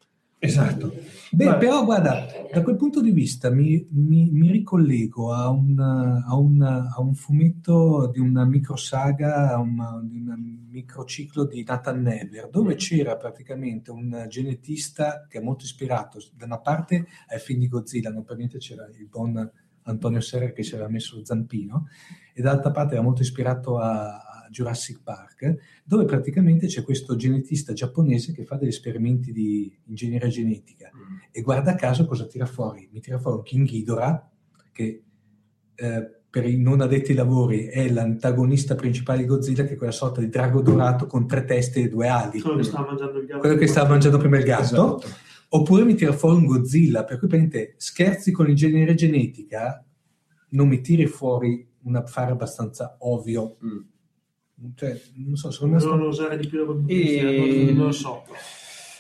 [0.44, 0.92] Esatto.
[1.30, 5.78] Beh, Ma- però guarda, da quel punto di vista mi, mi- mi ricollego a un,
[5.80, 12.50] a, un, a un fumetto di una microsaga, una- di un microciclo di Nathan Never,
[12.50, 17.68] dove c'era praticamente un genetista che è molto ispirato da una parte ai film di
[17.68, 19.48] Godzilla, non per niente c'era il buon
[19.84, 21.88] Antonio Serra che ci aveva messo zampino,
[22.34, 28.34] e dall'altra parte era molto ispirato a, Jurassic Park, dove praticamente c'è questo genetista giapponese
[28.34, 30.92] che fa degli esperimenti di ingegneria genetica.
[31.32, 32.88] E guarda caso cosa tira fuori?
[32.92, 34.30] Mi tira fuori un King Ghidorah
[34.74, 35.04] che
[35.74, 39.92] eh, per i non addetti ai lavori è l'antagonista principale di Godzilla che è quella
[39.92, 42.42] sorta di drago dorato con tre teste e due ali.
[42.42, 44.64] Quello che stava mangiando quello che stava mangiando prima il gatto.
[45.00, 45.30] Esatto.
[45.54, 49.84] Oppure mi tira fuori un Godzilla per cui praticamente scherzi con l'ingegneria genetica
[50.50, 53.80] non mi tiri fuori un affare abbastanza ovvio Mm.
[54.76, 58.24] cioè non so sono rimasto Non usare di più la E- non, non lo so.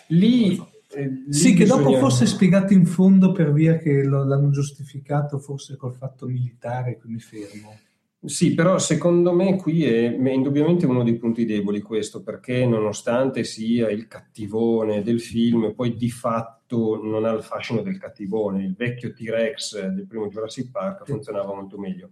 [0.07, 0.59] Lì,
[0.93, 5.37] eh, lì Sì, che dopo fosse spiegato in fondo per via che lo- l'hanno giustificato
[5.39, 7.77] forse col fatto militare, qui mi fermo.
[8.23, 13.43] Sì, però secondo me qui è, è indubbiamente uno dei punti deboli questo, perché nonostante
[13.43, 18.63] sia il cattivone del film, poi di fatto non ha il fascino del cattivone.
[18.63, 22.11] Il vecchio T-Rex del primo Jurassic Park funzionava molto meglio.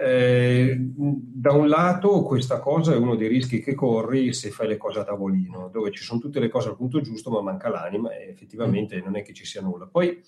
[0.00, 4.76] Eh, da un lato questa cosa è uno dei rischi che corri se fai le
[4.76, 8.16] cose a tavolino, dove ci sono tutte le cose al punto giusto ma manca l'anima
[8.16, 9.86] e effettivamente non è che ci sia nulla.
[9.86, 10.22] Poi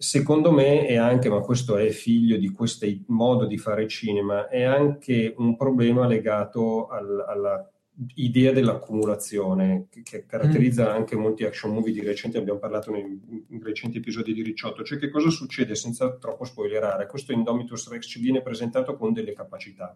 [0.00, 4.62] secondo me è anche, ma questo è figlio di questo modo di fare cinema, è
[4.62, 7.70] anche un problema legato al- alla
[8.14, 13.62] idea dell'accumulazione che, che caratterizza anche molti action movie di recente, abbiamo parlato nei, in
[13.62, 17.06] recenti episodi di Ricciotto, cioè che cosa succede senza troppo spoilerare?
[17.06, 19.94] Questo Indomitus Rex ci viene presentato con delle capacità,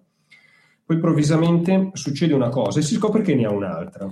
[0.85, 4.07] poi improvvisamente succede una cosa e si scopre che ne ha un'altra.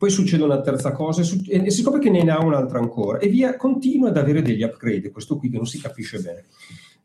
[0.00, 3.28] Poi succede una terza cosa e, e si scopre che ne ha un'altra ancora e
[3.28, 6.46] via, continua ad avere degli upgrade, questo qui che non si capisce bene.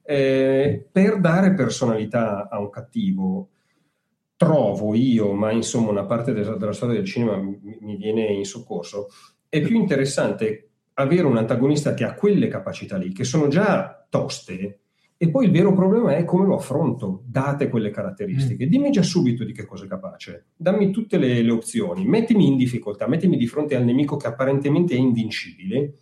[0.01, 3.49] Eh, per dare personalità a un cattivo,
[4.37, 8.45] trovo io, ma insomma una parte della, della storia del cinema mi, mi viene in
[8.45, 9.09] soccorso,
[9.49, 14.79] è più interessante avere un antagonista che ha quelle capacità lì, che sono già toste,
[15.17, 18.67] e poi il vero problema è come lo affronto, date quelle caratteristiche.
[18.67, 22.57] Dimmi già subito di che cosa è capace, dammi tutte le, le opzioni, mettimi in
[22.57, 25.95] difficoltà, mettimi di fronte al nemico che apparentemente è invincibile,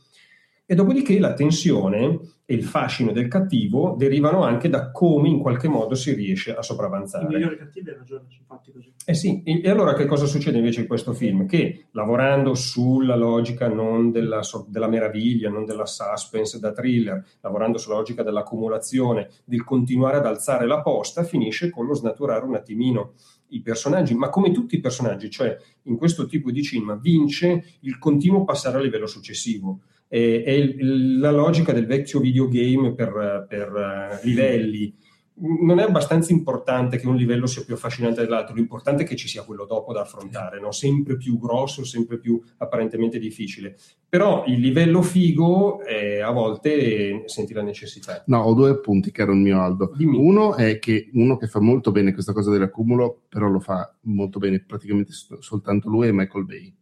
[0.66, 5.68] e dopodiché la tensione e il fascino del cattivo derivano anche da come in qualche
[5.68, 7.28] modo si riesce a I sopravvanzare.
[7.28, 8.94] migliori cattivi hanno ragione, sono fatti così.
[9.06, 11.46] Eh sì, e allora che cosa succede invece in questo film?
[11.46, 17.96] Che lavorando sulla logica non della, della meraviglia, non della suspense da thriller, lavorando sulla
[17.96, 23.14] logica dell'accumulazione, del continuare ad alzare la posta, finisce con lo snaturare un attimino
[23.50, 27.98] i personaggi, ma come tutti i personaggi, cioè in questo tipo di cinema vince il
[28.00, 29.82] continuo passare al livello successivo.
[30.14, 34.96] È, il- la logica del vecchio videogame per, per, eh, livelli
[35.36, 39.28] non è abbastanza importante che un livello sia più affascinante dell'altro, l'importante è che ci
[39.28, 40.72] sia quello dopo da affrontare, no?
[40.72, 43.76] sempre più grosso, sempre più apparentemente difficile.
[44.08, 48.24] Però il livello figo eh, a volte senti la necessità.
[48.28, 49.92] No, ho due punti, caro il mio Aldo.
[49.96, 50.18] Dimmi.
[50.18, 54.38] Uno è che uno che fa molto bene questa cosa dell'accumulo, però lo fa molto
[54.38, 56.76] bene praticamente soltanto lui, è Michael Bay.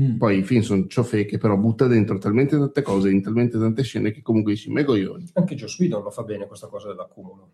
[0.00, 0.16] Mm.
[0.16, 3.82] Poi i film sono ciofè che però butta dentro talmente tante cose in talmente tante
[3.82, 5.28] scene che comunque dici me coglioni.
[5.34, 7.50] Anche Joss Whedon lo fa bene questa cosa dell'accumulo.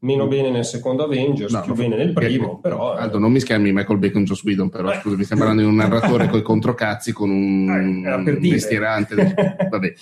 [0.00, 2.98] Meno bene nel secondo Avengers, No, più bene nel primo, eh, però...
[2.98, 4.96] eh, Aldo, non mi schermi Michael Bay con Joss Whedon, però Eh.
[5.00, 9.14] scusa, mi stiamo parlando di un narratore con i controcazzi con un, Eh, un mestierante.
[9.70, 9.92] Vabbè.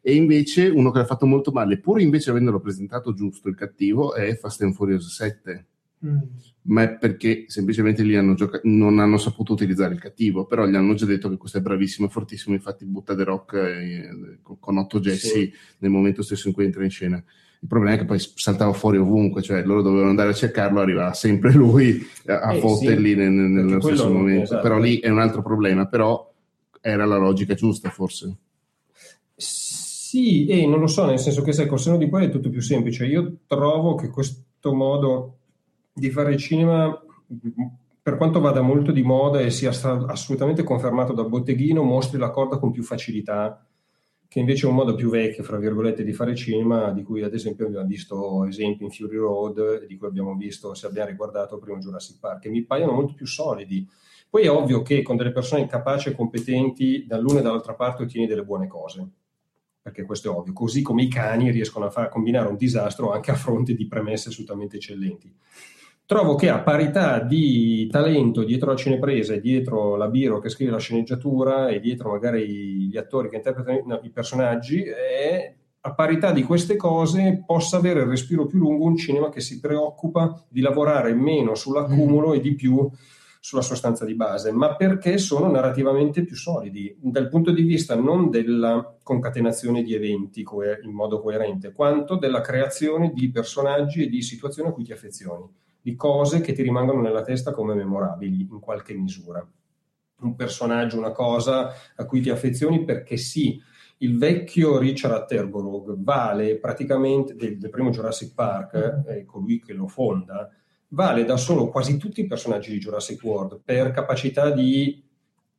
[0.00, 4.12] E invece uno che l'ha fatto molto male, pur invece avendolo presentato giusto il cattivo,
[4.14, 5.66] è Fast and Furious 7.
[6.04, 6.18] Mm.
[6.62, 10.74] Ma è perché semplicemente lì hanno gioca- non hanno saputo utilizzare il cattivo, però gli
[10.74, 14.78] hanno già detto che questo è bravissimo e fortissimo, infatti butta The Rock eh, con-
[14.78, 15.52] otto Jesse Sì.
[15.78, 17.22] nel momento stesso in cui entra in scena.
[17.60, 21.12] Il problema è che poi saltava fuori ovunque, cioè loro dovevano andare a cercarlo, arrivava
[21.14, 24.42] sempre lui a, Eh, fotterli sì, nel- nel- nello stesso momento.
[24.44, 24.62] esatto.
[24.62, 26.32] Però lì è un altro problema, però
[26.80, 28.36] era la logica giusta forse.
[29.36, 32.50] Sì, e non lo so, nel senso che sai, col seno di poi è tutto
[32.50, 33.06] più semplice.
[33.06, 35.38] Io trovo che questo modo
[35.92, 36.98] di fare cinema,
[38.02, 42.58] per quanto vada molto di moda e sia assolutamente confermato dal botteghino, mostri la corda
[42.58, 43.64] con più facilità,
[44.26, 47.34] che invece è un modo più vecchio, fra virgolette, di fare cinema, di cui ad
[47.34, 51.78] esempio abbiamo visto esempi in Fury Road, di cui abbiamo visto, se abbiamo riguardato prima
[51.78, 53.86] Jurassic Park, che mi paiono molto più solidi.
[54.30, 58.26] Poi è ovvio che con delle persone capaci e competenti, dall'una e dall'altra parte ottieni
[58.26, 59.06] delle buone cose
[59.82, 63.32] perché questo è ovvio, così come i cani riescono a far combinare un disastro anche
[63.32, 65.34] a fronte di premesse assolutamente eccellenti.
[66.04, 70.72] Trovo che a parità di talento dietro la cinepresa e dietro la biro che scrive
[70.72, 76.30] la sceneggiatura e dietro magari gli attori che interpretano no, i personaggi, eh, a parità
[76.30, 80.60] di queste cose possa avere il respiro più lungo un cinema che si preoccupa di
[80.60, 82.88] lavorare meno sull'accumulo e di più
[83.40, 88.30] sulla sostanza di base, ma perché sono narrativamente più solidi dal punto di vista non
[88.30, 90.44] della concatenazione di eventi
[90.84, 95.44] in modo coerente, quanto della creazione di personaggi e di situazioni a cui ti affezioni,
[95.82, 99.46] di cose che ti rimangono nella testa come memorabili in qualche misura.
[100.20, 103.60] Un personaggio, una cosa a cui ti affezioni perché sì,
[103.98, 109.88] il vecchio Richard Attenborough vale praticamente del, del primo Jurassic Park, eh, colui che lo
[109.88, 110.48] fonda,
[110.88, 115.02] vale da solo quasi tutti i personaggi di Jurassic World per capacità di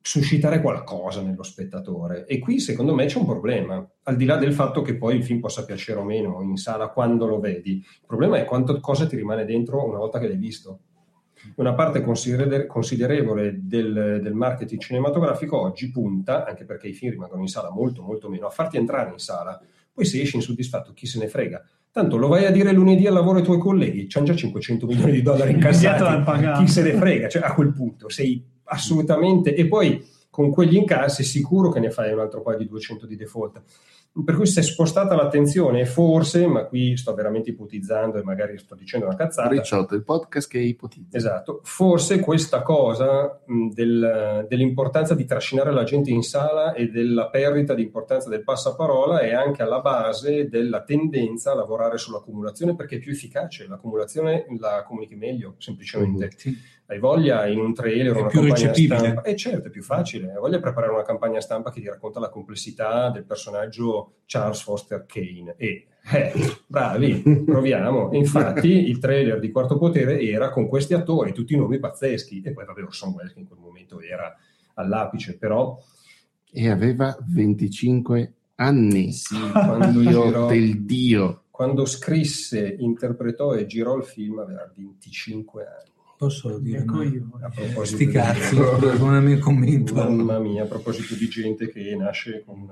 [0.06, 2.26] suscitare qualcosa nello spettatore.
[2.26, 5.24] E qui secondo me c'è un problema, al di là del fatto che poi il
[5.24, 7.76] film possa piacere o meno in sala quando lo vedi.
[7.76, 10.80] Il problema è quanto cosa ti rimane dentro una volta che l'hai visto.
[11.56, 17.42] Una parte consider- considerevole del, del marketing cinematografico oggi punta, anche perché i film rimangono
[17.42, 19.58] in sala molto molto meno, a farti entrare in sala.
[19.94, 21.64] Poi se esci insoddisfatto, chi se ne frega.
[21.92, 25.12] Tanto lo vai a dire lunedì al lavoro ai tuoi colleghi, c'hanno già 500 milioni
[25.14, 29.54] di dollari incassati, chi se ne frega, cioè a quel punto sei assolutamente...
[29.56, 30.04] E poi
[30.34, 33.62] con quegli incassi sicuro che ne fai un altro paio di 200 di default.
[34.26, 38.60] Per cui si è spostata l'attenzione e forse, ma qui sto veramente ipotizzando e magari
[38.60, 41.18] sto dicendo una cazzata, Ricciotto, il podcast che ipotizza.
[41.18, 47.30] Esatto, forse questa cosa mh, del- dell'importanza di trascinare la gente in sala e della
[47.30, 52.96] perdita di importanza del passaparola è anche alla base della tendenza a lavorare sull'accumulazione perché
[52.96, 56.32] è più efficace, l'accumulazione la comunichi meglio, semplicemente.
[56.36, 56.56] Sì.
[56.86, 59.22] Hai voglia in un trailer È o una più campagna stampa?
[59.22, 60.32] Eh certo, è più facile.
[60.32, 64.62] Hai voglia di preparare una campagna stampa che ti racconta la complessità del personaggio Charles
[64.62, 65.56] Foster Kane.
[65.58, 66.34] E, eh,
[66.68, 68.12] bravi, proviamo.
[68.18, 72.42] Infatti il trailer di Quarto Potere era con questi attori, tutti i nomi pazzeschi.
[72.42, 74.36] E poi vabbè Orson Welles che in quel momento era
[74.76, 75.80] all'apice, però
[76.52, 79.12] E aveva 25 anni.
[79.14, 81.44] sì, quando, girò- del Dio.
[81.50, 85.92] quando scrisse, interpretò e girò il film aveva 25 anni.
[86.18, 87.04] Posso dire Ecco no?
[87.04, 87.30] io.
[87.42, 89.94] A Eh, proposito Sti di- cazzi, non è il mio commento.
[89.94, 92.70] Mamma mia, a proposito di gente che nasce con...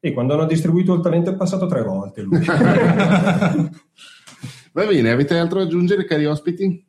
[0.00, 2.40] E quando hanno distribuito il talento è passato tre volte lui.
[4.72, 6.84] Va bene, avete altro da aggiungere, cari ospiti?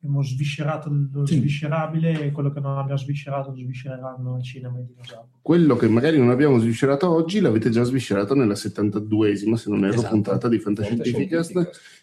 [0.00, 1.38] Abbiamo sviscerato lo Sì.
[1.38, 5.26] sviscerabile e quello che non abbiamo sviscerato lo sviscereranno al cinema i dinosauri.
[5.42, 9.94] Quello che magari non abbiamo sviscerato oggi l'avete già sviscerato nella 72esima, se non erro,
[9.94, 10.10] Esatto.
[10.12, 11.52] puntata di Fantascientificast,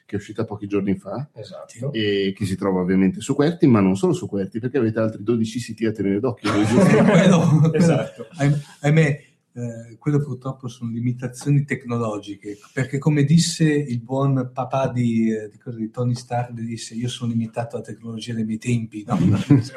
[0.05, 1.93] che è uscita pochi giorni fa Esatto.
[1.93, 5.23] e che si trova ovviamente su Querti, ma non solo su Querti, perché avete altri
[5.23, 6.51] 12 siti a tenere d'occhio.
[7.73, 8.27] Esatto.
[8.35, 9.23] ahim- ahimè,
[9.57, 15.57] eh, quello purtroppo sono limitazioni tecnologiche, perché come disse il buon papà di, eh, di,
[15.57, 19.06] cosa, di Tony Stark, disse io sono limitato alla tecnologia dei miei tempi.
[19.07, 19.18] no?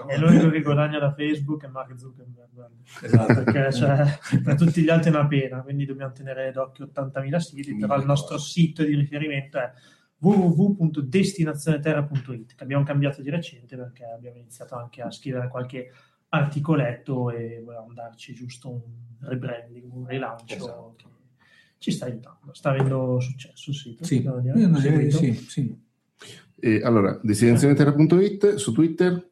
[0.09, 2.72] E l'unico che guadagna da Facebook è Mark Zuckerberg.
[3.02, 3.44] Esatto.
[3.44, 7.76] Perché cioè, per tutti gli altri è una pena, quindi dobbiamo tenere d'occhio 80.000 siti,
[7.76, 9.70] però il nostro sito di riferimento è
[10.18, 15.92] www.destinazioneterra.it che abbiamo cambiato di recente perché abbiamo iniziato anche a scrivere qualche
[16.30, 20.94] articoletto e volevamo darci giusto un rebranding, un rilancio Esatto.
[20.96, 21.04] che
[21.78, 22.52] ci sta aiutando.
[22.52, 24.04] Sta avendo successo il sito?
[24.04, 24.60] Sì, dire.
[24.60, 25.86] Eh, eh, sì, sì.
[26.60, 29.30] E allora, destinazioneterra.it su Twitter.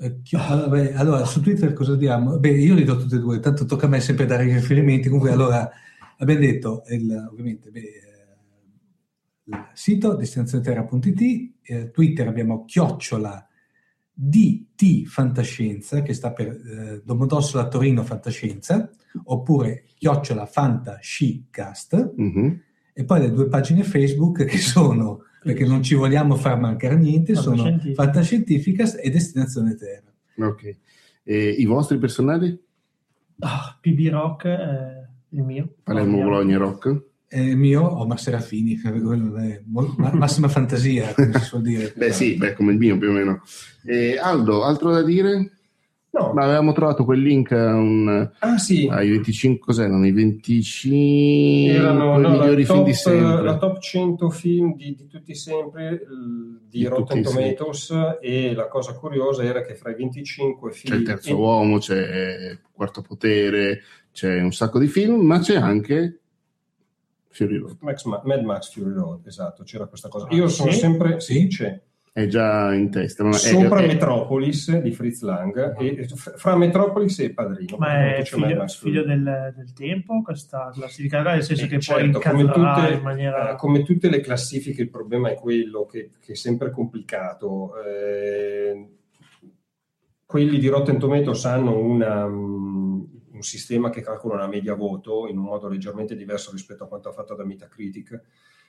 [0.00, 2.38] Eh, chi- allora, beh, allora, su Twitter cosa diamo?
[2.38, 5.08] Beh, io li do tutti e due, tanto tocca a me sempre dare i riferimenti.
[5.08, 5.68] Comunque, allora,
[6.18, 8.02] abbiamo detto, il- ovviamente, beh, eh,
[9.44, 13.47] il sito destinazioneterra.it, eh, Twitter abbiamo chiocciola
[14.20, 18.90] DT Fantascienza, che sta per eh, Domodossola Torino Fantascienza,
[19.24, 22.60] oppure chiocciola Fantascicast, Mhm.
[22.92, 27.34] e poi le due pagine Facebook che sono, perché non ci vogliamo far mancare niente,
[27.36, 28.02] sono Fantascientifica.
[28.02, 30.12] Fantascientificas e Destinazione Terra.
[30.48, 30.76] Ok.
[31.22, 32.60] E I vostri personali?
[33.40, 35.74] Ah, PB Rock è il mio.
[35.84, 36.16] Palermo.
[36.22, 37.02] Bologna, Rock.
[37.30, 38.80] Eh, il mio Omar Serafini,
[39.66, 41.92] massima fantasia, come si suol dire.
[41.94, 43.42] Beh sì, beh, come il mio più o meno.
[43.84, 45.52] E Aldo, altro da dire?
[46.10, 46.32] No.
[46.32, 50.06] Ma avevamo trovato quel link a un- Ah sì, ai 25, cos'erano?
[50.06, 53.42] I 25 erano no, migliori la, film di top, sempre.
[53.42, 56.00] la top 100 film di, di tutti sempre
[56.66, 57.22] di, Di Rotten.
[57.22, 57.92] Tomatoes
[58.22, 61.78] e la cosa curiosa era che fra i 25 C'è film il terzo e- uomo,
[61.78, 66.17] c'è Quarto Potere, c'è un sacco di film, ma c'è anche
[67.30, 67.76] Fury Road.
[67.80, 70.26] Max Ma- Mad Max Fury Road, esatto, c'era questa cosa.
[70.28, 70.78] Ah, Io sono sì?
[70.78, 71.46] sempre Sì?
[71.46, 71.80] c'è.
[72.10, 73.22] È già in testa.
[73.22, 77.76] ma è- sopra è- Metropolis di Fritz Lang e f- fra Metropolis e Padrino.
[77.76, 82.30] Ma è figlio, figlio del, del tempo questa classifica, nel senso Eh, che certo, poi
[82.32, 83.52] come tutte, in maniera...
[83.52, 87.74] eh, come tutte le classifiche, il problema è quello che, che è sempre complicato.
[87.84, 88.88] Eh,
[90.26, 93.02] quelli di Rotten Tomatoes hanno una, mm,
[93.38, 97.08] un sistema che calcola una media voto in un modo leggermente diverso rispetto a quanto
[97.08, 98.20] ha fatto da Metacritic,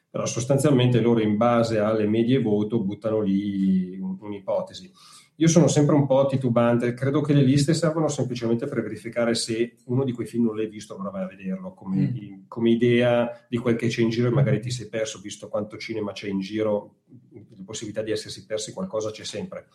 [0.10, 4.92] però sostanzialmente loro in base alle medie voto buttano lì un- un'ipotesi.
[5.38, 9.78] Io sono sempre un po' titubante, credo che le liste servono semplicemente per verificare se
[9.86, 12.40] uno di quei film non l'hai visto, allora vai a vederlo, come, Mm.
[12.48, 15.78] come idea di quel che c'è in giro e magari ti sei perso, visto quanto
[15.78, 16.96] cinema c'è in giro,
[17.32, 19.68] la possibilità di essersi persi qualcosa c'è sempre.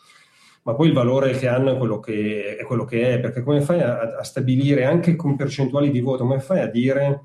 [0.65, 3.61] Ma poi il valore che hanno è quello che è, quello che è perché come
[3.61, 7.25] fai a, a stabilire anche con percentuali di voto, come fai a dire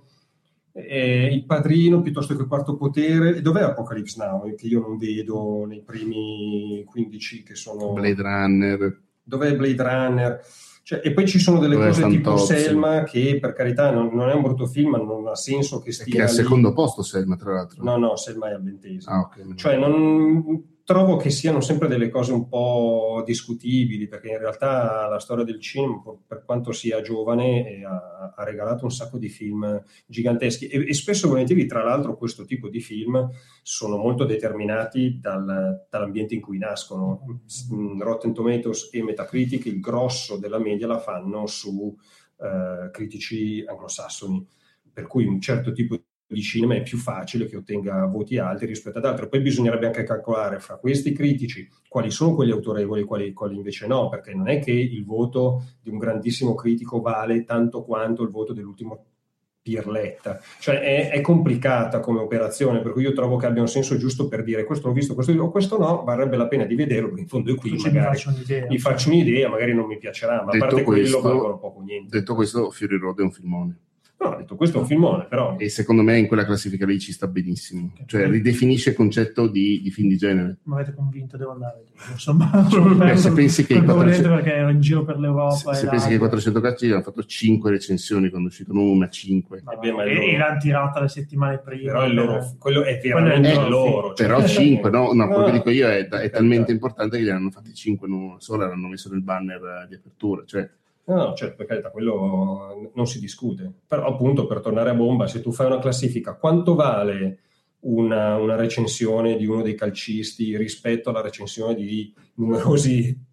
[0.73, 3.41] eh, il padrino piuttosto che il quarto potere?
[3.41, 4.53] Dov'è Apocalypse Now?
[4.53, 7.93] Che io non vedo nei primi 15 che sono...
[7.93, 9.01] Blade Runner.
[9.23, 10.41] dov'è Blade Runner?
[10.83, 12.35] Cioè, e poi ci sono delle Dov'è cose tipo?
[12.35, 15.91] Selma che per carità non, non è un brutto film, ma non ha senso che
[15.91, 17.83] Che stia è al secondo posto, Selma, tra l'altro.
[17.83, 19.13] No, no, Selma è al ventesimo.
[19.13, 19.53] Ah, ok.
[19.53, 25.19] Cioè, non, trovo che siano sempre delle cose un po' discutibili, perché in realtà la
[25.19, 29.83] storia del cinema, per quanto sia giovane, eh, ha, ha regalato un sacco di film
[30.07, 33.29] giganteschi e, e spesso e volentieri, tra l'altro, questo tipo di film
[33.61, 37.21] sono molto determinati dal- dall'ambiente in cui nascono.
[37.71, 41.95] Mm, Rotten Tomatoes e Metacritic il grosso della media la fanno su
[42.39, 44.43] eh, critici anglosassoni,
[44.91, 46.01] per cui un certo tipo
[46.33, 49.27] di cinema è più facile che ottenga voti alti rispetto ad altri.
[49.27, 53.87] Poi bisognerebbe anche calcolare fra questi critici quali sono quelli autorevoli e quali, quali invece
[53.87, 58.29] no, perché non è che il voto di un grandissimo critico vale tanto quanto il
[58.29, 59.05] voto dell'ultimo
[59.61, 60.39] pirletta.
[60.59, 64.27] Cioè è, è complicata come operazione, per cui io trovo che abbia un senso giusto
[64.27, 67.27] per dire questo l'ho visto, questo o questo no, varrebbe la pena di vederlo, in
[67.27, 68.65] fondo è qui Così mi magari faccio un'idea.
[68.67, 71.81] mi faccio un'idea, magari non mi piacerà, ma Detto a parte questo- quello valgono poco
[71.81, 72.17] niente.
[72.17, 73.77] Detto questo, Fury Road è un filmone.
[74.21, 76.99] No, ho detto questo è un filmone, però E secondo me in quella classifica lì
[76.99, 77.93] ci sta benissimo.
[78.05, 80.57] Cioè ridefinisce il concetto di, di film di genere.
[80.63, 81.83] Mi avete convinto, devo andare.
[82.11, 82.67] Insomma,
[82.97, 85.55] Beh, se pensi che i quello 400 volete perché ero in giro per l'Europa.
[85.55, 88.87] Se, se pensi che i 400 cacci hanno fatto 5 recensioni quando è uscito, non
[88.89, 89.61] una, 5.
[89.63, 91.91] Ma- Eh ma e, loro- e l'hanno tirata le settimane prima.
[91.93, 93.89] però il loro, quello è veramente Quello è loro.
[94.01, 95.13] loro cioè- Però 5, no?
[95.13, 98.05] No, quello No, che dico io è, è talmente importante che gli hanno fatti 5
[98.07, 100.43] in una sola, l'hanno messo nel banner eh, di apertura.
[100.45, 100.69] Cioè,
[101.09, 103.73] No, no, certo, per carità, quello non si discute.
[103.87, 107.39] Però appunto, per tornare a bomba, se tu fai una classifica, quanto vale
[107.81, 113.27] una, una recensione di uno dei calcisti rispetto alla recensione di numerosi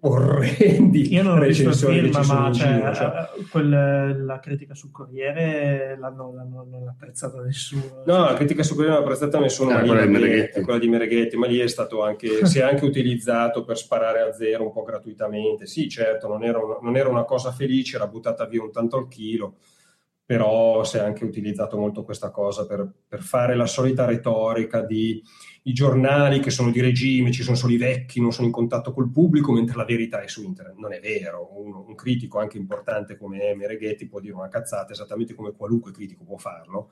[0.00, 2.94] orrendi Io non ho visto il film, ma cioè, giro?
[2.94, 3.06] cioè.
[3.38, 8.02] eh, quel- la critica sul Corriere l'hanno, l'hanno- non l'ha apprezzato nessuno.
[8.06, 11.36] No, la critica su quello non l'ha apprezzata nessuno, Eh, quella di quella di Mereghetti,
[11.36, 14.82] ma lì è stato anche, si è anche utilizzato per sparare a zero un po'
[14.82, 15.66] gratuitamente.
[15.66, 18.96] Sì, certo, non era, una, non era una cosa felice, era buttata via un tanto
[18.96, 19.54] al chilo,
[20.28, 25.22] però si è anche utilizzato molto questa cosa per, per fare la solita retorica di
[25.62, 28.92] i giornali che sono di regime, ci sono solo i vecchi, non sono in contatto
[28.92, 30.76] col pubblico, mentre la verità è su internet.
[30.76, 35.32] Non è vero, un, un critico anche importante come Mereghetti può dire una cazzata esattamente
[35.32, 36.90] come qualunque critico può farlo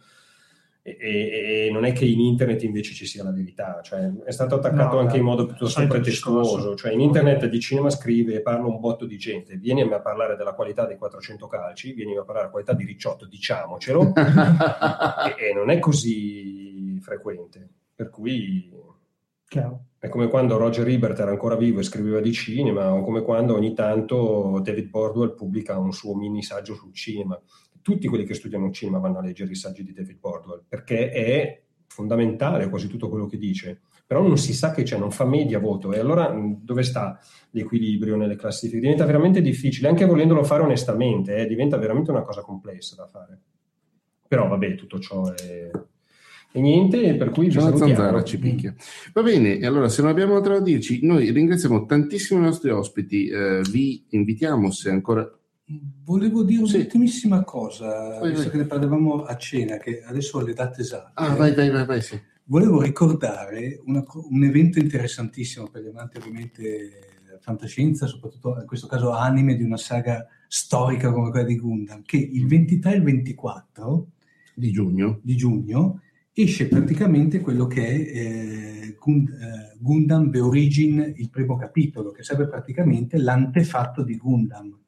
[0.86, 4.30] e, e, e non è che in internet invece ci sia la verità, cioè, è
[4.30, 8.40] stato attaccato No, anche in modo piuttosto pretestuoso, cioè in internet di cinema scrive e
[8.40, 11.92] parla un botto di gente, vieni a me a parlare della qualità dei 400 calci,
[11.92, 18.08] vieni a parlare della qualità di Ricciotto, diciamocelo, e, e non è così frequente, per
[18.08, 18.70] cui
[19.48, 19.86] Chiaro.
[19.98, 23.54] è come quando Roger Ebert era ancora vivo e scriveva di cinema, o come quando
[23.54, 27.40] ogni tanto David Bordwell pubblica un suo mini saggio sul cinema.
[27.86, 31.62] Tutti quelli che studiano cinema vanno a leggere i saggi di David Bordwell, perché è
[31.86, 33.82] fondamentale quasi tutto quello che dice.
[34.04, 35.92] Però non si sa che c'è, non fa media voto.
[35.92, 37.16] E allora mh, dove sta
[37.50, 38.80] l'equilibrio nelle classifiche?
[38.80, 43.40] Diventa veramente difficile, anche volendolo fare onestamente, eh, diventa veramente una cosa complessa da fare.
[44.26, 45.70] Però vabbè, tutto ciò è...
[46.50, 47.94] E niente, per cui una salutiamo.
[47.94, 48.74] zanzara, ci picchia.
[49.12, 52.70] Va bene, e allora se non abbiamo altro da dirci, noi ringraziamo tantissimo i nostri
[52.70, 55.30] ospiti, eh, vi invitiamo se ancora...
[55.68, 56.76] Volevo dire Sì.
[56.76, 58.50] un'ultimissima cosa, Vai, visto vai.
[58.52, 61.10] che ne parlavamo a cena, che adesso ho le date esatte.
[61.14, 62.16] Ah, vai, vai, vai, vai, sì.
[62.44, 66.62] Volevo ricordare una un evento interessantissimo per gli amanti ovviamente
[67.24, 72.02] della fantascienza, soprattutto in questo caso anime di una saga storica come quella di Gundam,
[72.04, 74.06] che il 23 e il 24
[74.54, 75.18] Di giugno.
[75.22, 76.00] di giugno
[76.32, 82.22] esce praticamente quello che è eh, Gun- eh, Gundam The Origin, il primo capitolo, che
[82.22, 84.78] serve praticamente l'antefatto di Gundam.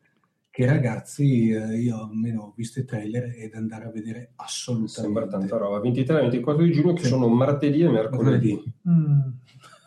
[0.58, 5.00] Che ragazzi, eh, io almeno ho visto i trailer ed andare a vedere assolutamente.
[5.02, 5.78] Sembra tanta roba.
[5.78, 7.08] 23 e 24 di giugno che Sì.
[7.10, 8.60] sono martedì e mercoledì.
[8.90, 9.20] Mm.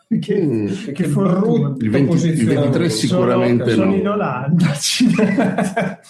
[0.18, 0.66] Che, Mm.
[0.66, 2.60] che, Che brutto Il 20 il posizionamento.
[2.78, 3.96] 23 sicuramente sono, sono no.
[3.96, 4.66] in Olanda.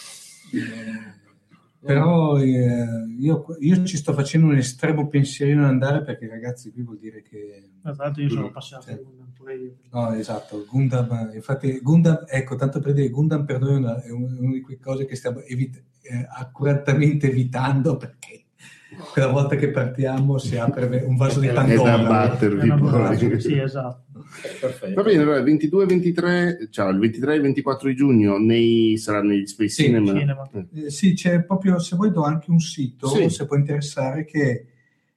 [1.85, 2.87] Però eh,
[3.19, 7.23] io, io ci sto facendo un estremo pensierino ad andare perché ragazzi qui vuol dire
[7.23, 7.71] che...
[7.83, 9.01] Tra l'altro io sono Mm, passato sì.
[9.43, 9.73] Pure io.
[9.91, 14.11] No, esatto, Gundam, infatti Gundam, ecco, tanto per dire, Gundam per noi è una, è
[14.11, 18.45] un- una di quelle cose che stiamo evit- eh, accuratamente evitando perché
[19.13, 22.09] quella volta che partiamo si apre un vaso di da È da Pandora.
[22.29, 23.41] battervi poi.
[23.41, 24.01] Sì, esatto.
[24.61, 24.95] Perfetto.
[24.95, 28.39] Va bene, allora il 22 e 23, ciao, il 23 e il 24 di giugno
[28.39, 30.13] nei, saranno negli Space Sì, Cinema.
[30.19, 30.51] cinema.
[30.53, 30.67] Eh.
[30.87, 33.29] Eh, sì, c'è proprio, se vuoi do anche un sito, Sì.
[33.31, 34.67] se può interessare, che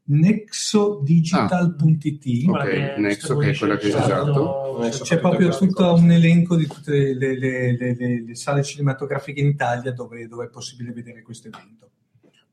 [0.07, 2.49] nexodigital.it.
[2.49, 4.77] Ok, Nexo, che è quella che- esatto.
[4.82, 9.48] C'è Soprattutto proprio tutto un elenco di tutte le- le- le- le sale cinematografiche in
[9.48, 11.90] Italia dove, dove è possibile vedere questo evento.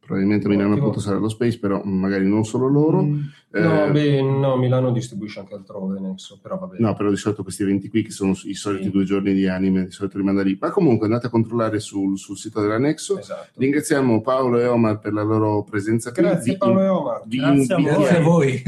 [0.04, 0.86] Probabilmente a Milano Ottimo.
[0.88, 3.02] appunto sarà lo Space, però magari non solo loro.
[3.02, 3.20] Mm,
[3.54, 6.76] No, Eh, beh, no, Milano distribuisce anche altrove, Nexo, però vabbè.
[6.80, 8.90] No, però di solito questi eventi qui, che sono i soliti Sì.
[8.90, 10.56] due giorni di anime, di solito rimanda lì.
[10.58, 13.18] Ma comunque andate a controllare sul, sul sito dell'Anexo.
[13.18, 13.48] Esatto.
[13.56, 16.22] Ringraziamo Paolo e Omar per la loro presenza qui.
[16.22, 17.22] Grazie Vi- Paolo e Omar.
[17.26, 18.00] vi, Grazie a invi- voi.
[18.00, 18.62] Grazie a voi.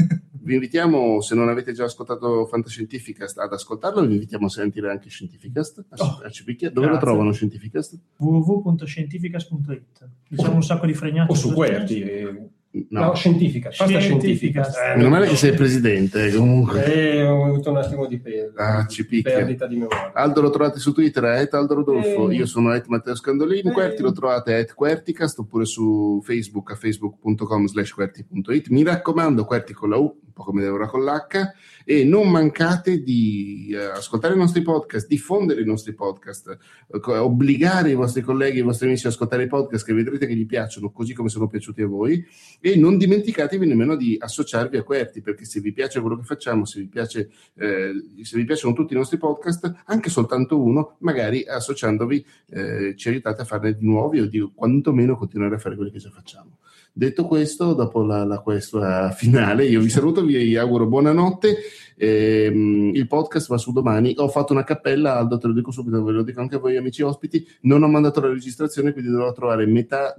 [0.45, 4.05] Vi invitiamo, se non avete già ascoltato Fantascientificast, ad ascoltarlo.
[4.05, 5.85] Vi invitiamo a sentire anche Scientificast.
[5.89, 6.69] A, Oh, a Cipicchia.
[6.69, 7.07] Dove lo grazie.
[7.09, 7.99] trovano Scientificast?
[8.17, 11.31] www.scientificas.it Diciamo un sacco di fregnate.
[11.31, 12.53] O su Querti.
[12.75, 13.05] Eh, No.
[13.05, 13.69] No, scientifica.
[13.69, 14.63] Basta Scientifica.
[14.63, 14.93] scientifica.
[14.93, 16.83] Eh, Meno male che sei presidente, eh, comunque.
[16.83, 19.33] Eh, ho avuto un attimo di per- Ah, ci picchia.
[19.35, 20.11] perdita di memoria.
[20.13, 22.35] Aldo lo trovate su Twitter a Aldo Rodolfo, Eh.
[22.35, 23.71] io sono at Matteo Scandolini, Eh.
[23.71, 28.67] Querti lo trovate a Querticast oppure su Facebook a facebook.com slash querti.it.
[28.69, 31.53] Mi raccomando, Querti con la U, un po' come ora con l'H,
[31.85, 36.57] e non mancate di eh, ascoltare i nostri podcast, diffondere i nostri podcast,
[36.99, 40.35] co- obbligare i vostri colleghi, i vostri amici ad ascoltare i podcast che vedrete che
[40.35, 42.25] gli piacciono così come sono piaciuti a voi
[42.59, 46.65] e non dimenticatevi nemmeno di associarvi a Querti perché se vi piace quello che facciamo,
[46.65, 47.93] se vi, piace, eh,
[48.23, 53.43] se vi piacciono tutti i nostri podcast, anche soltanto uno, magari associandovi eh, ci aiutate
[53.43, 56.57] a farne di nuovi o di quantomeno continuare a fare quelli che già facciamo.
[56.97, 61.57] Detto questo, dopo la, la questa finale, io vi saluto, vi auguro buonanotte.
[61.97, 64.13] Ehm, il podcast va su domani.
[64.17, 66.77] Ho fatto una cappella, Aldo, te lo dico subito, ve lo dico anche a voi,
[66.77, 67.45] amici ospiti.
[67.63, 70.15] Non ho mandato la registrazione, quindi dovrò trovare metà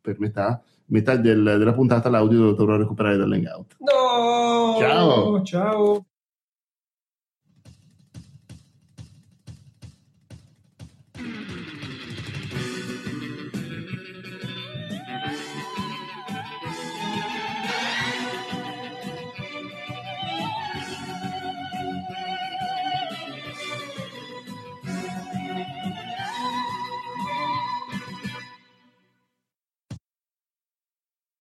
[0.00, 2.08] per metà, metà del- della puntata.
[2.10, 3.76] L'audio lo dovrò recuperare dall'hangout.
[3.78, 4.76] No!
[4.80, 5.42] Ciao.
[5.44, 6.04] Ciao!